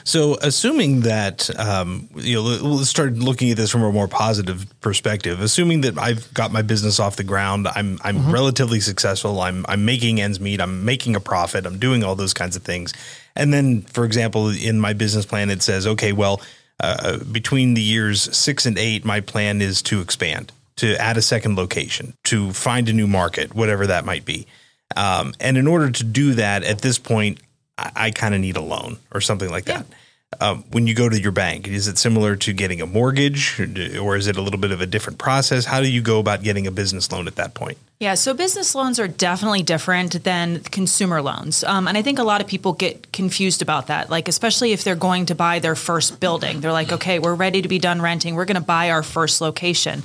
So, 0.04 0.36
assuming 0.42 1.02
that 1.02 1.48
um, 1.58 2.08
you 2.16 2.36
know, 2.36 2.42
let- 2.42 2.62
let's 2.62 2.88
start 2.90 3.14
looking 3.14 3.50
at 3.50 3.56
this 3.56 3.70
from 3.70 3.82
a 3.82 3.92
more 3.92 4.08
positive 4.08 4.66
perspective. 4.80 5.40
Assuming 5.40 5.82
that 5.82 5.98
I've 5.98 6.32
got 6.34 6.52
my 6.52 6.62
business 6.62 6.98
off 6.98 7.16
the 7.16 7.24
ground, 7.24 7.68
I'm 7.68 7.98
I'm 8.02 8.30
relatively 8.32 8.80
successful. 8.80 9.40
I'm 9.40 9.64
I'm 9.68 9.84
making 9.84 10.20
ends 10.20 10.40
meet. 10.40 10.60
I'm 10.60 10.84
making 10.84 11.14
a 11.16 11.20
profit. 11.20 11.66
I'm 11.66 11.78
doing 11.78 12.02
all 12.04 12.14
those 12.16 12.34
kinds 12.34 12.56
of 12.56 12.62
things. 12.62 12.92
And 13.36 13.52
then, 13.52 13.82
for 13.82 14.04
example, 14.04 14.48
in 14.48 14.80
my 14.80 14.94
business 14.94 15.24
plan, 15.24 15.48
it 15.50 15.62
says, 15.62 15.86
okay, 15.86 16.12
well, 16.12 16.40
uh, 16.80 17.18
between 17.18 17.74
the 17.74 17.80
years 17.82 18.36
six 18.36 18.66
and 18.66 18.76
eight, 18.78 19.04
my 19.04 19.20
plan 19.20 19.62
is 19.62 19.80
to 19.82 20.00
expand, 20.00 20.50
to 20.76 20.96
add 21.00 21.16
a 21.16 21.22
second 21.22 21.56
location, 21.56 22.14
to 22.24 22.52
find 22.52 22.88
a 22.88 22.92
new 22.92 23.06
market, 23.06 23.54
whatever 23.54 23.86
that 23.86 24.04
might 24.04 24.24
be. 24.24 24.46
Um, 24.96 25.34
and 25.38 25.56
in 25.56 25.66
order 25.66 25.90
to 25.90 26.04
do 26.04 26.34
that, 26.34 26.64
at 26.64 26.80
this 26.80 26.98
point, 26.98 27.38
I, 27.78 27.92
I 27.94 28.10
kind 28.10 28.34
of 28.34 28.40
need 28.40 28.56
a 28.56 28.60
loan 28.60 28.98
or 29.12 29.20
something 29.20 29.50
like 29.50 29.64
that. 29.66 29.86
Um, 30.40 30.64
when 30.72 30.86
you 30.86 30.94
go 30.94 31.08
to 31.08 31.18
your 31.18 31.32
bank, 31.32 31.66
is 31.66 31.88
it 31.88 31.96
similar 31.96 32.36
to 32.36 32.52
getting 32.52 32.82
a 32.82 32.86
mortgage, 32.86 33.58
or, 33.58 33.64
do- 33.64 33.98
or 33.98 34.14
is 34.14 34.26
it 34.26 34.36
a 34.36 34.42
little 34.42 34.60
bit 34.60 34.72
of 34.72 34.82
a 34.82 34.86
different 34.86 35.18
process? 35.18 35.64
How 35.64 35.80
do 35.80 35.90
you 35.90 36.02
go 36.02 36.18
about 36.18 36.42
getting 36.42 36.66
a 36.66 36.70
business 36.70 37.10
loan 37.10 37.26
at 37.26 37.36
that 37.36 37.54
point? 37.54 37.78
Yeah, 37.98 38.14
so 38.14 38.34
business 38.34 38.74
loans 38.74 39.00
are 39.00 39.08
definitely 39.08 39.62
different 39.62 40.22
than 40.24 40.60
consumer 40.60 41.22
loans. 41.22 41.64
Um, 41.64 41.88
and 41.88 41.96
I 41.96 42.02
think 42.02 42.18
a 42.18 42.24
lot 42.24 42.42
of 42.42 42.46
people 42.46 42.74
get 42.74 43.10
confused 43.10 43.62
about 43.62 43.86
that, 43.86 44.10
like, 44.10 44.28
especially 44.28 44.72
if 44.72 44.84
they're 44.84 44.94
going 44.94 45.26
to 45.26 45.34
buy 45.34 45.60
their 45.60 45.74
first 45.74 46.20
building. 46.20 46.60
They're 46.60 46.72
like, 46.72 46.92
okay, 46.92 47.18
we're 47.18 47.34
ready 47.34 47.62
to 47.62 47.68
be 47.68 47.78
done 47.78 48.02
renting. 48.02 48.34
We're 48.34 48.44
going 48.44 48.60
to 48.60 48.60
buy 48.60 48.90
our 48.90 49.02
first 49.02 49.40
location. 49.40 50.02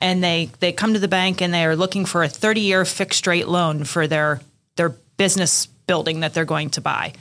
And 0.00 0.24
they, 0.24 0.50
they 0.60 0.72
come 0.72 0.94
to 0.94 0.98
the 0.98 1.06
bank 1.06 1.42
and 1.42 1.52
they 1.52 1.66
are 1.66 1.76
looking 1.76 2.06
for 2.06 2.24
a 2.24 2.28
30 2.28 2.62
year 2.62 2.84
fixed 2.86 3.26
rate 3.26 3.46
loan 3.46 3.84
for 3.84 4.06
their, 4.06 4.40
their 4.76 4.88
business 5.18 5.68
building 5.86 6.20
that 6.20 6.34
they're 6.34 6.44
going 6.44 6.70
to 6.70 6.80
buy. 6.80 7.12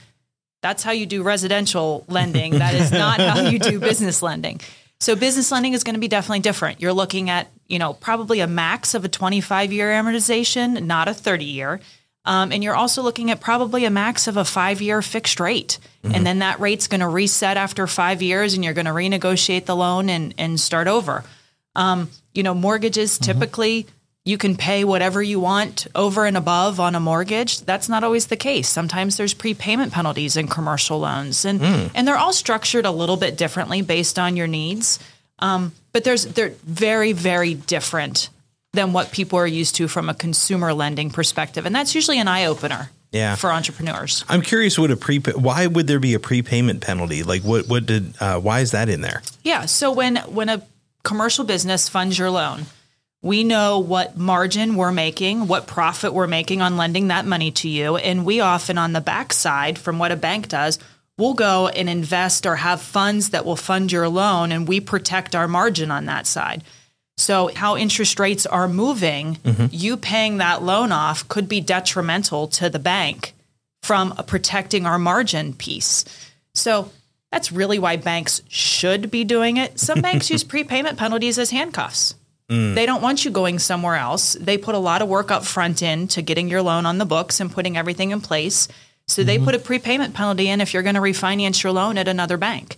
That's 0.61 0.83
how 0.83 0.91
you 0.91 1.05
do 1.05 1.21
residential 1.21 2.05
lending. 2.07 2.57
That 2.57 2.73
is 2.73 2.91
not 2.91 3.19
how 3.19 3.41
you 3.41 3.59
do 3.59 3.79
business 3.79 4.21
lending. 4.21 4.61
So 4.99 5.15
business 5.15 5.51
lending 5.51 5.73
is 5.73 5.83
going 5.83 5.93
to 5.93 5.99
be 5.99 6.07
definitely 6.07 6.39
different. 6.39 6.81
You're 6.81 6.93
looking 6.93 7.29
at, 7.29 7.51
you 7.67 7.77
know, 7.77 7.93
probably 7.93 8.39
a 8.39 8.47
max 8.47 8.93
of 8.93 9.05
a 9.05 9.09
25 9.09 9.71
year 9.71 9.89
amortization, 9.91 10.83
not 10.83 11.07
a 11.07 11.13
30 11.13 11.45
year. 11.45 11.79
Um, 12.25 12.51
and 12.51 12.63
you're 12.63 12.75
also 12.75 13.03
looking 13.03 13.29
at 13.29 13.39
probably 13.39 13.85
a 13.85 13.91
max 13.91 14.27
of 14.27 14.37
a 14.37 14.45
five 14.45 14.81
year 14.81 15.01
fixed 15.03 15.39
rate. 15.39 15.77
And 16.03 16.25
then 16.25 16.39
that 16.39 16.59
rate's 16.59 16.87
going 16.87 17.01
to 17.01 17.07
reset 17.07 17.57
after 17.57 17.85
five 17.85 18.21
years 18.21 18.55
and 18.55 18.63
you're 18.63 18.73
going 18.73 18.85
to 18.85 18.91
renegotiate 18.91 19.65
the 19.65 19.75
loan 19.75 20.09
and, 20.09 20.33
and 20.37 20.59
start 20.59 20.87
over. 20.87 21.23
Um, 21.75 22.09
you 22.33 22.41
know, 22.41 22.55
mortgages 22.55 23.19
typically 23.19 23.85
you 24.25 24.39
can 24.39 24.57
pay 24.57 24.83
whatever 24.83 25.21
you 25.21 25.39
want 25.39 25.85
over 25.93 26.25
and 26.25 26.35
above 26.35 26.79
on 26.79 26.95
a 26.95 26.99
mortgage. 26.99 27.61
That's 27.61 27.87
not 27.87 28.03
always 28.03 28.25
the 28.27 28.35
case. 28.35 28.67
Sometimes 28.67 29.17
there's 29.17 29.35
prepayment 29.35 29.93
penalties 29.93 30.35
in 30.35 30.47
commercial 30.47 30.99
loans, 30.99 31.45
and 31.45 31.61
and 31.61 32.07
they're 32.07 32.17
all 32.17 32.33
structured 32.33 32.85
a 32.85 32.91
little 32.91 33.17
bit 33.17 33.37
differently 33.37 33.83
based 33.83 34.17
on 34.17 34.35
your 34.35 34.47
needs. 34.47 34.99
Um, 35.39 35.73
but 35.93 36.03
there's 36.03 36.25
they're 36.25 36.53
very 36.63 37.13
very 37.13 37.53
different 37.53 38.29
than 38.73 38.93
what 38.93 39.11
people 39.11 39.37
are 39.39 39.47
used 39.47 39.75
to 39.75 39.87
from 39.87 40.09
a 40.09 40.13
consumer 40.13 40.73
lending 40.73 41.11
perspective, 41.11 41.65
and 41.65 41.75
that's 41.75 41.93
usually 41.93 42.19
an 42.19 42.27
eye 42.27 42.45
opener. 42.45 42.89
Yeah. 43.11 43.35
for 43.35 43.49
entrepreneurs. 43.49 44.25
I'm 44.27 44.41
curious 44.41 44.77
what 44.77 44.91
a 44.91 44.97
pre 44.97 45.19
why 45.19 45.67
would 45.67 45.87
there 45.87 46.01
be 46.01 46.15
a 46.15 46.19
prepayment 46.19 46.81
penalty? 46.81 47.23
Like 47.23 47.43
what 47.43 47.65
what 47.69 47.85
did 47.85 48.13
uh, 48.19 48.41
why 48.41 48.59
is 48.59 48.71
that 48.71 48.89
in 48.89 48.99
there? 48.99 49.21
Yeah. 49.41 49.67
So 49.67 49.93
when 49.93 50.17
when 50.17 50.49
a 50.49 50.61
commercial 51.03 51.45
business 51.45 51.87
funds 51.87 52.19
your 52.19 52.29
loan, 52.29 52.65
We 53.25 53.43
know 53.43 53.79
what 53.79 54.15
margin 54.15 54.75
we're 54.75 54.91
making, 54.91 55.47
what 55.47 55.65
profit 55.65 56.13
we're 56.13 56.27
making 56.27 56.61
on 56.61 56.77
lending 56.77 57.07
that 57.07 57.25
money 57.25 57.49
to 57.53 57.67
you. 57.67 57.97
And 57.97 58.23
we 58.23 58.39
often, 58.39 58.77
on 58.77 58.93
the 58.93 59.01
backside, 59.01 59.79
from 59.79 59.97
what 59.97 60.11
a 60.11 60.15
bank 60.15 60.47
does, 60.47 60.77
we'll 61.17 61.33
go 61.33 61.67
and 61.67 61.89
invest 61.89 62.45
or 62.45 62.57
have 62.57 62.83
funds 62.83 63.31
that 63.31 63.43
will 63.43 63.55
fund 63.55 63.91
your 63.91 64.07
loan 64.09 64.51
and 64.51 64.67
we 64.67 64.79
protect 64.79 65.33
our 65.35 65.47
margin 65.47 65.89
on 65.89 66.05
that 66.05 66.27
side. 66.27 66.63
So, 67.17 67.49
how 67.55 67.75
interest 67.75 68.19
rates 68.19 68.45
are 68.45 68.67
moving, 68.67 69.37
mm-hmm. 69.37 69.65
you 69.71 69.97
paying 69.97 70.37
that 70.37 70.61
loan 70.61 70.91
off 70.91 71.27
could 71.27 71.49
be 71.49 71.61
detrimental 71.61 72.47
to 72.49 72.69
the 72.69 72.77
bank 72.77 73.33
from 73.81 74.13
protecting 74.27 74.85
our 74.85 74.99
margin 74.99 75.53
piece. 75.53 76.05
So, 76.53 76.91
that's 77.31 77.51
really 77.51 77.79
why 77.79 77.95
banks 77.95 78.43
should 78.49 79.09
be 79.09 79.23
doing 79.23 79.57
it. 79.57 79.79
Some 79.79 80.01
banks 80.01 80.29
use 80.29 80.43
prepayment 80.43 80.99
penalties 80.99 81.39
as 81.39 81.49
handcuffs. 81.49 82.13
Mm. 82.49 82.75
They 82.75 82.85
don't 82.85 83.01
want 83.01 83.25
you 83.25 83.31
going 83.31 83.59
somewhere 83.59 83.95
else. 83.95 84.33
They 84.33 84.57
put 84.57 84.75
a 84.75 84.79
lot 84.79 85.01
of 85.01 85.07
work 85.07 85.31
up 85.31 85.45
front 85.45 85.81
in 85.81 86.07
to 86.09 86.21
getting 86.21 86.47
your 86.47 86.61
loan 86.61 86.85
on 86.85 86.97
the 86.97 87.05
books 87.05 87.39
and 87.39 87.51
putting 87.51 87.75
everything 87.75 88.11
in 88.11 88.21
place. 88.21 88.67
So 89.07 89.21
mm-hmm. 89.21 89.27
they 89.27 89.39
put 89.39 89.55
a 89.55 89.59
prepayment 89.59 90.13
penalty 90.13 90.49
in 90.49 90.61
if 90.61 90.73
you're 90.73 90.83
going 90.83 90.95
to 90.95 91.01
refinance 91.01 91.63
your 91.63 91.71
loan 91.71 91.97
at 91.97 92.07
another 92.07 92.37
bank. 92.37 92.77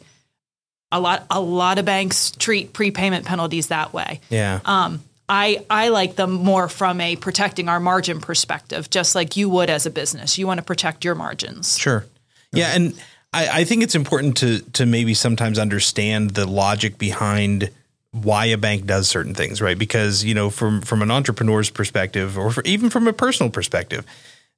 A 0.89 1.01
lot 1.01 1.25
a 1.29 1.41
lot 1.41 1.79
of 1.79 1.85
banks 1.85 2.31
treat 2.31 2.71
prepayment 2.71 3.25
penalties 3.25 3.67
that 3.67 3.91
way. 3.91 4.21
Yeah. 4.29 4.61
Um, 4.63 5.03
I 5.27 5.65
I 5.69 5.89
like 5.89 6.15
them 6.15 6.31
more 6.31 6.69
from 6.69 7.01
a 7.01 7.17
protecting 7.17 7.67
our 7.67 7.81
margin 7.81 8.21
perspective, 8.21 8.89
just 8.89 9.13
like 9.13 9.35
you 9.35 9.49
would 9.49 9.69
as 9.69 9.85
a 9.85 9.89
business. 9.89 10.37
You 10.37 10.47
want 10.47 10.59
to 10.59 10.63
protect 10.63 11.03
your 11.03 11.15
margins. 11.15 11.77
Sure. 11.77 12.05
Yeah, 12.53 12.69
and 12.73 12.93
I, 13.33 13.49
I 13.61 13.63
think 13.65 13.83
it's 13.83 13.95
important 13.95 14.37
to 14.37 14.59
to 14.73 14.85
maybe 14.85 15.13
sometimes 15.13 15.59
understand 15.59 16.31
the 16.31 16.45
logic 16.47 16.97
behind 16.97 17.69
why 18.23 18.45
a 18.45 18.57
bank 18.57 18.85
does 18.85 19.07
certain 19.07 19.33
things, 19.33 19.61
right? 19.61 19.77
Because 19.77 20.23
you 20.23 20.33
know, 20.33 20.49
from 20.49 20.81
from 20.81 21.01
an 21.01 21.11
entrepreneur's 21.11 21.69
perspective, 21.69 22.37
or 22.37 22.51
for, 22.51 22.63
even 22.63 22.89
from 22.89 23.07
a 23.07 23.13
personal 23.13 23.51
perspective, 23.51 24.05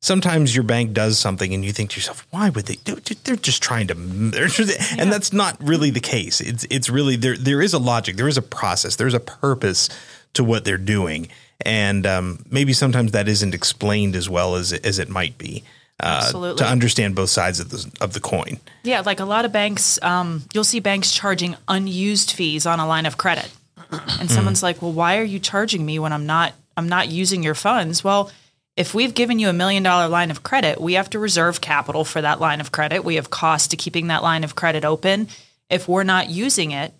sometimes 0.02 0.56
your 0.56 0.64
bank 0.64 0.94
does 0.94 1.20
something 1.20 1.54
and 1.54 1.64
you 1.64 1.72
think 1.72 1.92
to 1.92 1.98
yourself, 1.98 2.26
why 2.32 2.50
would 2.50 2.66
they 2.66 2.76
do 2.76 2.96
it? 2.96 3.24
They're 3.24 3.36
just 3.36 3.62
trying 3.62 3.88
to, 3.88 3.96
just, 4.48 5.00
and 5.00 5.12
that's 5.12 5.34
not 5.34 5.58
really 5.62 5.90
the 5.90 6.00
case. 6.00 6.42
It's, 6.42 6.66
it's 6.70 6.90
really, 6.90 7.16
there, 7.16 7.38
there 7.38 7.62
is 7.62 7.74
a 7.74 7.80
logic, 7.80 8.16
there 8.16 8.28
is 8.28 8.38
a 8.38 8.42
process, 8.42 8.96
there's 8.96 9.14
a 9.14 9.20
purpose 9.20 9.90
to 10.34 10.44
what 10.44 10.66
they're 10.66 10.78
doing. 10.78 11.28
And 11.62 12.06
um, 12.06 12.46
maybe 12.50 12.72
sometimes 12.72 13.12
that 13.12 13.28
isn't 13.28 13.54
explained 13.54 14.16
as 14.16 14.30
well 14.30 14.56
as, 14.56 14.72
as 14.72 15.00
it 15.00 15.10
might 15.10 15.38
be. 15.38 15.64
Uh, 16.00 16.22
Absolutely. 16.24 16.60
To 16.60 16.66
understand 16.66 17.16
both 17.16 17.30
sides 17.30 17.60
of 17.60 17.70
the 17.70 17.92
of 18.00 18.14
the 18.14 18.20
coin. 18.20 18.60
Yeah, 18.84 19.02
like 19.02 19.20
a 19.20 19.26
lot 19.26 19.46
of 19.46 19.52
banks, 19.52 20.02
um, 20.02 20.44
you'll 20.54 20.64
see 20.64 20.80
banks 20.80 21.12
charging 21.12 21.56
unused 21.68 22.32
fees 22.32 22.66
on 22.66 22.80
a 22.80 22.88
line 22.88 23.06
of 23.06 23.18
credit, 23.18 23.52
and 24.20 24.32
someone's 24.32 24.60
mm. 24.60 24.64
like, 24.64 24.82
"Well, 24.82 24.94
why 24.94 25.18
are 25.18 25.24
you 25.24 25.40
charging 25.40 25.86
me 25.86 26.00
when 26.00 26.14
I'm 26.14 26.26
not 26.26 26.54
I'm 26.78 26.88
not 26.88 27.10
using 27.10 27.44
your 27.44 27.56
funds?" 27.56 28.04
Well, 28.04 28.32
if 28.78 28.94
we've 28.94 29.14
given 29.14 29.40
you 29.40 29.50
a 29.50 29.54
million 29.54 29.84
dollar 29.84 30.08
line 30.08 30.32
of 30.32 30.42
credit, 30.42 30.80
we 30.80 30.94
have 30.94 31.10
to 31.10 31.20
reserve 31.20 31.60
capital 31.60 32.06
for 32.06 32.22
that 32.22 32.40
line 32.40 32.62
of 32.62 32.72
credit. 32.72 33.04
We 33.04 33.16
have 33.16 33.30
costs 33.30 33.68
to 33.70 33.76
keeping 33.76 34.08
that 34.08 34.24
line 34.24 34.46
of 34.46 34.56
credit 34.56 34.86
open. 34.86 35.28
If 35.70 35.90
we're 35.90 36.04
not 36.04 36.30
using 36.30 36.72
it, 36.72 36.94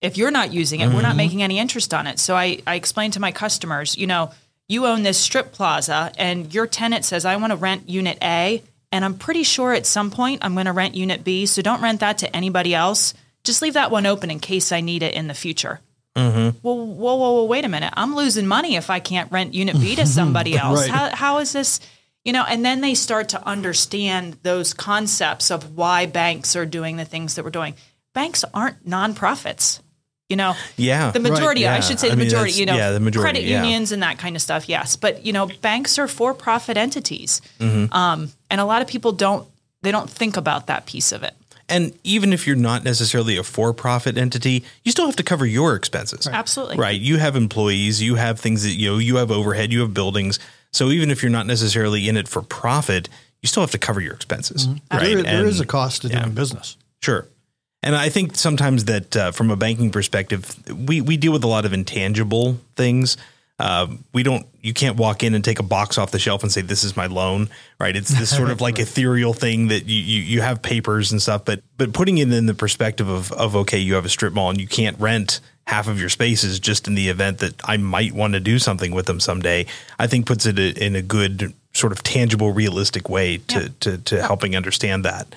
if 0.00 0.16
you're 0.16 0.30
not 0.30 0.52
using 0.52 0.78
it, 0.78 0.84
mm-hmm. 0.84 0.94
we're 0.94 1.02
not 1.02 1.08
mm-hmm. 1.08 1.16
making 1.16 1.42
any 1.42 1.58
interest 1.58 1.92
on 1.92 2.06
it. 2.06 2.20
So 2.20 2.36
I, 2.36 2.60
I 2.66 2.76
explain 2.76 3.10
to 3.12 3.20
my 3.20 3.32
customers, 3.32 3.98
you 3.98 4.06
know, 4.06 4.30
you 4.68 4.86
own 4.86 5.02
this 5.02 5.18
strip 5.18 5.52
plaza 5.52 6.12
and 6.18 6.52
your 6.52 6.66
tenant 6.66 7.04
says, 7.04 7.24
I 7.24 7.36
want 7.36 7.52
to 7.52 7.56
rent 7.56 7.88
unit 7.88 8.18
A. 8.22 8.62
And 8.92 9.04
I'm 9.04 9.14
pretty 9.14 9.42
sure 9.42 9.72
at 9.72 9.86
some 9.86 10.10
point 10.10 10.44
I'm 10.44 10.54
going 10.54 10.66
to 10.66 10.72
rent 10.72 10.94
unit 10.94 11.24
B. 11.24 11.46
So 11.46 11.62
don't 11.62 11.82
rent 11.82 12.00
that 12.00 12.18
to 12.18 12.36
anybody 12.36 12.74
else. 12.74 13.14
Just 13.44 13.62
leave 13.62 13.74
that 13.74 13.90
one 13.90 14.06
open 14.06 14.30
in 14.30 14.40
case 14.40 14.72
I 14.72 14.80
need 14.80 15.02
it 15.02 15.14
in 15.14 15.26
the 15.26 15.34
future. 15.34 15.80
Mm-hmm. 16.16 16.58
Well, 16.62 16.86
whoa, 16.86 17.14
whoa, 17.14 17.32
whoa, 17.32 17.44
wait 17.44 17.64
a 17.64 17.68
minute. 17.68 17.92
I'm 17.96 18.14
losing 18.14 18.46
money 18.46 18.76
if 18.76 18.90
I 18.90 18.98
can't 18.98 19.30
rent 19.30 19.54
unit 19.54 19.78
B 19.78 19.94
to 19.96 20.06
somebody 20.06 20.56
else. 20.56 20.88
right. 20.88 20.90
how, 20.90 21.16
how 21.16 21.38
is 21.38 21.52
this? 21.52 21.80
You 22.24 22.32
know, 22.32 22.44
and 22.46 22.64
then 22.64 22.80
they 22.80 22.94
start 22.94 23.30
to 23.30 23.46
understand 23.46 24.38
those 24.42 24.74
concepts 24.74 25.50
of 25.50 25.76
why 25.76 26.06
banks 26.06 26.56
are 26.56 26.66
doing 26.66 26.96
the 26.96 27.04
things 27.04 27.36
that 27.36 27.44
we're 27.44 27.50
doing. 27.50 27.74
Banks 28.12 28.44
aren't 28.52 28.84
nonprofits. 28.86 29.80
You 30.28 30.36
know, 30.36 30.54
yeah, 30.76 31.10
the 31.10 31.20
majority. 31.20 31.64
Right, 31.64 31.70
yeah. 31.70 31.76
I 31.76 31.80
should 31.80 31.98
say 31.98 32.08
the 32.08 32.12
I 32.12 32.16
mean, 32.16 32.26
majority. 32.26 32.52
You 32.52 32.66
know, 32.66 32.76
yeah, 32.76 32.90
the 32.90 33.00
majority, 33.00 33.32
credit 33.32 33.48
yeah. 33.48 33.62
unions 33.62 33.92
and 33.92 34.02
that 34.02 34.18
kind 34.18 34.36
of 34.36 34.42
stuff. 34.42 34.68
Yes, 34.68 34.96
but 34.96 35.24
you 35.24 35.32
know, 35.32 35.48
banks 35.62 35.98
are 35.98 36.06
for-profit 36.06 36.76
entities, 36.76 37.40
mm-hmm. 37.58 37.92
um, 37.94 38.32
and 38.50 38.60
a 38.60 38.64
lot 38.64 38.82
of 38.82 38.88
people 38.88 39.12
don't. 39.12 39.48
They 39.80 39.92
don't 39.92 40.10
think 40.10 40.36
about 40.36 40.66
that 40.66 40.86
piece 40.86 41.12
of 41.12 41.22
it. 41.22 41.34
And 41.68 41.96
even 42.02 42.32
if 42.32 42.46
you're 42.46 42.56
not 42.56 42.82
necessarily 42.82 43.36
a 43.36 43.44
for 43.44 43.72
profit 43.72 44.18
entity, 44.18 44.64
you 44.84 44.90
still 44.90 45.06
have 45.06 45.16
to 45.16 45.22
cover 45.22 45.46
your 45.46 45.76
expenses. 45.76 46.26
Right. 46.26 46.34
Absolutely. 46.34 46.78
Right. 46.78 47.00
You 47.00 47.18
have 47.18 47.36
employees, 47.36 48.02
you 48.02 48.16
have 48.16 48.40
things 48.40 48.62
that, 48.64 48.72
you 48.72 48.90
know, 48.90 48.98
you 48.98 49.16
have 49.16 49.30
overhead, 49.30 49.70
you 49.72 49.80
have 49.82 49.94
buildings. 49.94 50.40
So 50.72 50.88
even 50.88 51.10
if 51.10 51.22
you're 51.22 51.30
not 51.30 51.46
necessarily 51.46 52.08
in 52.08 52.16
it 52.16 52.26
for 52.26 52.42
profit, 52.42 53.08
you 53.42 53.46
still 53.46 53.62
have 53.62 53.70
to 53.70 53.78
cover 53.78 54.00
your 54.00 54.14
expenses. 54.14 54.66
Mm-hmm. 54.66 54.96
Right. 54.96 55.14
There, 55.14 55.22
there 55.22 55.46
is 55.46 55.60
a 55.60 55.66
cost 55.66 56.02
to 56.02 56.08
yeah. 56.08 56.22
doing 56.22 56.34
business. 56.34 56.76
Sure. 57.02 57.26
And 57.82 57.94
I 57.94 58.08
think 58.08 58.36
sometimes 58.36 58.86
that 58.86 59.16
uh, 59.16 59.32
from 59.32 59.50
a 59.50 59.56
banking 59.56 59.90
perspective, 59.90 60.56
we, 60.72 61.00
we 61.00 61.16
deal 61.16 61.32
with 61.32 61.44
a 61.44 61.48
lot 61.48 61.64
of 61.64 61.72
intangible 61.72 62.58
things. 62.74 63.16
Uh, 63.60 63.88
we 64.12 64.22
don't 64.22 64.46
you 64.62 64.72
can't 64.72 64.96
walk 64.96 65.24
in 65.24 65.34
and 65.34 65.44
take 65.44 65.58
a 65.58 65.64
box 65.64 65.98
off 65.98 66.12
the 66.12 66.18
shelf 66.18 66.44
and 66.44 66.52
say 66.52 66.60
this 66.60 66.84
is 66.84 66.96
my 66.96 67.06
loan 67.06 67.48
right? 67.80 67.96
It's 67.96 68.16
this 68.16 68.34
sort 68.34 68.50
of 68.50 68.60
like 68.66 68.78
ethereal 68.78 69.32
thing 69.32 69.68
that 69.68 69.86
you, 69.86 70.00
you 70.00 70.22
you 70.22 70.40
have 70.42 70.62
papers 70.62 71.10
and 71.10 71.20
stuff 71.20 71.44
but 71.44 71.60
but 71.76 71.92
putting 71.92 72.18
it 72.18 72.32
in 72.32 72.46
the 72.46 72.54
perspective 72.54 73.08
of 73.08 73.32
of 73.32 73.56
okay 73.56 73.78
you 73.78 73.94
have 73.94 74.04
a 74.04 74.08
strip 74.08 74.32
mall 74.32 74.50
and 74.50 74.60
you 74.60 74.68
can't 74.68 74.96
rent 75.00 75.40
half 75.66 75.88
of 75.88 75.98
your 75.98 76.08
spaces 76.08 76.60
just 76.60 76.86
in 76.86 76.94
the 76.94 77.08
event 77.08 77.38
that 77.38 77.54
I 77.64 77.78
might 77.78 78.12
want 78.12 78.34
to 78.34 78.40
do 78.40 78.60
something 78.60 78.92
with 78.92 79.06
them 79.06 79.18
someday 79.18 79.66
I 79.98 80.06
think 80.06 80.26
puts 80.26 80.46
it 80.46 80.56
in 80.56 80.94
a 80.94 81.02
good 81.02 81.52
sort 81.74 81.90
of 81.90 82.04
tangible 82.04 82.52
realistic 82.52 83.08
way 83.08 83.38
to 83.38 83.60
yeah. 83.60 83.68
to, 83.80 83.98
to 83.98 84.22
helping 84.22 84.54
understand 84.54 85.04
that 85.04 85.34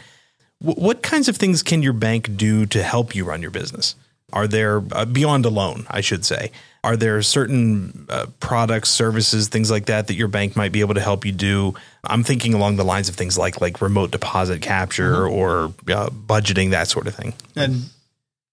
what 0.61 1.01
kinds 1.01 1.27
of 1.27 1.37
things 1.37 1.63
can 1.63 1.81
your 1.81 1.93
bank 1.93 2.37
do 2.37 2.65
to 2.67 2.83
help 2.83 3.15
you 3.15 3.25
run 3.25 3.41
your 3.41 3.51
business 3.51 3.95
are 4.33 4.47
there 4.47 4.81
uh, 4.91 5.05
beyond 5.05 5.45
a 5.45 5.49
loan 5.49 5.85
I 5.89 6.01
should 6.01 6.25
say 6.25 6.51
are 6.83 6.97
there 6.97 7.21
certain 7.21 8.07
uh, 8.09 8.25
products, 8.39 8.89
services, 8.89 9.49
things 9.49 9.69
like 9.69 9.85
that 9.85 10.07
that 10.07 10.15
your 10.15 10.27
bank 10.27 10.55
might 10.55 10.71
be 10.71 10.79
able 10.79 10.95
to 10.95 11.01
help 11.01 11.25
you 11.25 11.31
do? 11.31 11.75
I'm 12.03 12.23
thinking 12.23 12.55
along 12.55 12.77
the 12.77 12.83
lines 12.83 13.07
of 13.07 13.15
things 13.15 13.37
like 13.37 13.61
like 13.61 13.81
remote 13.81 14.09
deposit 14.09 14.63
capture 14.63 15.17
mm-hmm. 15.17 15.33
or 15.33 15.65
uh, 15.93 16.09
budgeting, 16.09 16.71
that 16.71 16.87
sort 16.87 17.05
of 17.05 17.13
thing. 17.13 17.33
And 17.55 17.83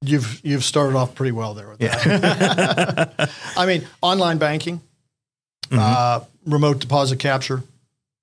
you've 0.02 0.44
you've 0.44 0.64
started 0.64 0.94
off 0.94 1.14
pretty 1.14 1.32
well 1.32 1.54
there 1.54 1.68
with 1.70 1.78
that. 1.78 3.14
Yeah. 3.18 3.26
I 3.56 3.64
mean, 3.64 3.86
online 4.02 4.36
banking, 4.36 4.82
mm-hmm. 5.70 5.78
uh, 5.78 6.20
remote 6.44 6.80
deposit 6.80 7.18
capture, 7.18 7.62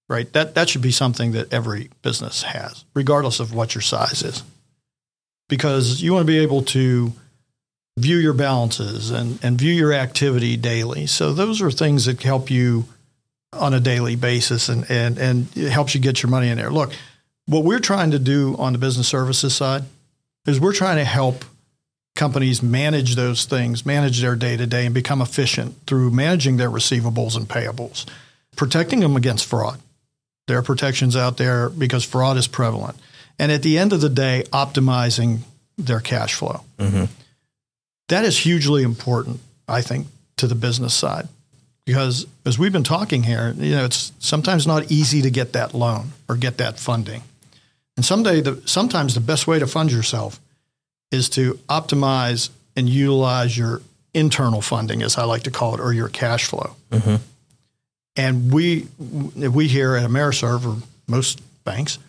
right? 0.07 0.31
That 0.33 0.55
that 0.55 0.69
should 0.69 0.81
be 0.81 0.91
something 0.91 1.31
that 1.33 1.53
every 1.53 1.89
business 2.01 2.43
has, 2.43 2.85
regardless 2.93 3.39
of 3.39 3.53
what 3.53 3.75
your 3.75 3.81
size 3.81 4.21
is, 4.23 4.43
because 5.49 6.01
you 6.01 6.13
want 6.13 6.23
to 6.23 6.31
be 6.31 6.39
able 6.39 6.63
to 6.63 7.13
view 7.97 8.17
your 8.17 8.33
balances 8.33 9.09
and, 9.11 9.39
and 9.43 9.57
view 9.57 9.73
your 9.73 9.93
activity 9.93 10.57
daily. 10.57 11.07
So 11.07 11.33
those 11.33 11.61
are 11.61 11.71
things 11.71 12.05
that 12.05 12.21
help 12.21 12.51
you 12.51 12.85
on 13.53 13.73
a 13.73 13.79
daily 13.79 14.17
basis 14.17 14.67
and, 14.67 14.89
and, 14.89 15.17
and 15.17 15.47
it 15.55 15.69
helps 15.69 15.95
you 15.95 16.01
get 16.01 16.21
your 16.21 16.29
money 16.29 16.49
in 16.49 16.57
there. 16.57 16.71
Look, 16.71 16.91
what 17.45 17.63
we're 17.63 17.79
trying 17.79 18.11
to 18.11 18.19
do 18.19 18.55
on 18.57 18.73
the 18.73 18.79
business 18.79 19.07
services 19.07 19.55
side 19.55 19.83
is 20.45 20.59
we're 20.59 20.73
trying 20.73 20.97
to 20.97 21.05
help 21.05 21.45
companies 22.15 22.61
manage 22.61 23.15
those 23.15 23.45
things, 23.45 23.85
manage 23.85 24.21
their 24.21 24.35
day 24.35 24.57
to 24.57 24.65
day 24.65 24.85
and 24.85 24.93
become 24.93 25.21
efficient 25.21 25.75
through 25.87 26.11
managing 26.11 26.57
their 26.57 26.69
receivables 26.69 27.37
and 27.37 27.47
payables, 27.47 28.05
protecting 28.55 28.99
them 29.01 29.15
against 29.15 29.45
fraud. 29.45 29.79
There 30.47 30.58
are 30.58 30.63
protections 30.63 31.15
out 31.15 31.38
there 31.38 31.69
because 31.69 32.03
fraud 32.03 32.38
is 32.38 32.47
prevalent. 32.47 32.97
And 33.39 33.51
at 33.51 33.63
the 33.63 33.77
end 33.77 33.93
of 33.93 34.01
the 34.01 34.10
day, 34.10 34.43
optimizing 34.51 35.39
their 35.77 35.99
cash 35.99 36.36
flow. 36.36 36.63
Mm-hmm. 36.77 37.05
That 38.10 38.25
is 38.25 38.39
hugely 38.39 38.84
important, 38.84 39.41
I 39.67 39.81
think, 39.81 40.08
to 40.38 40.47
the 40.47 40.55
business 40.55 40.93
side. 40.93 41.27
Because 41.86 42.25
as 42.45 42.58
we've 42.58 42.71
been 42.71 42.84
talking 42.84 43.23
here, 43.23 43.53
you 43.58 43.75
know, 43.75 43.86
it's 43.86 44.12
sometimes 44.19 44.65
not 44.65 44.91
easy 44.91 45.21
to 45.21 45.29
get 45.29 45.53
that 45.53 45.73
loan 45.73 46.13
or 46.27 46.36
get 46.36 46.58
that 46.58 46.79
funding. 46.79 47.23
And 47.95 48.05
someday 48.05 48.41
the, 48.41 48.62
sometimes 48.65 49.13
the 49.13 49.21
best 49.21 49.47
way 49.47 49.60
to 49.60 49.67
fund 49.67 49.91
yourself 49.91 50.39
is 51.12 51.29
to 51.29 51.55
optimize 51.69 52.49
and 52.75 52.89
utilize 52.89 53.58
your 53.58 53.81
internal 54.13 54.62
funding, 54.62 55.01
as 55.01 55.17
I 55.17 55.25
like 55.25 55.43
to 55.43 55.51
call 55.51 55.75
it, 55.75 55.79
or 55.79 55.93
your 55.93 56.10
cash 56.10 56.45
flow. 56.45 56.75
Mm-hmm. 56.91 57.15
And 58.15 58.54
we, 58.54 58.88
we 58.99 59.67
here 59.67 59.95
at 59.95 60.09
AmeriServ 60.09 60.66
or 60.66 60.82
most 61.07 61.41
banks, 61.63 61.99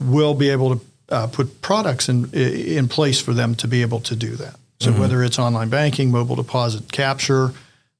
will 0.00 0.34
be 0.34 0.50
able 0.50 0.76
to 0.76 0.84
uh, 1.08 1.26
put 1.28 1.62
products 1.62 2.08
in 2.08 2.32
in 2.32 2.88
place 2.88 3.20
for 3.20 3.32
them 3.32 3.54
to 3.54 3.68
be 3.68 3.82
able 3.82 4.00
to 4.00 4.16
do 4.16 4.36
that. 4.36 4.56
So 4.80 4.90
mm-hmm. 4.90 5.00
whether 5.00 5.22
it's 5.22 5.38
online 5.38 5.68
banking, 5.68 6.10
mobile 6.10 6.36
deposit 6.36 6.92
capture, 6.92 7.52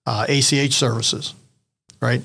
uh, 0.05 0.27
ACH 0.29 0.73
services, 0.73 1.35
right? 2.01 2.23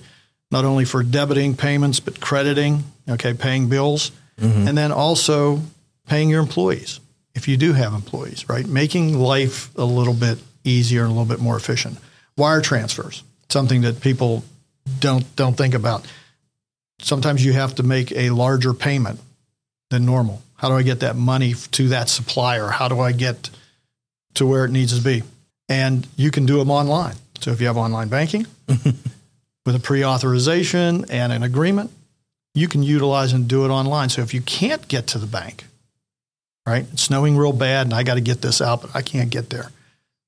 Not 0.50 0.66
only 0.66 0.86
for 0.86 1.04
debiting 1.04 1.58
payments, 1.58 2.00
but 2.00 2.20
crediting, 2.20 2.84
okay, 3.08 3.34
paying 3.34 3.70
bills, 3.70 4.12
mm-hmm. 4.40 4.68
and 4.68 4.78
then 4.78 4.92
also 4.92 5.62
paying 6.08 6.30
your 6.30 6.42
employees 6.42 7.00
if 7.34 7.48
you 7.48 7.58
do 7.58 7.74
have 7.74 7.94
employees, 7.94 8.50
right? 8.50 8.68
Making 8.68 9.18
life 9.18 9.76
a 9.78 9.86
little 9.86 10.14
bit 10.14 10.40
easier 10.64 11.04
and 11.04 11.12
a 11.12 11.14
little 11.14 11.26
bit 11.26 11.40
more 11.40 11.56
efficient. 11.56 11.98
Wire 12.38 12.62
transfers, 12.62 13.24
something 13.50 13.82
that 13.82 14.02
people 14.02 14.44
don't 15.00 15.36
don't 15.36 15.58
think 15.58 15.74
about. 15.74 16.06
Sometimes 17.00 17.44
you 17.44 17.54
have 17.54 17.76
to 17.76 17.84
make 17.84 18.12
a 18.12 18.30
larger 18.30 18.74
payment 18.74 19.20
than 19.90 20.06
normal. 20.06 20.42
How 20.56 20.70
do 20.70 20.76
I 20.76 20.84
get 20.84 21.00
that 21.00 21.16
money 21.16 21.54
to 21.54 21.90
that 21.90 22.10
supplier? 22.10 22.68
How 22.68 22.88
do 22.88 23.00
I 23.00 23.12
get 23.12 23.50
to 24.36 24.46
where 24.46 24.66
it 24.66 24.72
needs 24.72 24.96
to 24.96 25.04
be? 25.04 25.24
And 25.68 26.08
you 26.16 26.30
can 26.32 26.46
do 26.46 26.58
them 26.58 26.70
online. 26.70 27.16
So 27.40 27.52
if 27.52 27.60
you 27.60 27.68
have 27.68 27.78
online 27.78 28.10
banking 28.10 28.46
with 28.68 29.76
a 29.76 29.80
pre-authorization 29.80 31.06
and 31.10 31.34
an 31.34 31.42
agreement, 31.42 31.92
you 32.54 32.68
can 32.68 32.84
utilize 32.84 33.34
and 33.34 33.48
do 33.48 33.66
it 33.66 33.70
online. 33.70 34.10
So 34.10 34.22
if 34.22 34.34
you 34.34 34.42
can't 34.42 34.88
get 34.88 35.08
to 35.08 35.18
the 35.18 35.26
bank, 35.26 35.66
right? 36.68 36.86
It's 36.94 37.04
snowing 37.04 37.38
real 37.38 37.54
bad 37.54 37.88
and 37.88 37.94
I 37.94 38.04
got 38.04 38.16
to 38.16 38.22
get 38.22 38.42
this 38.42 38.62
out, 38.62 38.82
but 38.82 38.96
I 38.96 39.02
can't 39.02 39.30
get 39.30 39.50
there. 39.50 39.72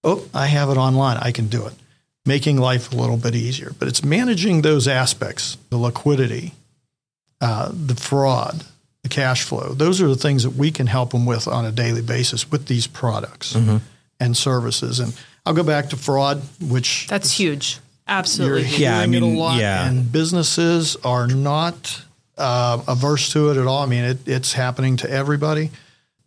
Oh, 0.04 0.28
I 0.34 0.48
have 0.48 0.70
it 0.70 0.78
online. 0.78 1.18
I 1.18 1.32
can 1.32 1.48
do 1.48 1.66
it. 1.68 1.74
Making 2.26 2.58
life 2.58 2.92
a 2.94 2.96
little 2.96 3.18
bit 3.18 3.36
easier. 3.36 3.74
But 3.78 3.88
it's 3.90 4.04
managing 4.04 4.62
those 4.62 4.88
aspects 4.88 5.58
the 5.70 5.78
liquidity, 5.78 6.54
uh, 7.42 7.70
the 7.74 7.96
fraud, 7.96 8.64
the 9.04 9.10
cash 9.10 9.44
flow. 9.44 9.74
Those 9.74 10.02
are 10.02 10.08
the 10.08 10.16
things 10.16 10.44
that 10.44 10.52
we 10.52 10.72
can 10.72 10.88
help 10.88 11.12
them 11.12 11.26
with 11.26 11.48
on 11.50 11.66
a 11.66 11.72
daily 11.72 12.02
basis 12.02 12.50
with 12.50 12.68
these 12.68 12.88
products 12.88 13.54
Mm-hmm. 13.54 13.78
and 14.22 14.38
services. 14.38 15.00
And 15.02 15.14
I'll 15.46 15.54
go 15.54 15.64
back 15.64 15.90
to 15.90 15.98
fraud, 15.98 16.42
which 16.62 17.08
That's 17.10 17.32
huge. 17.32 17.80
absolutely. 18.08 18.62
you're 18.62 18.68
Absolutely. 18.70 18.78
hearing 18.78 18.82
Yeah, 18.84 19.00
I 19.00 19.04
it 19.04 19.08
mean, 19.08 19.24
a 19.36 19.38
lot, 19.40 19.60
yeah. 19.60 19.86
and 19.90 20.10
businesses 20.10 20.96
are 21.04 21.28
not 21.28 22.02
uh, 22.38 22.82
averse 22.88 23.34
to 23.34 23.50
it 23.52 23.58
at 23.58 23.68
all. 23.68 23.84
I 23.84 23.86
mean, 23.88 24.06
it, 24.06 24.20
it's 24.28 24.54
happening 24.54 24.96
to 24.98 25.10
everybody. 25.10 25.72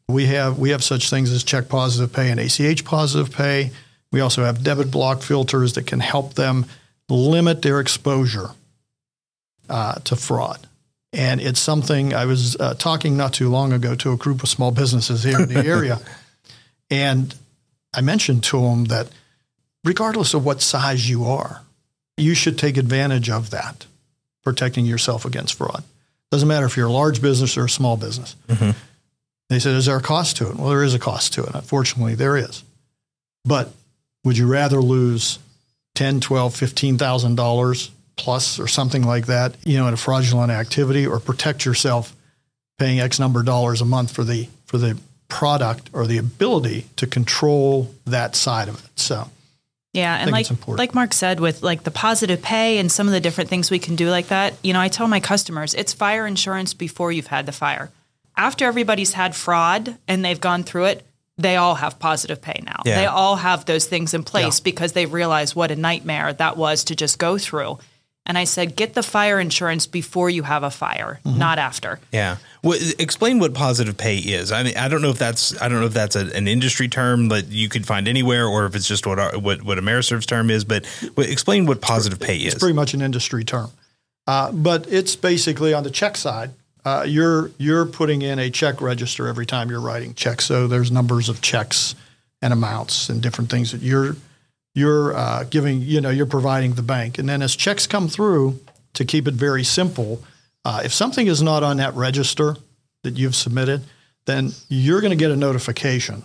We 0.09 0.27
have 0.27 0.59
we 0.59 0.71
have 0.71 0.85
such 0.85 1.09
things 1.09 1.33
as 1.33 1.43
check 1.43 1.69
positive 1.71 2.13
pay 2.13 2.31
and 2.31 2.39
ACH 2.39 2.85
positive 2.85 3.33
pay. 3.35 3.71
We 4.13 4.21
also 4.21 4.45
have 4.45 4.63
debit 4.63 4.91
block 4.91 5.23
filters 5.23 5.75
that 5.75 5.87
can 5.87 6.01
help 6.01 6.35
them 6.35 6.67
limit 7.09 7.63
their 7.63 7.81
exposure 7.81 8.51
uh, 9.69 9.95
to 9.95 10.17
fraud. 10.17 10.67
And 11.13 11.41
it's 11.41 11.61
something 11.61 12.15
I 12.15 12.27
was 12.27 12.57
uh, 12.57 12.75
talking 12.75 13.17
not 13.17 13.33
too 13.33 13.49
long 13.49 13.73
ago 13.73 13.95
to 13.97 14.13
a 14.13 14.17
group 14.17 14.43
of 14.43 14.49
small 14.49 14.71
businesses 14.71 15.23
here 15.23 15.41
in 15.41 15.49
the 15.49 15.65
area, 15.67 15.99
and 16.91 17.35
I 17.95 18.01
mentioned 18.03 18.45
to 18.45 18.61
them 18.61 18.85
that 18.87 19.09
regardless 19.85 20.35
of 20.35 20.45
what 20.45 20.61
size 20.61 21.09
you 21.09 21.25
are, 21.25 21.63
you 22.17 22.35
should 22.35 22.59
take 22.59 22.77
advantage 22.77 23.31
of 23.31 23.51
that, 23.51 23.87
protecting 24.45 24.85
yourself 24.85 25.25
against 25.25 25.55
fraud. 25.55 25.83
Doesn't 26.31 26.49
matter 26.49 26.67
if 26.67 26.77
you're 26.77 26.89
a 26.89 26.93
large 26.93 27.23
business 27.23 27.57
or 27.57 27.65
a 27.65 27.71
small 27.71 27.97
business. 27.97 28.37
They 29.49 29.59
said, 29.59 29.77
Is 29.77 29.87
there 29.87 29.97
a 29.97 30.03
cost 30.03 30.37
to 30.39 30.51
it? 30.51 30.57
Well, 30.57 30.71
there 30.71 30.83
is 30.83 30.95
a 30.95 30.99
cost 30.99 31.33
to 31.35 31.45
it. 31.45 31.55
Unfortunately, 31.55 32.15
there 32.15 32.37
is. 32.37 32.65
But 33.45 33.73
would 34.27 34.37
you 34.37 34.49
rather 34.49 34.83
lose 34.83 35.39
ten, 35.95 36.21
twelve, 36.21 36.55
fifteen 36.55 36.99
thousand 36.99 37.37
dollars 37.37 37.93
plus 38.17 38.59
or 38.59 38.67
something 38.67 39.05
like 39.05 39.27
that, 39.27 39.55
you 39.65 39.79
know, 39.79 39.87
in 39.87 39.95
a 39.95 39.97
fraudulent 39.97 40.51
activity, 40.51 41.07
or 41.07 41.21
protect 41.21 41.65
yourself 41.65 42.15
paying 42.77 42.99
X 42.99 43.21
number 43.21 43.41
of 43.41 43.47
dollars 43.47 43.81
a 43.81 43.85
month 43.85 44.11
for 44.11 44.25
the 44.25 44.49
for 44.67 44.79
the 44.79 44.99
product 45.29 45.91
or 45.93 46.07
the 46.09 46.19
ability 46.19 46.87
to 46.97 47.07
control 47.07 47.95
that 48.05 48.35
side 48.35 48.69
of 48.69 48.85
it? 48.85 48.91
So 48.99 49.31
Yeah, 49.93 50.17
and 50.17 50.33
like 50.33 50.49
like 50.67 50.93
Mark 50.93 51.15
said, 51.15 51.39
with 51.39 51.63
like 51.63 51.85
the 51.85 51.93
positive 51.93 52.43
pay 52.43 52.79
and 52.79 52.91
some 52.91 53.07
of 53.07 53.13
the 53.13 53.21
different 53.21 53.49
things 53.49 53.71
we 53.71 53.79
can 53.79 53.95
do 53.95 54.11
like 54.11 54.27
that, 54.27 54.55
you 54.65 54.73
know, 54.73 54.81
I 54.81 54.89
tell 54.89 55.07
my 55.07 55.21
customers 55.21 55.73
it's 55.73 55.93
fire 55.93 56.27
insurance 56.27 56.75
before 56.75 57.13
you've 57.13 57.29
had 57.29 57.47
the 57.47 57.53
fire. 57.53 57.93
After 58.37 58.65
everybody's 58.65 59.13
had 59.13 59.37
fraud 59.37 59.97
and 60.09 60.25
they've 60.25 60.41
gone 60.41 60.65
through 60.65 60.87
it, 60.87 61.07
they 61.39 61.57
all 61.57 61.75
have 61.75 61.99
positive 61.99 62.41
pay 62.41 62.63
now. 62.65 62.81
Yeah. 62.85 62.97
They 63.01 63.07
all 63.07 63.37
have 63.37 63.65
those 63.67 63.87
things 63.87 64.15
in 64.15 64.23
place 64.23 64.59
Yeah. 64.59 64.65
because 64.65 64.93
they 64.93 65.07
realize 65.07 65.55
what 65.55 65.71
a 65.71 65.77
nightmare 65.77 66.33
that 66.33 66.57
was 66.57 66.85
to 66.85 66.97
just 66.97 67.19
go 67.19 67.37
through. 67.39 67.79
And 68.29 68.37
I 68.37 68.43
said, 68.45 68.75
get 68.75 68.95
the 68.95 69.05
fire 69.05 69.39
insurance 69.39 69.87
before 69.87 70.29
you 70.31 70.43
have 70.43 70.65
a 70.65 70.71
fire, 70.71 71.21
Mm-hmm. 71.25 71.39
not 71.39 71.59
after. 71.59 72.01
Yeah. 72.11 72.39
Well, 72.63 72.77
explain 72.99 73.39
what 73.39 73.55
positive 73.55 73.97
pay 73.97 74.17
is. 74.17 74.51
I 74.51 74.65
mean, 74.65 74.77
I 74.77 74.89
don't 74.89 75.01
know 75.01 75.11
if 75.11 75.19
that's 75.19 75.61
I 75.63 75.69
don't 75.69 75.79
know 75.79 75.87
if 75.87 75.93
that's 75.95 76.17
a, 76.17 76.35
an 76.35 76.49
industry 76.49 76.89
term 76.89 77.29
that 77.29 77.47
you 77.49 77.69
could 77.69 77.87
find 77.87 78.09
anywhere, 78.09 78.47
or 78.47 78.67
if 78.67 78.75
it's 78.75 78.89
just 78.89 79.07
what 79.07 79.21
our, 79.21 79.39
what 79.39 79.63
what 79.63 79.79
AmeriServ's 79.79 80.27
term 80.27 80.51
is. 80.51 80.65
But 80.65 80.85
explain 81.17 81.67
what 81.67 81.81
positive 81.81 82.19
pay 82.19 82.39
is. 82.39 82.55
It's 82.55 82.59
pretty 82.63 82.75
much 82.75 82.95
an 82.95 83.01
industry 83.03 83.45
term, 83.45 83.71
uh, 84.27 84.51
but 84.51 84.91
it's 84.93 85.15
basically 85.15 85.73
on 85.73 85.85
the 85.85 85.91
check 85.91 86.17
side. 86.17 86.51
Uh, 86.87 87.03
you're 87.03 87.51
you're 87.59 87.85
putting 87.85 88.23
in 88.23 88.39
a 88.39 88.49
check 88.49 88.81
register 88.81 89.27
every 89.27 89.45
time 89.45 89.69
you're 89.69 89.81
writing 89.81 90.15
checks. 90.15 90.45
So 90.45 90.69
there's 90.69 90.93
numbers 90.93 91.29
of 91.29 91.41
checks 91.43 91.97
and 92.41 92.53
amounts 92.53 93.09
and 93.09 93.21
different 93.21 93.51
things 93.51 93.73
that 93.73 93.83
you're 93.83 94.15
you're 94.73 95.13
uh, 95.17 95.43
giving. 95.51 95.83
You 95.83 96.01
know, 96.01 96.11
you're 96.11 96.27
providing 96.27 96.75
the 96.75 96.83
bank, 96.83 97.19
and 97.19 97.29
then 97.29 97.43
as 97.43 97.57
checks 97.57 97.89
come 97.89 98.07
through, 98.07 98.61
to 98.95 99.05
keep 99.05 99.27
it 99.27 99.35
very 99.35 99.65
simple, 99.65 100.23
uh, 100.65 100.83
if 100.85 100.95
something 100.95 101.27
is 101.27 101.43
not 101.43 101.65
on 101.65 101.79
that 101.79 101.93
register 101.95 102.55
that 103.03 103.19
you've 103.19 103.35
submitted, 103.35 103.83
then 104.27 104.53
you're 104.69 105.01
going 105.01 105.11
to 105.11 105.17
get 105.17 105.33
a 105.33 105.37
notification. 105.37 106.23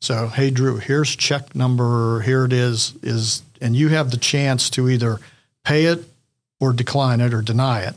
So, 0.00 0.28
hey, 0.28 0.50
Drew, 0.50 0.76
here's 0.76 1.16
check 1.16 1.56
number. 1.56 2.20
Here 2.20 2.44
it 2.44 2.52
is. 2.52 2.94
Is 3.02 3.42
and 3.60 3.74
you 3.74 3.88
have 3.88 4.12
the 4.12 4.18
chance 4.18 4.70
to 4.70 4.88
either 4.88 5.18
pay 5.64 5.86
it 5.86 6.04
or 6.60 6.72
decline 6.72 7.20
it 7.20 7.34
or 7.34 7.42
deny 7.42 7.80
it 7.80 7.96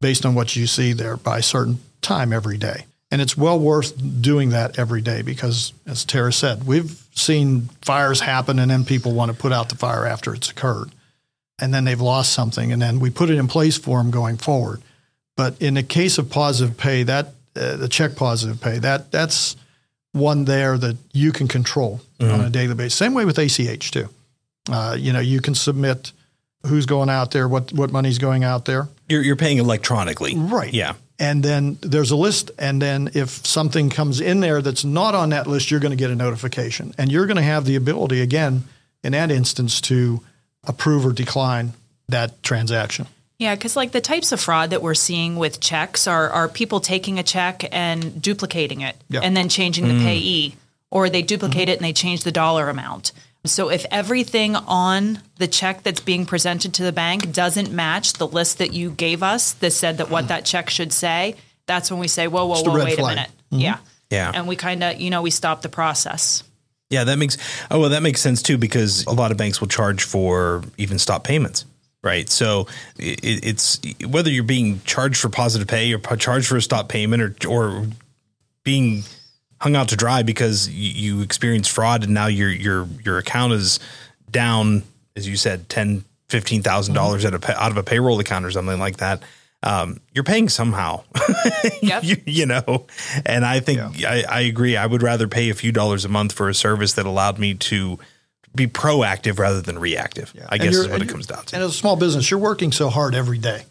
based 0.00 0.24
on 0.24 0.34
what 0.34 0.56
you 0.56 0.66
see 0.66 0.92
there 0.92 1.16
by 1.16 1.38
a 1.38 1.42
certain 1.42 1.78
time 2.00 2.32
every 2.32 2.56
day. 2.56 2.86
And 3.10 3.20
it's 3.20 3.36
well 3.36 3.58
worth 3.58 4.22
doing 4.22 4.50
that 4.50 4.78
every 4.78 5.00
day 5.00 5.22
because, 5.22 5.72
as 5.86 6.04
Tara 6.04 6.32
said, 6.32 6.64
we've 6.64 7.02
seen 7.12 7.68
fires 7.82 8.20
happen 8.20 8.58
and 8.58 8.70
then 8.70 8.84
people 8.84 9.12
want 9.12 9.32
to 9.32 9.36
put 9.36 9.52
out 9.52 9.68
the 9.68 9.76
fire 9.76 10.06
after 10.06 10.32
it's 10.32 10.50
occurred. 10.50 10.90
And 11.58 11.74
then 11.74 11.84
they've 11.84 12.00
lost 12.00 12.32
something, 12.32 12.72
and 12.72 12.80
then 12.80 13.00
we 13.00 13.10
put 13.10 13.28
it 13.28 13.36
in 13.36 13.46
place 13.46 13.76
for 13.76 13.98
them 13.98 14.10
going 14.10 14.38
forward. 14.38 14.80
But 15.36 15.60
in 15.60 15.74
the 15.74 15.82
case 15.82 16.16
of 16.16 16.30
positive 16.30 16.78
pay, 16.78 17.02
that 17.02 17.34
uh, 17.54 17.76
the 17.76 17.88
check 17.88 18.16
positive 18.16 18.62
pay, 18.62 18.78
that 18.78 19.10
that's 19.10 19.56
one 20.12 20.46
there 20.46 20.78
that 20.78 20.96
you 21.12 21.32
can 21.32 21.48
control 21.48 22.00
on 22.18 22.40
a 22.40 22.48
daily 22.48 22.74
basis. 22.74 22.94
Same 22.94 23.12
way 23.12 23.26
with 23.26 23.38
ACH 23.38 23.90
too. 23.90 24.08
Uh, 24.70 24.96
you 24.98 25.12
know, 25.12 25.20
you 25.20 25.40
can 25.40 25.54
submit 25.54 26.12
who's 26.66 26.86
going 26.86 27.08
out 27.08 27.30
there, 27.30 27.48
what 27.48 27.72
what 27.72 27.90
money's 27.90 28.18
going 28.18 28.44
out 28.44 28.64
there, 28.64 28.88
You're 29.08 29.22
you're 29.22 29.36
paying 29.36 29.58
electronically, 29.58 30.36
right? 30.36 30.72
Yeah. 30.72 30.94
And 31.18 31.42
then 31.42 31.76
there's 31.82 32.10
a 32.10 32.16
list, 32.16 32.50
and 32.58 32.80
then 32.80 33.10
if 33.12 33.44
something 33.46 33.90
comes 33.90 34.22
in 34.22 34.40
there 34.40 34.62
that's 34.62 34.86
not 34.86 35.14
on 35.14 35.30
that 35.30 35.46
list, 35.46 35.70
you're 35.70 35.80
going 35.80 35.90
to 35.90 35.96
get 35.96 36.10
a 36.10 36.14
notification, 36.14 36.94
and 36.96 37.12
you're 37.12 37.26
going 37.26 37.36
to 37.36 37.42
have 37.42 37.66
the 37.66 37.76
ability 37.76 38.22
again 38.22 38.64
in 39.04 39.12
that 39.12 39.30
instance 39.30 39.82
to 39.82 40.22
approve 40.64 41.04
or 41.04 41.12
decline 41.12 41.74
that 42.08 42.42
transaction. 42.42 43.06
Yeah, 43.38 43.54
because 43.54 43.76
like 43.76 43.92
the 43.92 44.02
types 44.02 44.32
of 44.32 44.40
fraud 44.40 44.70
that 44.70 44.82
we're 44.82 44.94
seeing 44.94 45.36
with 45.36 45.60
checks 45.60 46.06
are 46.06 46.28
are 46.30 46.48
people 46.48 46.80
taking 46.80 47.18
a 47.18 47.22
check 47.22 47.64
and 47.72 48.20
duplicating 48.20 48.82
it 48.82 48.96
Yeah. 49.08 49.20
and 49.20 49.36
then 49.36 49.48
changing 49.48 49.88
the 49.88 49.94
mm. 49.94 50.04
payee, 50.04 50.56
or 50.90 51.08
they 51.08 51.22
duplicate 51.22 51.62
mm-hmm. 51.62 51.70
it 51.70 51.78
and 51.78 51.84
they 51.84 51.94
change 51.94 52.22
the 52.24 52.32
dollar 52.32 52.68
amount. 52.68 53.12
So 53.44 53.70
if 53.70 53.86
everything 53.90 54.54
on 54.54 55.20
the 55.36 55.46
check 55.46 55.82
that's 55.82 56.00
being 56.00 56.26
presented 56.26 56.74
to 56.74 56.82
the 56.82 56.92
bank 56.92 57.32
doesn't 57.32 57.72
match 57.72 58.14
the 58.14 58.26
list 58.26 58.58
that 58.58 58.72
you 58.72 58.90
gave 58.90 59.22
us 59.22 59.54
that 59.54 59.72
said 59.72 59.98
that 59.98 60.10
what 60.10 60.28
that 60.28 60.44
check 60.44 60.68
should 60.68 60.92
say, 60.92 61.36
that's 61.66 61.90
when 61.90 62.00
we 62.00 62.08
say, 62.08 62.28
whoa, 62.28 62.46
whoa, 62.46 62.62
whoa, 62.62 62.76
red 62.76 62.84
wait 62.84 62.98
flag. 62.98 63.12
a 63.12 63.14
minute. 63.16 63.30
Mm-hmm. 63.50 63.60
Yeah. 63.60 63.78
Yeah. 64.10 64.32
And 64.34 64.46
we 64.46 64.56
kind 64.56 64.82
of, 64.82 65.00
you 65.00 65.08
know, 65.08 65.22
we 65.22 65.30
stop 65.30 65.62
the 65.62 65.68
process. 65.68 66.42
Yeah, 66.90 67.04
that 67.04 67.18
makes 67.18 67.38
oh 67.70 67.78
well 67.78 67.90
that 67.90 68.02
makes 68.02 68.20
sense 68.20 68.42
too 68.42 68.58
because 68.58 69.06
a 69.06 69.12
lot 69.12 69.30
of 69.30 69.36
banks 69.36 69.60
will 69.60 69.68
charge 69.68 70.02
for 70.02 70.64
even 70.76 70.98
stop 70.98 71.22
payments, 71.22 71.64
right? 72.02 72.28
So 72.28 72.66
it, 72.98 73.20
it's 73.22 73.80
whether 74.04 74.28
you're 74.28 74.42
being 74.42 74.80
charged 74.84 75.20
for 75.20 75.28
positive 75.28 75.68
pay 75.68 75.92
or 75.92 76.00
p- 76.00 76.16
charged 76.16 76.48
for 76.48 76.56
a 76.56 76.62
stop 76.62 76.88
payment 76.88 77.22
or 77.22 77.48
or 77.48 77.86
being 78.64 79.04
hung 79.60 79.76
out 79.76 79.88
to 79.88 79.96
dry 79.96 80.22
because 80.22 80.68
you, 80.68 81.16
you 81.16 81.22
experienced 81.22 81.70
fraud 81.70 82.04
and 82.04 82.14
now 82.14 82.26
your 82.26 82.48
your 82.50 82.86
your 83.04 83.18
account 83.18 83.52
is 83.52 83.78
down 84.30 84.82
as 85.16 85.28
you 85.28 85.36
said 85.36 85.68
ten 85.68 86.04
fifteen 86.28 86.62
thousand 86.62 86.94
dollars 86.94 87.24
out 87.24 87.34
of 87.34 87.44
out 87.48 87.70
of 87.70 87.76
a 87.76 87.82
payroll 87.82 88.18
account 88.20 88.44
or 88.44 88.50
something 88.50 88.78
like 88.78 88.98
that. 88.98 89.22
Um, 89.62 90.00
you're 90.14 90.24
paying 90.24 90.48
somehow. 90.48 91.02
Yep. 91.82 92.04
you, 92.04 92.16
you 92.26 92.46
know 92.46 92.86
and 93.26 93.44
i 93.44 93.58
think 93.60 93.80
I, 94.06 94.22
I 94.28 94.40
agree 94.42 94.76
i 94.76 94.84
would 94.86 95.02
rather 95.02 95.26
pay 95.28 95.48
a 95.50 95.54
few 95.54 95.72
dollars 95.72 96.04
a 96.04 96.08
month 96.08 96.32
for 96.32 96.48
a 96.48 96.54
service 96.54 96.92
that 96.94 97.06
allowed 97.06 97.38
me 97.38 97.54
to 97.54 97.98
be 98.54 98.66
proactive 98.66 99.38
rather 99.38 99.60
than 99.62 99.78
reactive 99.78 100.32
i 100.48 100.54
And 100.56 100.62
guess 100.64 100.74
is 100.74 100.88
what 100.88 101.00
it 101.02 101.08
comes 101.08 101.26
down 101.26 101.44
to 101.46 101.56
And 101.56 101.64
as 101.64 101.70
a 101.70 101.74
small 101.74 101.96
business, 101.96 102.30
you're 102.30 102.40
working 102.40 102.70
so 102.72 102.90
hard 102.90 103.14
every 103.14 103.38
day, 103.38 103.62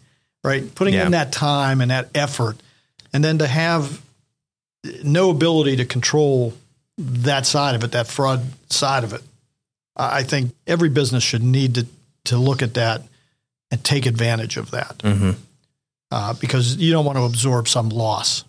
right? 0.44 0.72
Putting 0.74 0.94
Yeah. 0.94 1.06
in 1.06 1.12
that 1.12 1.30
time 1.32 1.80
and 1.80 1.90
that 1.92 2.08
effort, 2.14 2.56
and 3.12 3.22
then 3.24 3.38
to 3.38 3.46
have 3.46 4.00
no 5.04 5.30
ability 5.30 5.76
to 5.76 5.84
control 5.84 6.54
that 6.98 7.46
side 7.46 7.74
of 7.74 7.84
it, 7.84 7.92
that 7.92 8.06
fraud 8.06 8.42
side 8.68 9.04
of 9.04 9.12
it. 9.12 9.22
I 9.96 10.22
think 10.22 10.52
every 10.66 10.88
business 10.88 11.22
should 11.22 11.42
need 11.42 11.74
to 11.74 11.86
to 12.24 12.36
look 12.36 12.62
at 12.62 12.74
that 12.74 13.02
and 13.70 13.82
take 13.84 14.06
advantage 14.06 14.56
of 14.56 14.70
that, 14.72 15.00
uh, 16.10 16.34
because 16.34 16.76
you 16.76 16.92
don't 16.92 17.04
want 17.04 17.18
to 17.18 17.24
absorb 17.24 17.68
some 17.68 17.88
loss 17.88 18.44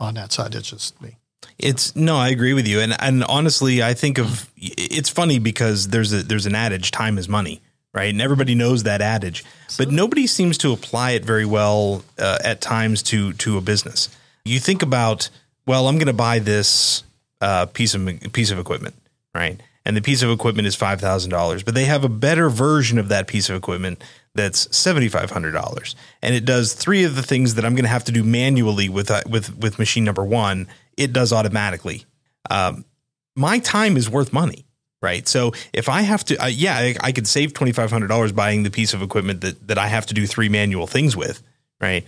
on 0.00 0.14
that 0.14 0.32
side. 0.32 0.54
It's 0.54 0.70
just 0.70 1.00
me. 1.00 1.16
It's 1.58 1.94
no, 1.96 2.16
I 2.16 2.28
agree 2.28 2.52
with 2.52 2.66
you, 2.66 2.80
and 2.80 2.96
and 3.00 3.24
honestly, 3.24 3.82
I 3.82 3.94
think 3.94 4.18
of 4.18 4.50
it's 4.56 5.08
funny 5.08 5.38
because 5.38 5.88
there's 5.88 6.12
a 6.12 6.22
there's 6.22 6.46
an 6.46 6.54
adage, 6.54 6.90
time 6.90 7.18
is 7.18 7.28
money, 7.28 7.60
right? 7.94 8.10
And 8.10 8.20
everybody 8.20 8.54
knows 8.54 8.82
that 8.84 9.00
adage, 9.00 9.44
but 9.76 9.90
nobody 9.90 10.26
seems 10.26 10.58
to 10.58 10.72
apply 10.72 11.12
it 11.12 11.24
very 11.24 11.44
well 11.44 12.04
uh, 12.18 12.38
at 12.44 12.60
times 12.60 13.02
to 13.04 13.32
to 13.34 13.58
a 13.58 13.60
business. 13.60 14.08
You 14.44 14.60
think 14.60 14.82
about, 14.82 15.30
well, 15.68 15.86
I'm 15.86 15.96
going 15.96 16.06
to 16.06 16.12
buy 16.14 16.38
this 16.40 17.04
uh, 17.40 17.66
piece 17.66 17.94
of 17.94 18.32
piece 18.32 18.50
of 18.50 18.58
equipment, 18.58 18.96
right? 19.34 19.60
And 19.84 19.96
the 19.96 20.02
piece 20.02 20.22
of 20.22 20.30
equipment 20.30 20.66
is 20.66 20.74
five 20.74 21.00
thousand 21.00 21.30
dollars, 21.30 21.62
but 21.62 21.74
they 21.74 21.84
have 21.84 22.04
a 22.04 22.08
better 22.08 22.50
version 22.50 22.98
of 22.98 23.08
that 23.08 23.28
piece 23.28 23.48
of 23.48 23.56
equipment 23.56 24.02
that's 24.34 24.74
seventy 24.76 25.08
five 25.08 25.30
hundred 25.30 25.52
dollars, 25.52 25.94
and 26.22 26.34
it 26.34 26.44
does 26.44 26.72
three 26.72 27.04
of 27.04 27.14
the 27.14 27.22
things 27.22 27.54
that 27.54 27.64
I'm 27.64 27.74
going 27.74 27.84
to 27.84 27.90
have 27.90 28.04
to 28.04 28.12
do 28.12 28.24
manually 28.24 28.88
with 28.88 29.10
uh, 29.10 29.20
with 29.28 29.56
with 29.58 29.78
machine 29.78 30.04
number 30.04 30.24
one. 30.24 30.66
It 30.96 31.12
does 31.12 31.32
automatically. 31.32 32.06
Um, 32.50 32.84
my 33.36 33.60
time 33.60 33.96
is 33.96 34.10
worth 34.10 34.32
money, 34.32 34.64
right? 35.00 35.28
So 35.28 35.52
if 35.72 35.88
I 35.88 36.02
have 36.02 36.24
to, 36.24 36.42
uh, 36.42 36.46
yeah, 36.46 36.76
I, 36.76 36.96
I 37.00 37.12
could 37.12 37.28
save 37.28 37.52
twenty 37.52 37.72
five 37.72 37.90
hundred 37.90 38.08
dollars 38.08 38.32
buying 38.32 38.62
the 38.62 38.70
piece 38.70 38.94
of 38.94 39.02
equipment 39.02 39.42
that 39.42 39.68
that 39.68 39.78
I 39.78 39.88
have 39.88 40.06
to 40.06 40.14
do 40.14 40.26
three 40.26 40.48
manual 40.48 40.86
things 40.86 41.14
with, 41.14 41.42
right? 41.80 42.04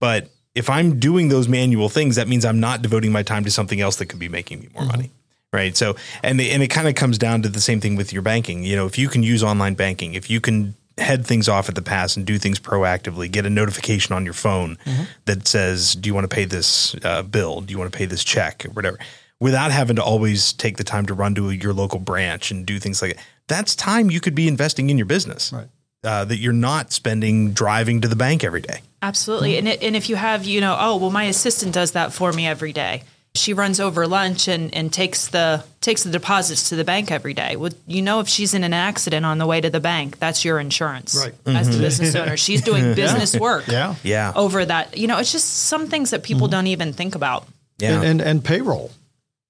But 0.00 0.30
if 0.54 0.70
I'm 0.70 1.00
doing 1.00 1.28
those 1.28 1.48
manual 1.48 1.88
things, 1.88 2.16
that 2.16 2.28
means 2.28 2.44
I'm 2.44 2.60
not 2.60 2.82
devoting 2.82 3.12
my 3.12 3.22
time 3.22 3.44
to 3.44 3.50
something 3.50 3.80
else 3.80 3.96
that 3.96 4.06
could 4.06 4.18
be 4.18 4.28
making 4.28 4.60
me 4.60 4.68
more 4.74 4.84
money 4.84 5.10
right? 5.54 5.76
So, 5.76 5.94
and 6.22 6.38
the, 6.38 6.50
and 6.50 6.62
it 6.62 6.68
kind 6.68 6.88
of 6.88 6.96
comes 6.96 7.16
down 7.16 7.42
to 7.42 7.48
the 7.48 7.60
same 7.60 7.80
thing 7.80 7.94
with 7.94 8.12
your 8.12 8.22
banking. 8.22 8.64
You 8.64 8.74
know, 8.74 8.86
if 8.86 8.98
you 8.98 9.08
can 9.08 9.22
use 9.22 9.42
online 9.42 9.74
banking, 9.74 10.14
if 10.14 10.28
you 10.28 10.40
can 10.40 10.74
head 10.98 11.24
things 11.26 11.48
off 11.48 11.68
at 11.68 11.74
the 11.74 11.82
pass 11.82 12.16
and 12.16 12.26
do 12.26 12.38
things 12.38 12.58
proactively, 12.58 13.30
get 13.30 13.46
a 13.46 13.50
notification 13.50 14.14
on 14.14 14.24
your 14.24 14.34
phone 14.34 14.76
that 15.24 15.46
says, 15.46 15.94
"Do 15.94 16.08
you 16.08 16.14
want 16.14 16.28
to 16.28 16.34
pay 16.34 16.44
this 16.44 16.94
uh, 17.04 17.22
bill? 17.22 17.60
Do 17.60 17.72
you 17.72 17.78
want 17.78 17.92
to 17.92 17.96
pay 17.96 18.06
this 18.06 18.24
check 18.24 18.66
or 18.66 18.70
whatever?" 18.70 18.98
Without 19.40 19.70
having 19.70 19.96
to 19.96 20.02
always 20.02 20.52
take 20.52 20.76
the 20.76 20.84
time 20.84 21.06
to 21.06 21.14
run 21.14 21.34
to 21.36 21.50
your 21.50 21.72
local 21.72 22.00
branch 22.00 22.50
and 22.50 22.66
do 22.66 22.78
things 22.78 23.00
like 23.00 23.16
that. 23.16 23.24
That's 23.46 23.76
time 23.76 24.10
you 24.10 24.20
could 24.20 24.34
be 24.34 24.48
investing 24.48 24.90
in 24.90 24.96
your 24.96 25.06
business. 25.06 25.52
Right. 25.52 25.68
Uh, 26.04 26.24
that 26.24 26.36
you're 26.36 26.52
not 26.52 26.92
spending 26.92 27.52
driving 27.52 28.02
to 28.02 28.08
the 28.08 28.16
bank 28.16 28.44
every 28.44 28.60
day. 28.60 28.80
Absolutely. 29.00 29.56
And, 29.56 29.66
it, 29.68 29.82
and 29.82 29.96
if 29.96 30.08
you 30.10 30.16
have, 30.16 30.44
you 30.44 30.60
know, 30.60 30.76
oh, 30.78 30.96
well, 30.96 31.10
my 31.10 31.24
assistant 31.24 31.72
does 31.72 31.92
that 31.92 32.12
for 32.12 32.30
me 32.32 32.46
every 32.46 32.72
day. 32.74 33.02
She 33.36 33.52
runs 33.52 33.80
over 33.80 34.06
lunch 34.06 34.46
and, 34.46 34.72
and 34.74 34.92
takes 34.92 35.26
the 35.28 35.64
takes 35.80 36.04
the 36.04 36.10
deposits 36.10 36.68
to 36.68 36.76
the 36.76 36.84
bank 36.84 37.10
every 37.10 37.34
day. 37.34 37.56
Well, 37.56 37.72
you 37.86 38.00
know, 38.00 38.20
if 38.20 38.28
she's 38.28 38.54
in 38.54 38.62
an 38.64 38.72
accident 38.72 39.26
on 39.26 39.38
the 39.38 39.46
way 39.46 39.60
to 39.60 39.70
the 39.70 39.80
bank, 39.80 40.18
that's 40.20 40.44
your 40.44 40.60
insurance 40.60 41.16
Right. 41.16 41.34
as 41.46 41.68
the 41.74 41.82
business 41.82 42.14
owner. 42.20 42.36
She's 42.36 42.62
doing 42.62 42.94
business 42.94 43.34
work 43.36 43.66
Yeah. 43.66 43.96
Yeah. 44.04 44.32
over 44.36 44.64
that. 44.64 44.96
You 44.96 45.08
know, 45.08 45.18
it's 45.18 45.32
just 45.32 45.48
some 45.48 45.88
things 45.88 46.10
that 46.10 46.22
people 46.22 46.46
don't 46.48 46.68
even 46.68 46.92
think 46.92 47.14
about. 47.16 47.48
Yeah. 47.78 47.94
And, 47.96 48.04
and 48.04 48.20
and 48.20 48.44
payroll. 48.44 48.92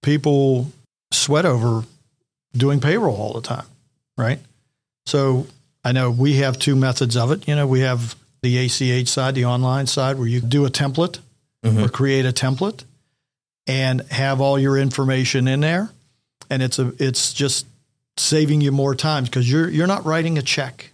People 0.02 0.70
sweat 1.12 1.44
over 1.44 1.84
doing 2.56 2.80
payroll 2.80 3.16
all 3.16 3.34
the 3.34 3.42
time, 3.46 3.66
right? 4.16 4.38
So 5.06 5.46
I 5.84 5.92
know 5.92 6.10
we 6.10 6.36
have 6.36 6.58
two 6.58 6.74
methods 6.74 7.16
of 7.16 7.30
it. 7.30 7.46
You 7.46 7.54
know, 7.54 7.66
we 7.66 7.80
have 7.80 8.16
the 8.42 8.58
ACH 8.58 9.08
side, 9.08 9.34
the 9.34 9.44
online 9.44 9.86
side, 9.86 10.18
where 10.18 10.26
you 10.26 10.40
do 10.40 10.64
a 10.64 10.70
template 10.70 11.18
mm-hmm. 11.62 11.82
or 11.82 11.88
create 11.88 12.24
a 12.24 12.32
template 12.32 12.84
and 13.66 14.00
have 14.10 14.40
all 14.40 14.58
your 14.58 14.78
information 14.78 15.48
in 15.48 15.60
there, 15.60 15.90
and 16.50 16.62
it's 16.62 16.78
a 16.78 16.92
it's 16.98 17.32
just 17.32 17.66
saving 18.16 18.60
you 18.60 18.72
more 18.72 18.94
time 18.94 19.24
because 19.24 19.50
you're 19.50 19.68
you're 19.68 19.86
not 19.86 20.04
writing 20.04 20.38
a 20.38 20.42
check, 20.42 20.90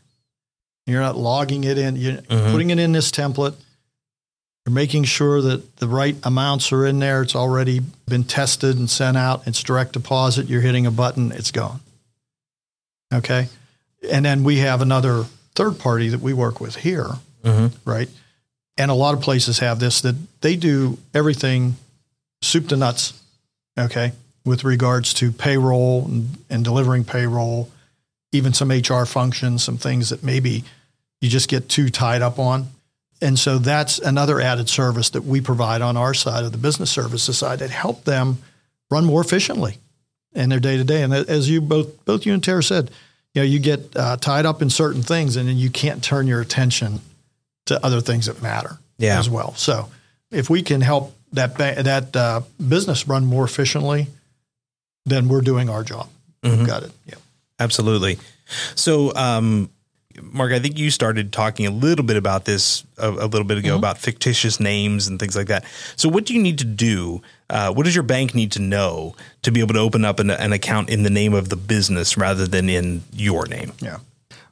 you're 0.86 1.01
not 1.01 1.16
logging 1.16 1.64
it 1.64 1.78
in, 1.78 1.97
you're 1.97 2.14
mm-hmm. 2.14 2.53
putting 2.53 2.70
it 2.70 2.78
in 2.78 2.93
this 2.93 3.11
template. 3.11 3.55
You're 4.66 4.74
making 4.74 5.05
sure 5.05 5.41
that 5.41 5.76
the 5.76 5.88
right 5.88 6.16
amounts 6.22 6.70
are 6.70 6.84
in 6.84 6.99
there. 6.99 7.22
It's 7.22 7.34
already 7.34 7.80
been 8.07 8.24
tested 8.24 8.78
and 8.78 8.91
sent 8.91 9.16
out. 9.16 9.47
It's 9.47 9.62
direct 9.62 9.95
deposit. 9.95 10.49
You're 10.49 10.61
hitting 10.61 10.84
a 10.86 10.91
button, 10.91 11.32
it's 11.32 11.51
gone. 11.51 11.80
Okay. 13.12 13.49
And 14.09 14.25
then 14.25 14.45
we 14.45 14.59
have 14.59 14.81
another 14.81 15.25
third 15.55 15.79
party 15.79 16.09
that 16.09 16.21
we 16.21 16.33
work 16.33 16.61
with 16.61 16.77
here, 16.77 17.11
mm-hmm. 17.43 17.67
right? 17.89 18.09
And 18.79 18.91
a 18.91 18.95
lot 18.95 19.15
of 19.15 19.21
places 19.21 19.59
have 19.59 19.79
this 19.79 20.01
that 20.01 20.17
they 20.41 20.57
do 20.57 20.99
everything 21.13 21.77
soup 22.43 22.69
to 22.69 22.77
nuts, 22.77 23.21
okay, 23.79 24.13
with 24.45 24.65
regards 24.65 25.13
to 25.15 25.33
payroll 25.33 26.07
and, 26.07 26.39
and 26.49 26.65
delivering 26.65 27.05
payroll, 27.05 27.71
even 28.33 28.53
some 28.53 28.71
HR 28.71 29.05
functions, 29.05 29.63
some 29.63 29.77
things 29.77 30.11
that 30.11 30.23
maybe 30.23 30.65
you 31.21 31.29
just 31.29 31.49
get 31.49 31.69
too 31.69 31.91
tied 31.91 32.23
up 32.23 32.39
on. 32.39 32.69
And 33.21 33.39
so 33.39 33.59
that's 33.59 33.99
another 33.99 34.41
added 34.41 34.69
service 34.69 35.11
that 35.11 35.25
we 35.25 35.43
provide 35.43 35.83
on 35.83 35.97
our 35.97 36.15
side 36.15 36.45
of 36.45 36.53
the 36.53 36.59
business 36.59 36.91
services 36.91 37.37
side 37.37 37.59
that 37.59 37.71
help 37.71 38.05
them 38.05 38.39
run 38.91 39.05
more 39.05 39.21
efficiently 39.21 39.77
in 40.33 40.49
their 40.49 40.61
day 40.61 40.77
to 40.79 40.85
day. 40.85 41.03
And 41.03 41.13
as 41.13 41.51
you 41.51 41.61
both 41.61 42.05
both 42.05 42.25
you 42.25 42.33
and 42.33 42.43
Tara 42.43 42.63
said, 42.63 42.91
you 43.35 43.43
know, 43.43 43.47
you 43.47 43.59
get 43.59 43.95
uh, 43.97 44.16
tied 44.16 44.47
up 44.47 44.61
in 44.62 44.70
certain 44.70 45.03
things, 45.03 45.37
and 45.37 45.49
then 45.49 45.57
you 45.57 45.70
can't 45.70 46.03
turn 46.03 46.26
your 46.26 46.41
attention 46.41 47.01
to 47.66 47.85
other 47.85 48.01
things 48.01 48.26
that 48.26 48.43
matter 48.43 48.78
Yeah. 48.99 49.18
as 49.18 49.28
well. 49.31 49.55
So 49.55 49.89
if 50.31 50.51
we 50.51 50.62
can 50.62 50.81
help 50.81 51.16
that 51.33 51.57
ba- 51.57 51.83
that 51.83 52.16
uh, 52.16 52.41
business 52.66 53.07
run 53.07 53.24
more 53.26 53.45
efficiently, 53.45 54.09
then 55.07 55.28
we're 55.28 55.43
doing 55.43 55.68
our 55.70 55.83
job. 55.85 56.09
We've 56.43 56.66
got 56.66 56.83
it. 56.83 56.91
Yeah. 57.07 57.14
Absolutely. 57.59 58.18
So, 58.74 59.14
um, 59.14 59.70
Mark, 60.22 60.53
I 60.53 60.59
think 60.59 60.78
you 60.78 60.91
started 60.91 61.33
talking 61.33 61.66
a 61.66 61.70
little 61.70 62.05
bit 62.05 62.16
about 62.16 62.45
this 62.47 62.85
a, 62.99 63.09
a 63.11 63.26
little 63.26 63.45
bit 63.45 63.59
ago 63.59 63.76
about 63.76 63.99
fictitious 63.99 64.59
names 64.59 65.07
and 65.07 65.20
things 65.20 65.37
like 65.37 65.47
that. 65.49 65.64
So, 65.97 66.09
what 66.09 66.24
do 66.26 66.35
you 66.35 66.43
need 66.43 66.59
to 66.59 66.64
do? 66.64 67.22
Uh, 67.51 67.73
what 67.73 67.85
does 67.85 67.95
your 67.95 68.05
bank 68.05 68.35
need 68.35 68.53
to 68.53 68.61
know 68.61 69.15
to 69.43 69.51
be 69.51 69.61
able 69.61 69.75
to 69.75 69.81
open 69.81 70.05
up 70.05 70.21
an, 70.21 70.31
an 70.31 70.53
account 70.53 70.89
in 70.89 71.03
the 71.03 71.11
name 71.11 71.35
of 71.35 71.49
the 71.49 71.57
business 71.57 72.17
rather 72.17 72.47
than 72.47 72.69
in 72.69 73.03
your 73.13 73.47
name? 73.47 73.73
Yeah. 73.81 73.99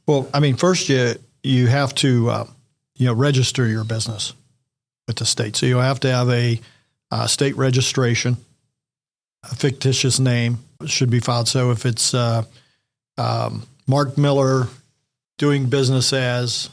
Well, 0.06 0.28
I 0.34 0.40
mean, 0.40 0.56
first 0.56 0.88
you 0.88 1.14
you 1.42 1.68
have 1.68 1.94
to 1.96 2.30
uh, 2.30 2.46
you 2.96 3.06
know 3.06 3.14
register 3.14 3.66
your 3.66 3.84
business 3.84 4.34
with 5.06 5.16
the 5.16 5.24
state. 5.24 5.56
So 5.56 5.66
you 5.66 5.76
have 5.78 6.00
to 6.00 6.10
have 6.10 6.28
a 6.28 6.60
uh, 7.10 7.26
state 7.26 7.56
registration, 7.56 8.36
a 9.44 9.54
fictitious 9.54 10.18
name 10.18 10.58
should 10.86 11.10
be 11.10 11.20
filed. 11.20 11.48
So 11.48 11.70
if 11.70 11.86
it's 11.86 12.14
uh, 12.14 12.44
um, 13.16 13.66
Mark 13.86 14.18
Miller 14.18 14.66
doing 15.38 15.66
business 15.66 16.12
as 16.12 16.68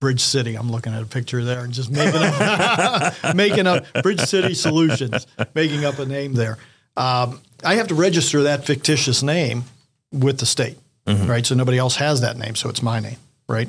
Bridge 0.00 0.22
City, 0.22 0.54
I'm 0.56 0.70
looking 0.70 0.94
at 0.94 1.02
a 1.02 1.06
picture 1.06 1.44
there 1.44 1.60
and 1.62 1.72
just 1.72 1.90
making 1.90 2.20
up 2.22 3.14
making 3.34 3.66
up 3.66 3.84
Bridge 4.02 4.20
City 4.20 4.54
Solutions, 4.54 5.26
making 5.54 5.84
up 5.84 5.98
a 5.98 6.06
name 6.06 6.32
there. 6.32 6.56
Um, 6.96 7.40
I 7.62 7.74
have 7.74 7.88
to 7.88 7.94
register 7.94 8.44
that 8.44 8.64
fictitious 8.64 9.22
name 9.22 9.64
with 10.12 10.38
the 10.38 10.46
state, 10.46 10.78
right? 11.06 11.44
So 11.44 11.54
nobody 11.54 11.78
else 11.78 11.96
has 11.96 12.22
that 12.22 12.36
name, 12.38 12.54
so 12.56 12.68
it's 12.70 12.82
my 12.82 12.98
name, 13.00 13.16
right? 13.48 13.68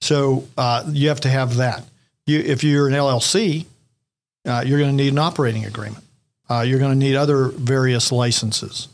So 0.00 0.48
uh, 0.56 0.84
you 0.88 1.08
have 1.08 1.20
to 1.22 1.28
have 1.28 1.56
that. 1.56 1.84
You, 2.26 2.38
if 2.40 2.64
you're 2.64 2.88
an 2.88 2.94
LLC, 2.94 3.66
uh, 4.46 4.62
you're 4.66 4.78
going 4.78 4.96
to 4.96 4.96
need 4.96 5.12
an 5.12 5.18
operating 5.18 5.64
agreement. 5.66 6.04
Uh, 6.48 6.62
you're 6.62 6.78
going 6.78 6.92
to 6.92 6.98
need 6.98 7.16
other 7.16 7.48
various 7.48 8.10
licenses, 8.10 8.88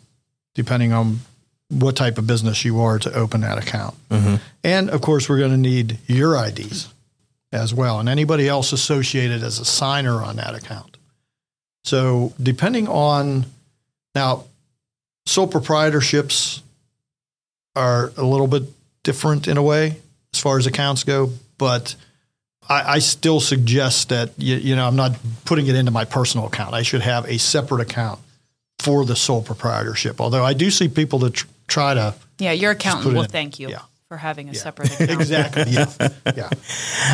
depending 0.55 0.93
on 0.93 1.21
what 1.69 1.97
type 1.97 2.19
of 2.19 2.27
business 2.27 2.65
you 2.65 2.81
are 2.81 2.99
to 2.99 3.13
open 3.13 3.41
that 3.41 3.59
account. 3.59 3.95
Mm-hmm. 4.09 4.37
And 4.63 4.91
of 4.91 5.01
course, 5.01 5.29
we're 5.29 5.39
going 5.39 5.51
to 5.51 5.57
need 5.57 5.99
your 6.07 6.37
IDs 6.37 6.93
as 7.53 7.75
well, 7.75 7.99
and 7.99 8.09
anybody 8.09 8.49
else 8.49 8.73
associated 8.73 9.43
as 9.43 9.59
a 9.59 9.65
signer 9.65 10.23
on 10.23 10.37
that 10.37 10.55
account. 10.55 10.97
So, 11.85 12.35
depending 12.43 12.89
on 12.89 13.47
now, 14.15 14.45
sole 15.27 15.49
proprietorships 15.49 16.63
are 17.75 18.13
a 18.17 18.25
little 18.25 18.47
bit 18.47 18.65
different 19.03 19.47
in 19.47 19.57
a 19.57 19.63
way 19.63 19.97
as 20.33 20.41
far 20.41 20.59
as 20.59 20.67
accounts 20.67 21.05
go, 21.05 21.31
but 21.59 21.95
I, 22.69 22.95
I 22.95 22.99
still 22.99 23.41
suggest 23.41 24.09
that 24.09 24.33
you, 24.37 24.57
you 24.57 24.77
know 24.77 24.87
I'm 24.87 24.97
not 24.97 25.17
putting 25.45 25.67
it 25.67 25.75
into 25.75 25.91
my 25.91 26.05
personal 26.05 26.47
account. 26.47 26.75
I 26.75 26.83
should 26.83 27.03
have 27.03 27.25
a 27.27 27.39
separate 27.39 27.81
account 27.81 28.21
for 28.79 29.05
the 29.05 29.17
sole 29.17 29.43
proprietorship. 29.43 30.21
Although 30.21 30.45
I 30.45 30.53
do 30.53 30.71
see 30.71 30.89
people 30.89 31.19
that 31.21 31.35
tr- 31.35 31.47
try 31.67 31.95
to 31.95 32.15
Yeah, 32.39 32.53
your 32.53 32.73
accountant 32.73 33.15
will 33.15 33.23
in. 33.23 33.29
thank 33.29 33.59
you 33.59 33.69
Yeah. 33.71 33.81
for 34.09 34.17
having 34.19 34.49
a 34.49 34.55
separate 34.55 34.93
account. 34.93 35.11
exactly 35.21 35.73
yeah 35.73 35.87
yeah, 36.37 36.51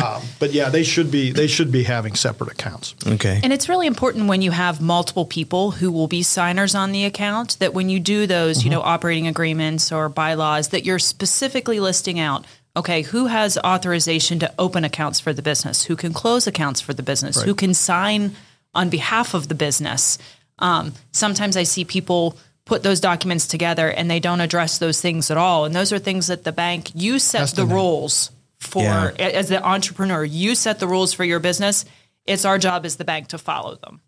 um, 0.05 0.21
but 0.39 0.51
yeah 0.53 0.69
they 0.69 0.83
should 0.83 1.09
be 1.11 1.31
they 1.31 1.47
should 1.47 1.71
be 1.71 1.83
having 1.83 2.15
separate 2.15 2.51
accounts. 2.51 2.93
Okay. 3.07 3.39
And 3.43 3.51
it's 3.53 3.67
really 3.69 3.87
important 3.87 4.27
when 4.27 4.41
you 4.41 4.51
have 4.51 4.79
multiple 4.81 5.25
people 5.25 5.71
who 5.71 5.91
will 5.91 6.07
be 6.07 6.23
signers 6.23 6.75
on 6.75 6.91
the 6.91 7.05
account 7.05 7.57
that 7.59 7.73
when 7.73 7.89
you 7.89 7.99
do 7.99 8.27
those, 8.27 8.63
you 8.63 8.69
know, 8.69 8.81
operating 8.81 9.27
agreements 9.27 9.91
or 9.91 10.07
bylaws, 10.09 10.69
that 10.69 10.85
you're 10.85 10.99
specifically 10.99 11.79
listing 11.79 12.19
out, 12.19 12.45
okay, 12.75 13.01
who 13.03 13.27
has 13.27 13.57
authorization 13.57 14.39
to 14.39 14.53
open 14.59 14.83
accounts 14.83 15.19
for 15.19 15.33
the 15.33 15.41
business, 15.41 15.85
who 15.85 15.95
can 15.95 16.13
close 16.13 16.47
accounts 16.47 16.79
for 16.81 16.93
the 16.93 17.03
business, 17.03 17.41
who 17.41 17.55
can 17.55 17.73
sign 17.73 18.35
on 18.75 18.89
behalf 18.89 19.33
of 19.33 19.47
the 19.47 19.55
business. 19.55 20.17
Um, 20.59 20.93
sometimes 21.11 21.57
I 21.57 21.63
see 21.63 21.85
people 21.85 22.37
put 22.65 22.83
those 22.83 22.99
documents 22.99 23.47
together 23.47 23.89
and 23.89 24.09
they 24.09 24.19
don't 24.19 24.39
address 24.41 24.77
those 24.77 25.01
things 25.01 25.29
at 25.29 25.37
all. 25.37 25.65
And 25.65 25.75
those 25.75 25.91
are 25.91 25.99
things 25.99 26.27
that 26.27 26.43
the 26.43 26.51
bank, 26.51 26.91
you 26.95 27.19
set 27.19 27.49
the 27.49 27.65
rules 27.65 28.31
for, 28.59 28.83
Yeah. 28.83 29.11
as 29.19 29.49
the 29.49 29.61
entrepreneur, 29.63 30.23
you 30.23 30.55
set 30.55 30.79
the 30.79 30.87
rules 30.87 31.13
for 31.13 31.25
your 31.25 31.39
business. 31.39 31.83
It's 32.25 32.45
our 32.45 32.57
job 32.57 32.85
as 32.85 32.95
the 32.95 33.03
bank 33.03 33.27
to 33.29 33.37
follow 33.37 33.75
them. 33.75 33.99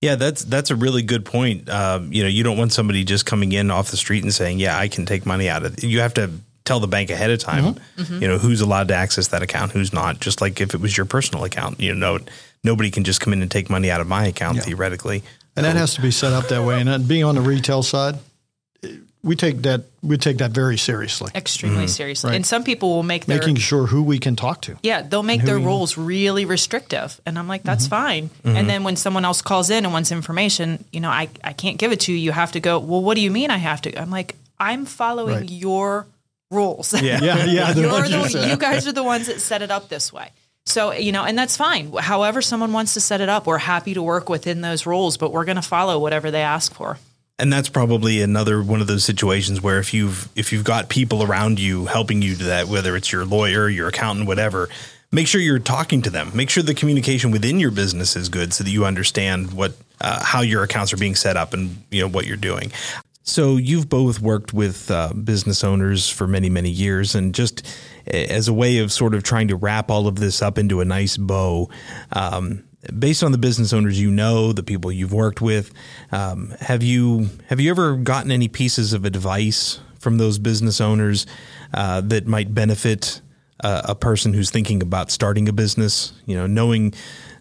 Yeah, 0.00 0.14
that's 0.14 0.44
that's 0.44 0.70
a 0.70 0.76
really 0.76 1.02
good 1.02 1.24
point. 1.24 1.68
Um, 1.68 2.12
you 2.12 2.22
know, 2.22 2.28
you 2.28 2.44
don't 2.44 2.56
want 2.56 2.72
somebody 2.72 3.02
just 3.02 3.26
coming 3.26 3.50
in 3.52 3.70
off 3.70 3.90
the 3.90 3.96
street 3.96 4.22
and 4.22 4.32
saying, 4.32 4.60
"Yeah, 4.60 4.78
I 4.78 4.86
can 4.86 5.06
take 5.06 5.26
money 5.26 5.48
out 5.48 5.64
of." 5.64 5.74
it. 5.76 5.82
You 5.82 6.00
have 6.00 6.14
to 6.14 6.30
tell 6.64 6.78
the 6.78 6.86
bank 6.86 7.10
ahead 7.10 7.30
of 7.30 7.40
time. 7.40 7.74
Mm-hmm. 7.96 8.22
You 8.22 8.28
know, 8.28 8.38
who's 8.38 8.60
allowed 8.60 8.88
to 8.88 8.94
access 8.94 9.28
that 9.28 9.42
account, 9.42 9.72
who's 9.72 9.92
not. 9.92 10.20
Just 10.20 10.40
like 10.40 10.60
if 10.60 10.72
it 10.72 10.80
was 10.80 10.96
your 10.96 11.04
personal 11.06 11.42
account, 11.42 11.80
you 11.80 11.94
know, 11.96 12.20
nobody 12.62 12.92
can 12.92 13.02
just 13.02 13.20
come 13.20 13.32
in 13.32 13.42
and 13.42 13.50
take 13.50 13.70
money 13.70 13.90
out 13.90 14.00
of 14.00 14.06
my 14.06 14.26
account 14.26 14.62
theoretically. 14.62 15.24
And 15.58 15.66
that 15.66 15.76
has 15.76 15.94
to 15.94 16.02
be 16.02 16.10
set 16.10 16.32
up 16.32 16.48
that 16.48 16.64
way. 16.64 16.80
And 16.80 17.06
being 17.08 17.24
on 17.24 17.34
the 17.34 17.40
retail 17.40 17.82
side, 17.82 18.16
we 19.22 19.34
take 19.34 19.62
that 19.62 19.82
we 20.02 20.16
take 20.16 20.38
that 20.38 20.52
very 20.52 20.78
seriously. 20.78 21.30
Extremely 21.34 21.88
seriously. 21.88 22.30
Right. 22.30 22.36
And 22.36 22.46
some 22.46 22.62
people 22.62 22.90
will 22.90 23.02
make 23.02 23.26
their 23.26 23.38
Making 23.38 23.56
sure 23.56 23.86
who 23.86 24.02
we 24.02 24.18
can 24.18 24.36
talk 24.36 24.62
to. 24.62 24.76
Yeah, 24.82 25.02
they'll 25.02 25.22
make 25.22 25.42
their 25.42 25.58
rules 25.58 25.98
really 25.98 26.44
restrictive. 26.44 27.20
And 27.26 27.38
I'm 27.38 27.48
like, 27.48 27.62
that's 27.62 27.84
mm-hmm. 27.84 27.90
fine. 27.90 28.30
And 28.44 28.70
then 28.70 28.84
when 28.84 28.96
someone 28.96 29.24
else 29.24 29.42
calls 29.42 29.70
in 29.70 29.84
and 29.84 29.92
wants 29.92 30.12
information, 30.12 30.84
you 30.92 31.00
know, 31.00 31.10
I, 31.10 31.28
I 31.42 31.52
can't 31.52 31.78
give 31.78 31.92
it 31.92 32.00
to 32.00 32.12
you. 32.12 32.18
You 32.18 32.32
have 32.32 32.52
to 32.52 32.60
go, 32.60 32.78
well, 32.78 33.02
what 33.02 33.14
do 33.16 33.20
you 33.20 33.30
mean 33.30 33.50
I 33.50 33.58
have 33.58 33.82
to? 33.82 34.00
I'm 34.00 34.10
like, 34.10 34.36
I'm 34.58 34.84
following 34.86 35.34
Right. 35.34 35.50
your 35.50 36.06
rules. 36.50 36.94
Yeah. 37.00 37.20
Yeah, 37.20 37.44
yeah. 37.44 37.72
the 37.74 37.80
You're 37.82 37.90
the, 38.00 38.46
you 38.48 38.56
guys 38.56 38.86
are 38.86 38.92
the 38.92 39.04
ones 39.04 39.26
that 39.26 39.40
set 39.40 39.62
it 39.62 39.70
up 39.70 39.88
this 39.88 40.12
way. 40.12 40.30
So, 40.68 40.92
you 40.92 41.12
know, 41.12 41.24
and 41.24 41.38
that's 41.38 41.56
fine. 41.56 41.92
However, 41.94 42.42
someone 42.42 42.72
wants 42.72 42.92
to 42.94 43.00
set 43.00 43.20
it 43.20 43.28
up, 43.28 43.46
we're 43.46 43.56
happy 43.58 43.94
to 43.94 44.02
work 44.02 44.28
within 44.28 44.60
those 44.60 44.84
rules, 44.86 45.16
but 45.16 45.32
we're 45.32 45.46
going 45.46 45.56
to 45.56 45.62
follow 45.62 45.98
whatever 45.98 46.30
they 46.30 46.42
ask 46.42 46.74
for. 46.74 46.98
and 47.38 47.52
that's 47.52 47.68
probably 47.68 48.20
another 48.20 48.62
one 48.62 48.80
of 48.80 48.86
those 48.86 49.04
situations 49.04 49.62
where 49.62 49.78
if 49.78 49.94
you've 49.94 50.28
if 50.34 50.52
you've 50.52 50.64
got 50.64 50.88
people 50.88 51.22
around 51.22 51.58
you 51.60 51.86
helping 51.86 52.20
you 52.20 52.34
do 52.34 52.44
that 52.46 52.66
whether 52.66 52.96
it's 52.96 53.12
your 53.12 53.24
lawyer 53.24 53.68
your 53.68 53.88
accountant 53.88 54.26
whatever 54.26 54.68
make 55.12 55.26
sure 55.28 55.40
you're 55.40 55.60
talking 55.60 56.02
to 56.02 56.10
them 56.10 56.30
make 56.34 56.50
sure 56.50 56.62
the 56.64 56.74
communication 56.74 57.30
within 57.30 57.60
your 57.60 57.70
business 57.70 58.16
is 58.16 58.28
good 58.28 58.52
so 58.52 58.64
that 58.64 58.70
you 58.70 58.84
understand 58.84 59.52
what 59.52 59.72
uh, 60.00 60.22
how 60.22 60.40
your 60.42 60.62
accounts 60.64 60.92
are 60.92 60.96
being 60.98 61.14
set 61.14 61.36
up 61.36 61.54
and 61.54 61.80
you 61.90 62.00
know 62.02 62.08
what 62.08 62.26
you're 62.26 62.36
doing 62.36 62.72
so 63.22 63.56
you've 63.56 63.88
both 63.88 64.20
worked 64.20 64.52
with 64.52 64.90
uh, 64.90 65.12
business 65.12 65.62
owners 65.62 66.10
for 66.10 66.26
many 66.26 66.50
many 66.50 66.70
years 66.70 67.14
and 67.14 67.34
just 67.34 67.64
as 68.08 68.48
a 68.48 68.52
way 68.52 68.78
of 68.78 68.92
sort 68.92 69.14
of 69.14 69.22
trying 69.22 69.48
to 69.48 69.56
wrap 69.56 69.90
all 69.90 70.06
of 70.06 70.16
this 70.16 70.42
up 70.42 70.58
into 70.58 70.80
a 70.80 70.84
nice 70.84 71.16
bow 71.16 71.68
um, 72.12 72.64
based 72.96 73.22
on 73.22 73.32
the 73.32 73.38
business 73.38 73.72
owners 73.72 74.00
you 74.00 74.10
know, 74.10 74.52
the 74.52 74.62
people 74.62 74.92
you've 74.92 75.12
worked 75.12 75.40
with, 75.40 75.72
um, 76.12 76.54
have 76.60 76.82
you 76.82 77.28
have 77.48 77.60
you 77.60 77.70
ever 77.70 77.96
gotten 77.96 78.30
any 78.30 78.48
pieces 78.48 78.92
of 78.92 79.04
advice 79.04 79.80
from 79.98 80.18
those 80.18 80.38
business 80.38 80.80
owners 80.80 81.26
uh, 81.74 82.00
that 82.02 82.26
might 82.26 82.54
benefit 82.54 83.20
uh, 83.64 83.82
a 83.84 83.94
person 83.94 84.32
who's 84.32 84.50
thinking 84.50 84.82
about 84.82 85.10
starting 85.10 85.48
a 85.48 85.52
business? 85.52 86.12
You 86.26 86.36
know, 86.36 86.46
knowing 86.46 86.94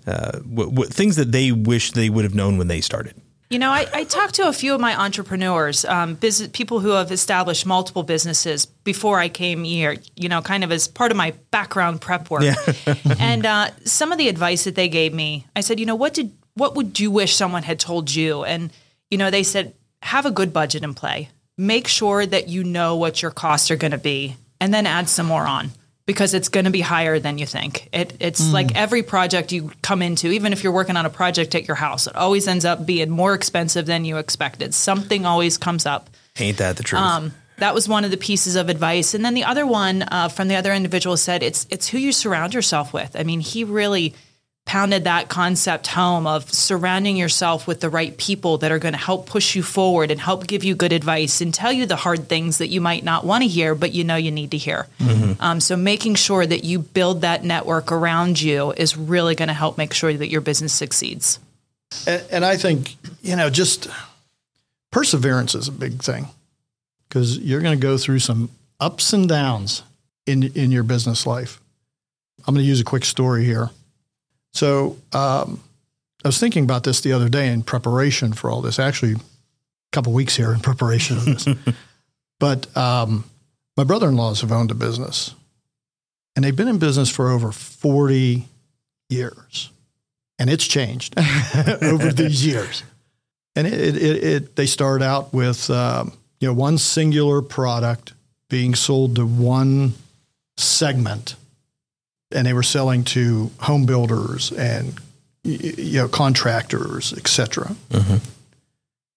uh, 0.08 0.40
what, 0.40 0.72
what 0.72 0.90
things 0.90 1.16
that 1.18 1.32
they 1.32 1.52
wish 1.52 1.92
they 1.92 2.10
would 2.10 2.24
have 2.24 2.36
known 2.36 2.58
when 2.58 2.68
they 2.68 2.82
started. 2.82 3.14
You 3.50 3.60
know, 3.60 3.72
I, 3.72 3.88
I 3.94 4.04
talked 4.04 4.36
to 4.36 4.48
a 4.50 4.54
few 4.54 4.74
of 4.74 4.82
my 4.82 5.00
entrepreneurs, 5.00 5.86
um, 5.86 6.16
business 6.16 6.50
people 6.52 6.82
who 6.82 6.90
have 6.90 7.12
established 7.12 7.66
multiple 7.66 8.04
businesses 8.04 8.66
before 8.66 9.20
I 9.20 9.30
came 9.30 9.64
here. 9.64 9.96
You 10.16 10.28
know, 10.28 10.42
kind 10.42 10.66
of 10.66 10.72
as 10.72 10.88
part 10.90 11.12
of 11.12 11.18
my 11.18 11.32
background 11.50 12.02
prep 12.02 12.30
work. 12.30 12.44
and 13.20 13.46
uh, 13.46 13.70
some 13.86 14.12
of 14.12 14.18
the 14.18 14.28
advice 14.28 14.66
that 14.66 14.76
they 14.76 14.90
gave 14.90 15.14
me, 15.14 15.46
I 15.56 15.62
said, 15.62 15.80
you 15.80 15.86
know, 15.86 15.96
what 15.96 16.14
did 16.14 16.32
what 16.56 16.76
would 16.76 17.00
you 17.00 17.10
wish 17.10 17.36
someone 17.36 17.64
had 17.64 17.80
told 17.80 18.14
you? 18.14 18.44
And 18.44 18.72
you 19.10 19.18
know, 19.18 19.32
they 19.32 19.44
said, 19.44 19.74
have 20.02 20.26
a 20.26 20.32
good 20.32 20.52
budget 20.52 20.84
in 20.84 20.94
play. 20.94 21.30
Make 21.58 21.88
sure 21.88 22.26
that 22.26 22.50
you 22.50 22.66
know 22.66 22.98
what 22.98 23.22
your 23.22 23.32
costs 23.32 23.72
are 23.72 23.78
going 23.78 23.92
to 23.92 23.98
be, 23.98 24.36
and 24.60 24.74
then 24.74 24.86
add 24.86 25.08
some 25.08 25.26
more 25.26 25.48
on 25.48 25.72
because 26.08 26.34
it's 26.34 26.48
going 26.50 26.64
to 26.66 26.72
be 26.72 26.82
higher 26.82 27.20
than 27.20 27.38
you 27.38 27.46
think. 27.46 27.90
It, 27.92 28.16
it's 28.22 28.52
like 28.52 28.76
every 28.76 29.04
project 29.04 29.52
you 29.52 29.72
come 29.84 30.02
into, 30.02 30.30
even 30.30 30.54
if 30.54 30.64
you're 30.64 30.74
working 30.74 30.96
on 30.96 31.06
a 31.06 31.10
project 31.10 31.54
at 31.54 31.68
your 31.68 31.76
house, 31.76 32.08
it 32.08 32.16
always 32.16 32.48
ends 32.48 32.64
up 32.64 32.86
being 32.86 33.10
more 33.10 33.36
expensive 33.36 33.86
than 33.86 34.06
you 34.06 34.18
expected. 34.18 34.74
Something 34.74 35.26
always 35.26 35.58
comes 35.58 35.86
up. 35.86 36.10
Ain't 36.40 36.58
that 36.58 36.78
the 36.78 36.84
truth? 36.84 37.02
Um, 37.02 37.34
that 37.58 37.74
was 37.74 37.90
one 37.90 38.06
of 38.06 38.12
the 38.12 38.18
pieces 38.18 38.56
of 38.56 38.70
advice, 38.70 39.14
and 39.14 39.26
then 39.26 39.34
the 39.34 39.44
other 39.44 39.68
one 39.68 40.04
uh, 40.04 40.30
from 40.30 40.48
the 40.48 40.56
other 40.56 40.72
individual 40.74 41.18
said, 41.18 41.44
"It's 41.44 41.68
it's 41.70 41.90
who 41.90 41.98
you 41.98 42.12
surround 42.12 42.54
yourself 42.54 42.94
with." 42.94 43.16
I 43.16 43.24
mean, 43.24 43.40
he 43.40 43.64
really 43.64 44.14
pounded 44.68 45.06
that 45.06 45.30
concept 45.30 45.88
home 45.88 46.28
of 46.28 46.54
surrounding 46.54 47.16
yourself 47.18 47.66
with 47.66 47.80
the 47.80 47.90
right 47.90 48.16
people 48.18 48.58
that 48.60 48.72
are 48.72 48.78
going 48.78 48.94
to 48.94 49.00
help 49.00 49.26
push 49.26 49.56
you 49.56 49.64
forward 49.64 50.12
and 50.12 50.20
help 50.20 50.46
give 50.46 50.64
you 50.64 50.76
good 50.76 50.92
advice 50.92 51.42
and 51.42 51.54
tell 51.54 51.72
you 51.72 51.86
the 51.86 51.96
hard 51.96 52.28
things 52.28 52.58
that 52.60 52.68
you 52.68 52.82
might 52.82 53.04
not 53.04 53.26
want 53.26 53.42
to 53.44 53.48
hear, 53.48 53.74
but 53.74 53.94
you 53.94 54.04
know 54.04 54.18
you 54.18 54.30
need 54.30 54.52
to 54.52 54.58
hear. 54.58 54.86
Um, 55.40 55.60
so 55.60 55.76
making 55.78 56.16
sure 56.16 56.46
that 56.46 56.64
you 56.64 56.80
build 56.80 57.22
that 57.22 57.44
network 57.44 57.92
around 57.92 58.42
you 58.42 58.74
is 58.74 58.98
really 58.98 59.36
going 59.36 59.48
to 59.48 59.54
help 59.54 59.78
make 59.78 59.94
sure 59.94 60.14
that 60.14 60.28
your 60.30 60.42
business 60.42 60.74
succeeds. 60.74 61.40
And, 62.06 62.24
and 62.32 62.46
I 62.46 62.58
think, 62.58 62.96
you 63.22 63.36
know, 63.36 63.50
just 63.50 63.88
perseverance 64.92 65.56
is 65.56 65.68
a 65.68 65.72
big 65.72 66.04
thing 66.04 66.28
because 67.08 67.38
you're 67.38 67.62
going 67.62 67.80
to 67.80 67.82
go 67.82 67.98
through 67.98 68.20
some 68.20 68.50
ups 68.80 69.14
and 69.14 69.30
downs 69.30 69.84
in, 70.26 70.44
in 70.44 70.72
your 70.72 70.84
business 70.84 71.26
life. 71.26 71.62
I'm 72.46 72.54
going 72.54 72.64
to 72.64 72.70
use 72.70 72.82
a 72.82 72.84
quick 72.84 73.06
story 73.06 73.46
here. 73.46 73.70
So 74.54 74.98
um, 75.14 75.62
I 76.24 76.28
was 76.28 76.40
thinking 76.40 76.64
about 76.64 76.84
this 76.84 77.02
the 77.02 77.14
other 77.14 77.30
day 77.30 77.48
in 77.48 77.64
preparation 77.64 78.34
for 78.34 78.50
all 78.50 78.62
this, 78.62 78.80
actually, 78.80 79.14
a 79.14 79.20
couple 79.92 80.14
weeks 80.14 80.36
here 80.36 80.54
in 80.54 80.60
preparation 80.60 81.18
of 81.18 81.26
this. 81.26 81.48
but 82.40 82.76
um, 82.76 83.24
my 83.76 83.84
brother 83.84 84.08
in 84.08 84.16
laws 84.16 84.42
have 84.42 84.52
owned 84.52 84.72
a 84.72 84.76
business, 84.76 85.36
and 86.36 86.44
they've 86.44 86.56
been 86.56 86.68
in 86.68 86.80
business 86.80 87.10
for 87.10 87.30
over 87.30 87.52
40 87.52 88.48
years 89.10 89.70
and 90.40 90.50
it's 90.50 90.66
changed 90.66 91.16
over 91.82 92.12
these 92.12 92.46
years. 92.46 92.84
And 93.56 93.66
it, 93.66 93.98
it, 93.98 94.24
it, 94.24 94.56
they 94.56 94.66
start 94.66 95.02
out 95.02 95.34
with 95.34 95.70
um, 95.70 96.14
you 96.40 96.48
know 96.48 96.54
one 96.54 96.78
singular 96.78 97.42
product 97.42 98.14
being 98.50 98.76
sold 98.76 99.16
to 99.16 99.26
one 99.26 99.94
segment, 100.58 101.36
and 102.32 102.46
they 102.46 102.54
were 102.54 102.64
selling 102.64 103.04
to 103.06 103.52
home 103.60 103.86
builders 103.86 104.52
and 104.52 104.94
you 105.44 105.98
know 106.00 106.08
contractors, 106.08 107.14
etc. 107.14 107.76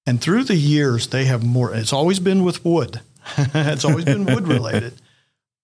And 0.06 0.20
through 0.20 0.44
the 0.44 0.56
years, 0.56 1.08
they 1.08 1.24
have 1.26 1.44
more. 1.44 1.74
It's 1.74 1.92
always 1.92 2.20
been 2.20 2.42
with 2.44 2.64
wood. 2.64 3.00
it's 3.36 3.84
always 3.84 4.04
been 4.04 4.24
wood 4.24 4.48
related. 4.48 4.94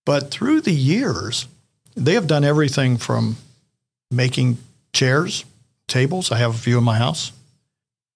But 0.05 0.31
through 0.31 0.61
the 0.61 0.71
years, 0.73 1.47
they 1.95 2.13
have 2.13 2.27
done 2.27 2.43
everything 2.43 2.97
from 2.97 3.37
making 4.11 4.57
chairs, 4.93 5.43
tables. 5.87 6.31
I 6.31 6.37
have 6.37 6.53
a 6.55 6.57
few 6.57 6.77
in 6.77 6.83
my 6.83 6.97
house. 6.97 7.31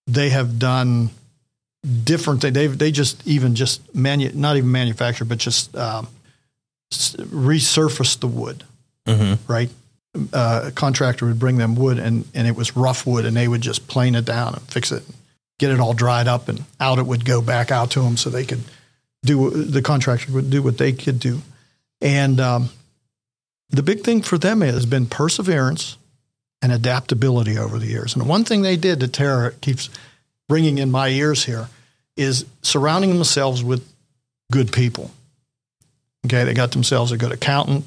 They 0.07 0.29
have 0.29 0.57
done 0.59 1.09
different 2.03 2.41
things. 2.41 2.53
They 2.53 2.67
they 2.67 2.91
just 2.91 3.25
even 3.27 3.55
just 3.55 3.93
manu- 3.95 4.31
not 4.33 4.57
even 4.57 4.71
manufacture, 4.71 5.25
but 5.25 5.37
just 5.37 5.75
um, 5.75 6.07
s- 6.91 7.15
resurface 7.17 8.19
the 8.19 8.27
wood. 8.27 8.63
Right, 9.47 9.69
uh, 10.33 10.65
a 10.65 10.71
contractor 10.71 11.25
would 11.25 11.39
bring 11.39 11.57
them 11.57 11.75
wood, 11.75 11.99
and 11.99 12.25
and 12.33 12.47
it 12.47 12.55
was 12.55 12.75
rough 12.75 13.05
wood, 13.05 13.25
and 13.25 13.35
they 13.35 13.47
would 13.47 13.61
just 13.61 13.87
plane 13.87 14.15
it 14.15 14.25
down 14.25 14.53
and 14.53 14.61
fix 14.63 14.91
it, 14.91 15.03
get 15.59 15.71
it 15.71 15.79
all 15.79 15.93
dried 15.93 16.27
up, 16.27 16.47
and 16.47 16.63
out 16.79 16.99
it 16.99 17.05
would 17.05 17.25
go 17.25 17.41
back 17.41 17.71
out 17.71 17.91
to 17.91 18.01
them, 18.01 18.17
so 18.17 18.29
they 18.29 18.45
could 18.45 18.61
do 19.23 19.49
the 19.49 19.81
contractor 19.81 20.31
would 20.31 20.49
do 20.49 20.61
what 20.61 20.77
they 20.77 20.91
could 20.91 21.19
do, 21.19 21.41
and 22.01 22.39
um, 22.39 22.69
the 23.69 23.83
big 23.83 24.01
thing 24.01 24.21
for 24.21 24.37
them 24.37 24.61
has 24.61 24.85
been 24.85 25.05
perseverance 25.05 25.97
and 26.61 26.71
adaptability 26.71 27.57
over 27.57 27.79
the 27.79 27.87
years. 27.87 28.15
And 28.15 28.27
one 28.27 28.43
thing 28.43 28.61
they 28.61 28.77
did 28.77 28.99
that 28.99 29.13
Tara 29.13 29.51
keeps 29.53 29.89
ringing 30.49 30.77
in 30.77 30.91
my 30.91 31.07
ears 31.07 31.45
here 31.45 31.69
is 32.17 32.45
surrounding 32.61 33.13
themselves 33.13 33.63
with 33.63 33.87
good 34.51 34.71
people. 34.71 35.11
Okay, 36.25 36.43
they 36.43 36.53
got 36.53 36.71
themselves 36.71 37.11
a 37.11 37.17
good 37.17 37.31
accountant, 37.31 37.85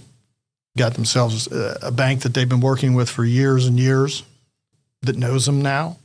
got 0.77 0.95
themselves 0.95 1.47
a, 1.53 1.93
bank 1.93 2.23
that 2.23 2.35
they've 2.35 2.49
been 2.49 2.61
working 2.61 2.95
with 2.95 3.09
for 3.09 3.25
years 3.25 3.67
and 3.67 3.79
years 3.79 4.25
that 5.03 5.17
knows 5.17 5.47
them 5.47 5.63
now. 5.63 5.99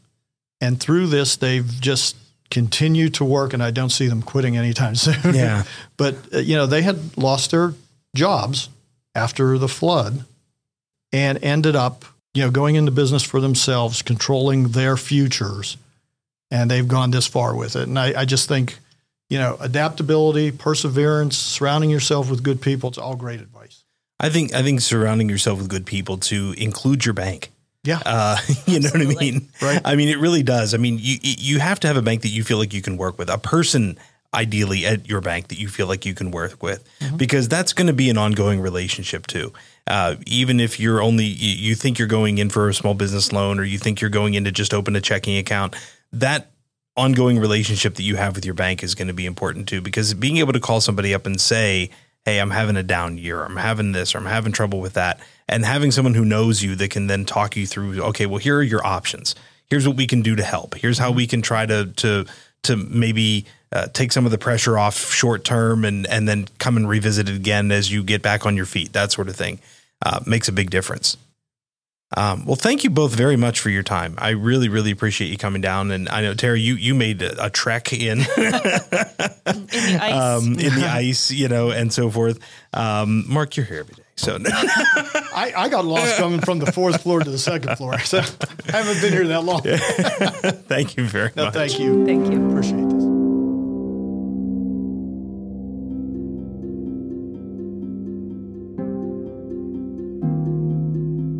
And 0.61 0.79
through 0.79 1.07
this, 1.07 1.35
they've 1.35 1.69
just 1.79 2.15
continued 2.51 3.13
to 3.15 3.25
work, 3.25 3.53
and 3.53 3.63
I 3.63 3.71
don't 3.71 3.89
see 3.89 4.07
them 4.07 4.21
quitting 4.21 4.57
anytime 4.57 4.95
soon. 4.95 5.33
Yeah. 5.33 5.63
but, 5.97 6.15
uh, 6.33 6.39
you 6.39 6.55
know, 6.55 6.65
they 6.65 6.81
had 6.81 7.17
lost 7.17 7.51
their 7.51 7.73
jobs 8.15 8.69
after 9.15 9.57
the 9.57 9.67
flood 9.67 10.25
and 11.11 11.43
ended 11.43 11.75
up, 11.75 12.05
you 12.33 12.43
know, 12.43 12.51
going 12.51 12.75
into 12.75 12.91
business 12.91 13.23
for 13.23 13.41
themselves, 13.41 14.01
controlling 14.01 14.69
their 14.69 14.97
futures, 14.97 15.77
and 16.51 16.69
they've 16.69 16.87
gone 16.87 17.11
this 17.11 17.27
far 17.27 17.55
with 17.55 17.75
it. 17.75 17.87
And 17.87 17.97
I, 17.97 18.21
I 18.21 18.25
just 18.25 18.47
think, 18.47 18.77
you 19.29 19.37
know, 19.37 19.57
adaptability, 19.59 20.51
perseverance, 20.51 21.37
surrounding 21.37 21.89
yourself 21.89 22.29
with 22.29 22.43
good 22.43 22.61
people, 22.61 22.89
it's 22.89 22.97
all 22.97 23.15
great 23.15 23.39
advice. 23.39 23.78
I 24.19 24.29
think 24.29 24.53
I 24.53 24.63
think 24.63 24.81
surrounding 24.81 25.29
yourself 25.29 25.59
with 25.59 25.69
good 25.69 25.85
people 25.85 26.17
to 26.17 26.53
include 26.57 27.05
your 27.05 27.13
bank. 27.13 27.51
Yeah. 27.83 28.01
Uh, 28.05 28.37
you 28.65 28.79
know 28.79 28.89
what 28.89 29.01
I 29.01 29.05
mean? 29.05 29.47
Right. 29.61 29.81
I 29.85 29.95
mean, 29.95 30.09
it 30.09 30.19
really 30.19 30.43
does. 30.43 30.73
I 30.73 30.77
mean, 30.77 30.97
you 30.99 31.17
you 31.21 31.59
have 31.59 31.79
to 31.81 31.87
have 31.87 31.97
a 31.97 32.01
bank 32.01 32.23
that 32.23 32.29
you 32.29 32.43
feel 32.43 32.57
like 32.57 32.73
you 32.73 32.81
can 32.81 32.97
work 32.97 33.17
with. 33.17 33.29
A 33.29 33.37
person 33.37 33.97
ideally 34.33 34.85
at 34.85 35.09
your 35.09 35.21
bank 35.21 35.47
that 35.47 35.57
you 35.57 35.67
feel 35.67 35.87
like 35.87 36.05
you 36.05 36.13
can 36.13 36.29
work 36.29 36.61
with 36.61 36.83
because 37.17 37.49
that's 37.49 37.73
going 37.73 37.87
to 37.87 37.93
be 37.93 38.11
an 38.11 38.17
ongoing 38.17 38.59
relationship 38.59 39.25
too. 39.25 39.51
Uh, 39.87 40.15
even 40.27 40.59
if 40.59 40.79
you're 40.79 41.01
only 41.01 41.25
you 41.25 41.69
you 41.69 41.75
think 41.75 41.97
you're 41.97 42.07
going 42.07 42.37
in 42.37 42.49
for 42.49 42.69
a 42.69 42.73
small 42.73 42.93
business 42.93 43.31
loan 43.31 43.59
or 43.59 43.63
you 43.63 43.79
think 43.79 44.01
you're 44.01 44.09
going 44.09 44.35
in 44.35 44.43
to 44.43 44.51
just 44.51 44.73
open 44.73 44.95
a 44.95 45.01
checking 45.01 45.37
account, 45.37 45.75
that 46.13 46.51
ongoing 46.95 47.39
relationship 47.39 47.95
that 47.95 48.03
you 48.03 48.17
have 48.17 48.35
with 48.35 48.45
your 48.45 48.53
bank 48.53 48.83
is 48.83 48.93
going 48.93 49.07
to 49.07 49.13
be 49.13 49.25
important 49.25 49.67
too 49.67 49.81
because 49.81 50.13
being 50.13 50.37
able 50.37 50.53
to 50.53 50.59
call 50.59 50.81
somebody 50.81 51.13
up 51.13 51.25
and 51.25 51.39
say, 51.39 51.89
"Hey, 52.25 52.39
I'm 52.39 52.51
having 52.51 52.75
a 52.75 52.83
down 52.83 53.17
year. 53.17 53.43
I'm 53.43 53.57
having 53.57 53.91
this 53.91 54.13
or 54.13 54.19
I'm 54.19 54.25
having 54.25 54.51
trouble 54.51 54.79
with 54.79 54.93
that." 54.93 55.19
And 55.47 55.65
having 55.65 55.91
someone 55.91 56.13
who 56.13 56.25
knows 56.25 56.61
you 56.61 56.75
that 56.75 56.91
can 56.91 57.07
then 57.07 57.25
talk 57.25 57.55
you 57.55 57.65
through, 57.65 58.01
"Okay, 58.01 58.25
well 58.25 58.39
here 58.39 58.57
are 58.57 58.63
your 58.63 58.85
options. 58.85 59.35
Here's 59.69 59.87
what 59.87 59.97
we 59.97 60.07
can 60.07 60.21
do 60.21 60.35
to 60.35 60.43
help. 60.43 60.75
Here's 60.75 60.97
how 60.97 61.11
we 61.11 61.27
can 61.27 61.41
try 61.41 61.65
to 61.65 61.85
to 61.97 62.25
to 62.63 62.75
maybe 62.75 63.45
uh, 63.71 63.87
take 63.93 64.11
some 64.11 64.25
of 64.25 64.31
the 64.31 64.37
pressure 64.37 64.77
off 64.77 65.11
short 65.11 65.43
term 65.43 65.85
and 65.85 66.07
and 66.07 66.27
then 66.27 66.47
come 66.57 66.77
and 66.77 66.89
revisit 66.89 67.29
it 67.29 67.35
again 67.35 67.71
as 67.71 67.91
you 67.91 68.03
get 68.03 68.21
back 68.21 68.45
on 68.45 68.55
your 68.55 68.65
feet. 68.65 68.93
That 68.93 69.11
sort 69.11 69.29
of 69.29 69.35
thing 69.35 69.59
uh, 70.05 70.19
makes 70.25 70.47
a 70.47 70.51
big 70.51 70.69
difference. 70.69 71.17
Um, 72.17 72.45
well, 72.45 72.55
thank 72.55 72.83
you 72.83 72.89
both 72.89 73.13
very 73.13 73.35
much 73.37 73.59
for 73.59 73.69
your 73.69 73.83
time. 73.83 74.15
I 74.17 74.29
really, 74.31 74.67
really 74.67 74.89
appreciate 74.89 75.27
you 75.29 75.37
coming 75.37 75.61
down. 75.61 75.91
And 75.91 76.09
I 76.09 76.21
know 76.21 76.33
Terry, 76.33 76.59
you 76.59 76.73
you 76.75 76.95
made 76.95 77.21
a, 77.21 77.45
a 77.45 77.49
trek 77.51 77.93
in 77.93 78.19
In 78.19 78.25
the 78.25 79.99
ice. 80.01 80.13
um, 80.13 80.53
in 80.53 80.73
the 80.75 80.87
ice, 80.91 81.29
you 81.31 81.47
know, 81.47 81.69
and 81.69 81.93
so 81.93 82.09
forth. 82.09 82.39
Um, 82.73 83.25
Mark, 83.31 83.57
you're 83.57 83.65
here 83.67 83.79
every 83.81 83.93
day, 83.95 84.03
so 84.15 84.37
I, 84.45 85.53
I 85.55 85.69
got 85.69 85.85
lost 85.85 86.17
coming 86.17 86.39
from 86.41 86.57
the 86.59 86.71
fourth 86.71 87.01
floor 87.03 87.19
to 87.19 87.29
the 87.29 87.37
second 87.37 87.75
floor. 87.77 87.99
So 87.99 88.19
I 88.19 88.71
haven't 88.71 89.01
been 89.01 89.13
here 89.13 89.27
that 89.27 89.43
long. 89.43 89.61
thank 90.67 90.97
you 90.97 91.05
very 91.05 91.31
No, 91.35 91.45
much. 91.45 91.53
thank 91.53 91.79
you. 91.79 92.05
Thank 92.07 92.31
you. 92.31 92.49
Appreciate 92.49 92.89
this. 92.89 93.08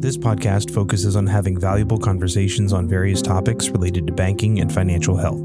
This 0.10 0.18
podcast 0.18 0.74
focuses 0.74 1.16
on 1.16 1.28
having 1.28 1.60
valuable 1.60 2.00
conversations 2.00 2.74
on 2.74 2.88
various 2.88 3.22
topics 3.22 3.70
related 3.70 4.08
to 4.08 4.14
banking 4.14 4.60
and 4.60 4.74
financial 4.74 5.16
health. 5.16 5.38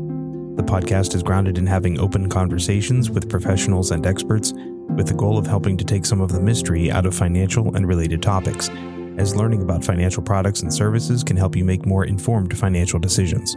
The 0.57 0.63
podcast 0.63 1.15
is 1.15 1.23
grounded 1.23 1.59
in 1.59 1.67
having 1.67 2.01
open 2.01 2.31
conversations 2.31 3.11
with 3.11 3.29
professionals 3.29 3.91
and 3.91 4.07
experts 4.07 4.55
with 4.97 5.07
the 5.07 5.13
goal 5.13 5.37
of 5.37 5.47
helping 5.47 5.77
to 5.77 5.85
take 5.85 6.07
some 6.07 6.23
of 6.23 6.33
the 6.33 6.41
mystery 6.41 6.91
out 6.91 7.05
of 7.05 7.15
financial 7.15 7.77
and 7.77 7.87
related 7.87 8.23
topics, 8.23 8.71
as 9.19 9.37
learning 9.37 9.61
about 9.61 9.85
financial 9.85 10.23
products 10.23 10.63
and 10.63 10.73
services 10.73 11.23
can 11.23 11.37
help 11.37 11.55
you 11.55 11.63
make 11.63 11.85
more 11.85 12.07
informed 12.07 12.57
financial 12.57 12.99
decisions. 12.99 13.55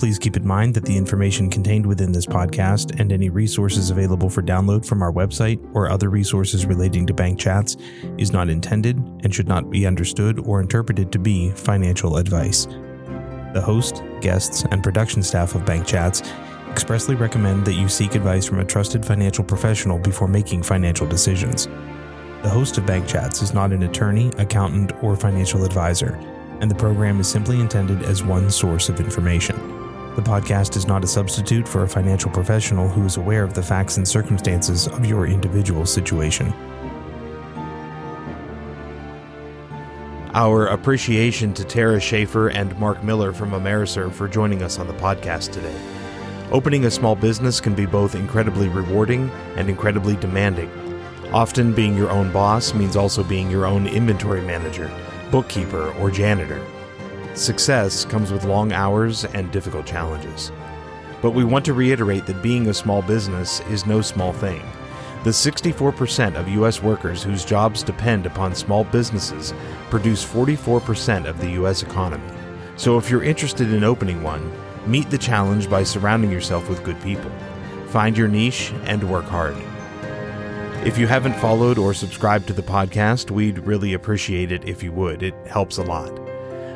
Please 0.00 0.18
keep 0.18 0.34
in 0.34 0.46
mind 0.46 0.72
that 0.72 0.86
the 0.86 0.96
information 0.96 1.50
contained 1.50 1.84
within 1.84 2.10
this 2.10 2.24
podcast 2.24 2.98
and 2.98 3.12
any 3.12 3.28
resources 3.28 3.90
available 3.90 4.30
for 4.30 4.40
download 4.40 4.82
from 4.82 5.02
our 5.02 5.12
website 5.12 5.60
or 5.74 5.90
other 5.90 6.08
resources 6.08 6.64
relating 6.64 7.06
to 7.06 7.12
bank 7.12 7.38
chats 7.38 7.76
is 8.16 8.32
not 8.32 8.48
intended 8.48 8.96
and 8.96 9.34
should 9.34 9.46
not 9.46 9.68
be 9.68 9.86
understood 9.86 10.38
or 10.38 10.62
interpreted 10.62 11.12
to 11.12 11.18
be 11.18 11.50
financial 11.50 12.16
advice. 12.16 12.64
The 13.52 13.60
host, 13.62 14.02
guests, 14.22 14.64
and 14.70 14.82
production 14.82 15.22
staff 15.22 15.54
of 15.54 15.66
Bank 15.66 15.86
Chats 15.86 16.22
expressly 16.70 17.14
recommend 17.14 17.66
that 17.66 17.74
you 17.74 17.86
seek 17.86 18.14
advice 18.14 18.46
from 18.46 18.60
a 18.60 18.64
trusted 18.64 19.04
financial 19.04 19.44
professional 19.44 19.98
before 19.98 20.28
making 20.28 20.62
financial 20.62 21.06
decisions. 21.06 21.66
The 22.42 22.48
host 22.48 22.78
of 22.78 22.86
Bank 22.86 23.06
Chats 23.06 23.42
is 23.42 23.52
not 23.52 23.70
an 23.70 23.82
attorney, 23.82 24.32
accountant, 24.38 24.92
or 25.04 25.14
financial 25.14 25.62
advisor, 25.62 26.14
and 26.62 26.70
the 26.70 26.74
program 26.74 27.20
is 27.20 27.28
simply 27.28 27.60
intended 27.60 28.02
as 28.04 28.24
one 28.24 28.50
source 28.50 28.88
of 28.88 28.98
information. 28.98 29.79
The 30.16 30.22
podcast 30.22 30.76
is 30.76 30.88
not 30.88 31.04
a 31.04 31.06
substitute 31.06 31.68
for 31.68 31.84
a 31.84 31.88
financial 31.88 32.32
professional 32.32 32.88
who 32.88 33.04
is 33.04 33.16
aware 33.16 33.44
of 33.44 33.54
the 33.54 33.62
facts 33.62 33.96
and 33.96 34.06
circumstances 34.06 34.88
of 34.88 35.06
your 35.06 35.24
individual 35.24 35.86
situation. 35.86 36.52
Our 40.34 40.66
appreciation 40.66 41.54
to 41.54 41.64
Tara 41.64 42.00
Shaffer 42.00 42.48
and 42.48 42.76
Mark 42.76 43.04
Miller 43.04 43.32
from 43.32 43.52
AmeriServ 43.52 44.12
for 44.12 44.26
joining 44.26 44.64
us 44.64 44.80
on 44.80 44.88
the 44.88 44.94
podcast 44.94 45.52
today. 45.52 45.76
Opening 46.50 46.86
a 46.86 46.90
small 46.90 47.14
business 47.14 47.60
can 47.60 47.76
be 47.76 47.86
both 47.86 48.16
incredibly 48.16 48.68
rewarding 48.68 49.30
and 49.54 49.70
incredibly 49.70 50.16
demanding. 50.16 50.70
Often, 51.32 51.74
being 51.74 51.96
your 51.96 52.10
own 52.10 52.32
boss 52.32 52.74
means 52.74 52.96
also 52.96 53.22
being 53.22 53.48
your 53.48 53.64
own 53.64 53.86
inventory 53.86 54.40
manager, 54.40 54.90
bookkeeper, 55.30 55.92
or 56.00 56.10
janitor. 56.10 56.60
Success 57.34 58.04
comes 58.04 58.32
with 58.32 58.44
long 58.44 58.72
hours 58.72 59.24
and 59.24 59.52
difficult 59.52 59.86
challenges. 59.86 60.50
But 61.22 61.30
we 61.30 61.44
want 61.44 61.64
to 61.66 61.74
reiterate 61.74 62.26
that 62.26 62.42
being 62.42 62.68
a 62.68 62.74
small 62.74 63.02
business 63.02 63.60
is 63.70 63.86
no 63.86 64.00
small 64.00 64.32
thing. 64.32 64.62
The 65.22 65.30
64% 65.30 66.34
of 66.34 66.48
U.S. 66.48 66.82
workers 66.82 67.22
whose 67.22 67.44
jobs 67.44 67.82
depend 67.82 68.26
upon 68.26 68.54
small 68.54 68.84
businesses 68.84 69.52
produce 69.90 70.24
44% 70.24 71.26
of 71.26 71.38
the 71.38 71.50
U.S. 71.50 71.82
economy. 71.82 72.32
So 72.76 72.96
if 72.96 73.10
you're 73.10 73.22
interested 73.22 73.72
in 73.72 73.84
opening 73.84 74.22
one, 74.22 74.50
meet 74.86 75.10
the 75.10 75.18
challenge 75.18 75.68
by 75.68 75.84
surrounding 75.84 76.30
yourself 76.32 76.68
with 76.68 76.82
good 76.82 77.00
people. 77.02 77.30
Find 77.88 78.16
your 78.16 78.28
niche 78.28 78.72
and 78.84 79.10
work 79.10 79.26
hard. 79.26 79.56
If 80.86 80.96
you 80.96 81.06
haven't 81.06 81.36
followed 81.36 81.76
or 81.76 81.92
subscribed 81.92 82.46
to 82.46 82.54
the 82.54 82.62
podcast, 82.62 83.30
we'd 83.30 83.58
really 83.58 83.92
appreciate 83.92 84.50
it 84.50 84.66
if 84.66 84.82
you 84.82 84.92
would. 84.92 85.22
It 85.22 85.34
helps 85.46 85.76
a 85.76 85.82
lot. 85.82 86.29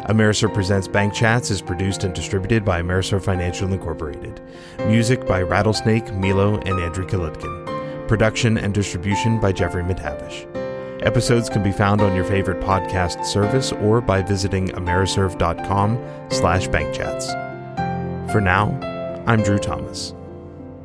AmeriServ 0.08 0.52
Presents 0.52 0.86
Bank 0.86 1.14
Chats 1.14 1.50
is 1.50 1.62
produced 1.62 2.04
and 2.04 2.14
distributed 2.14 2.62
by 2.62 2.82
AmeriServ 2.82 3.24
Financial 3.24 3.72
Incorporated. 3.72 4.38
Music 4.86 5.26
by 5.26 5.40
Rattlesnake, 5.40 6.04
Millo, 6.06 6.56
and 6.68 6.78
Andrew 6.78 7.06
Kalitkin. 7.06 8.06
Production 8.06 8.58
and 8.58 8.74
distribution 8.74 9.40
by 9.40 9.50
Jeffrey 9.50 9.82
McTavish. 9.82 10.46
Episodes 11.06 11.48
can 11.48 11.62
be 11.62 11.72
found 11.72 12.02
on 12.02 12.14
your 12.14 12.24
favorite 12.24 12.62
podcast 12.62 13.24
service 13.24 13.72
or 13.72 14.02
by 14.02 14.20
visiting 14.20 14.68
ameriserv.com 14.68 15.96
slash 16.30 16.68
bankchats. 16.68 17.32
For 18.30 18.42
now, 18.42 18.78
I'm 19.26 19.42
Drew 19.42 19.58
Thomas. 19.58 20.14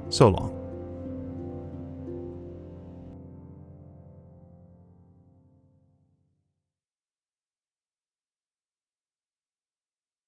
So 0.10 0.30
long. 0.30 0.59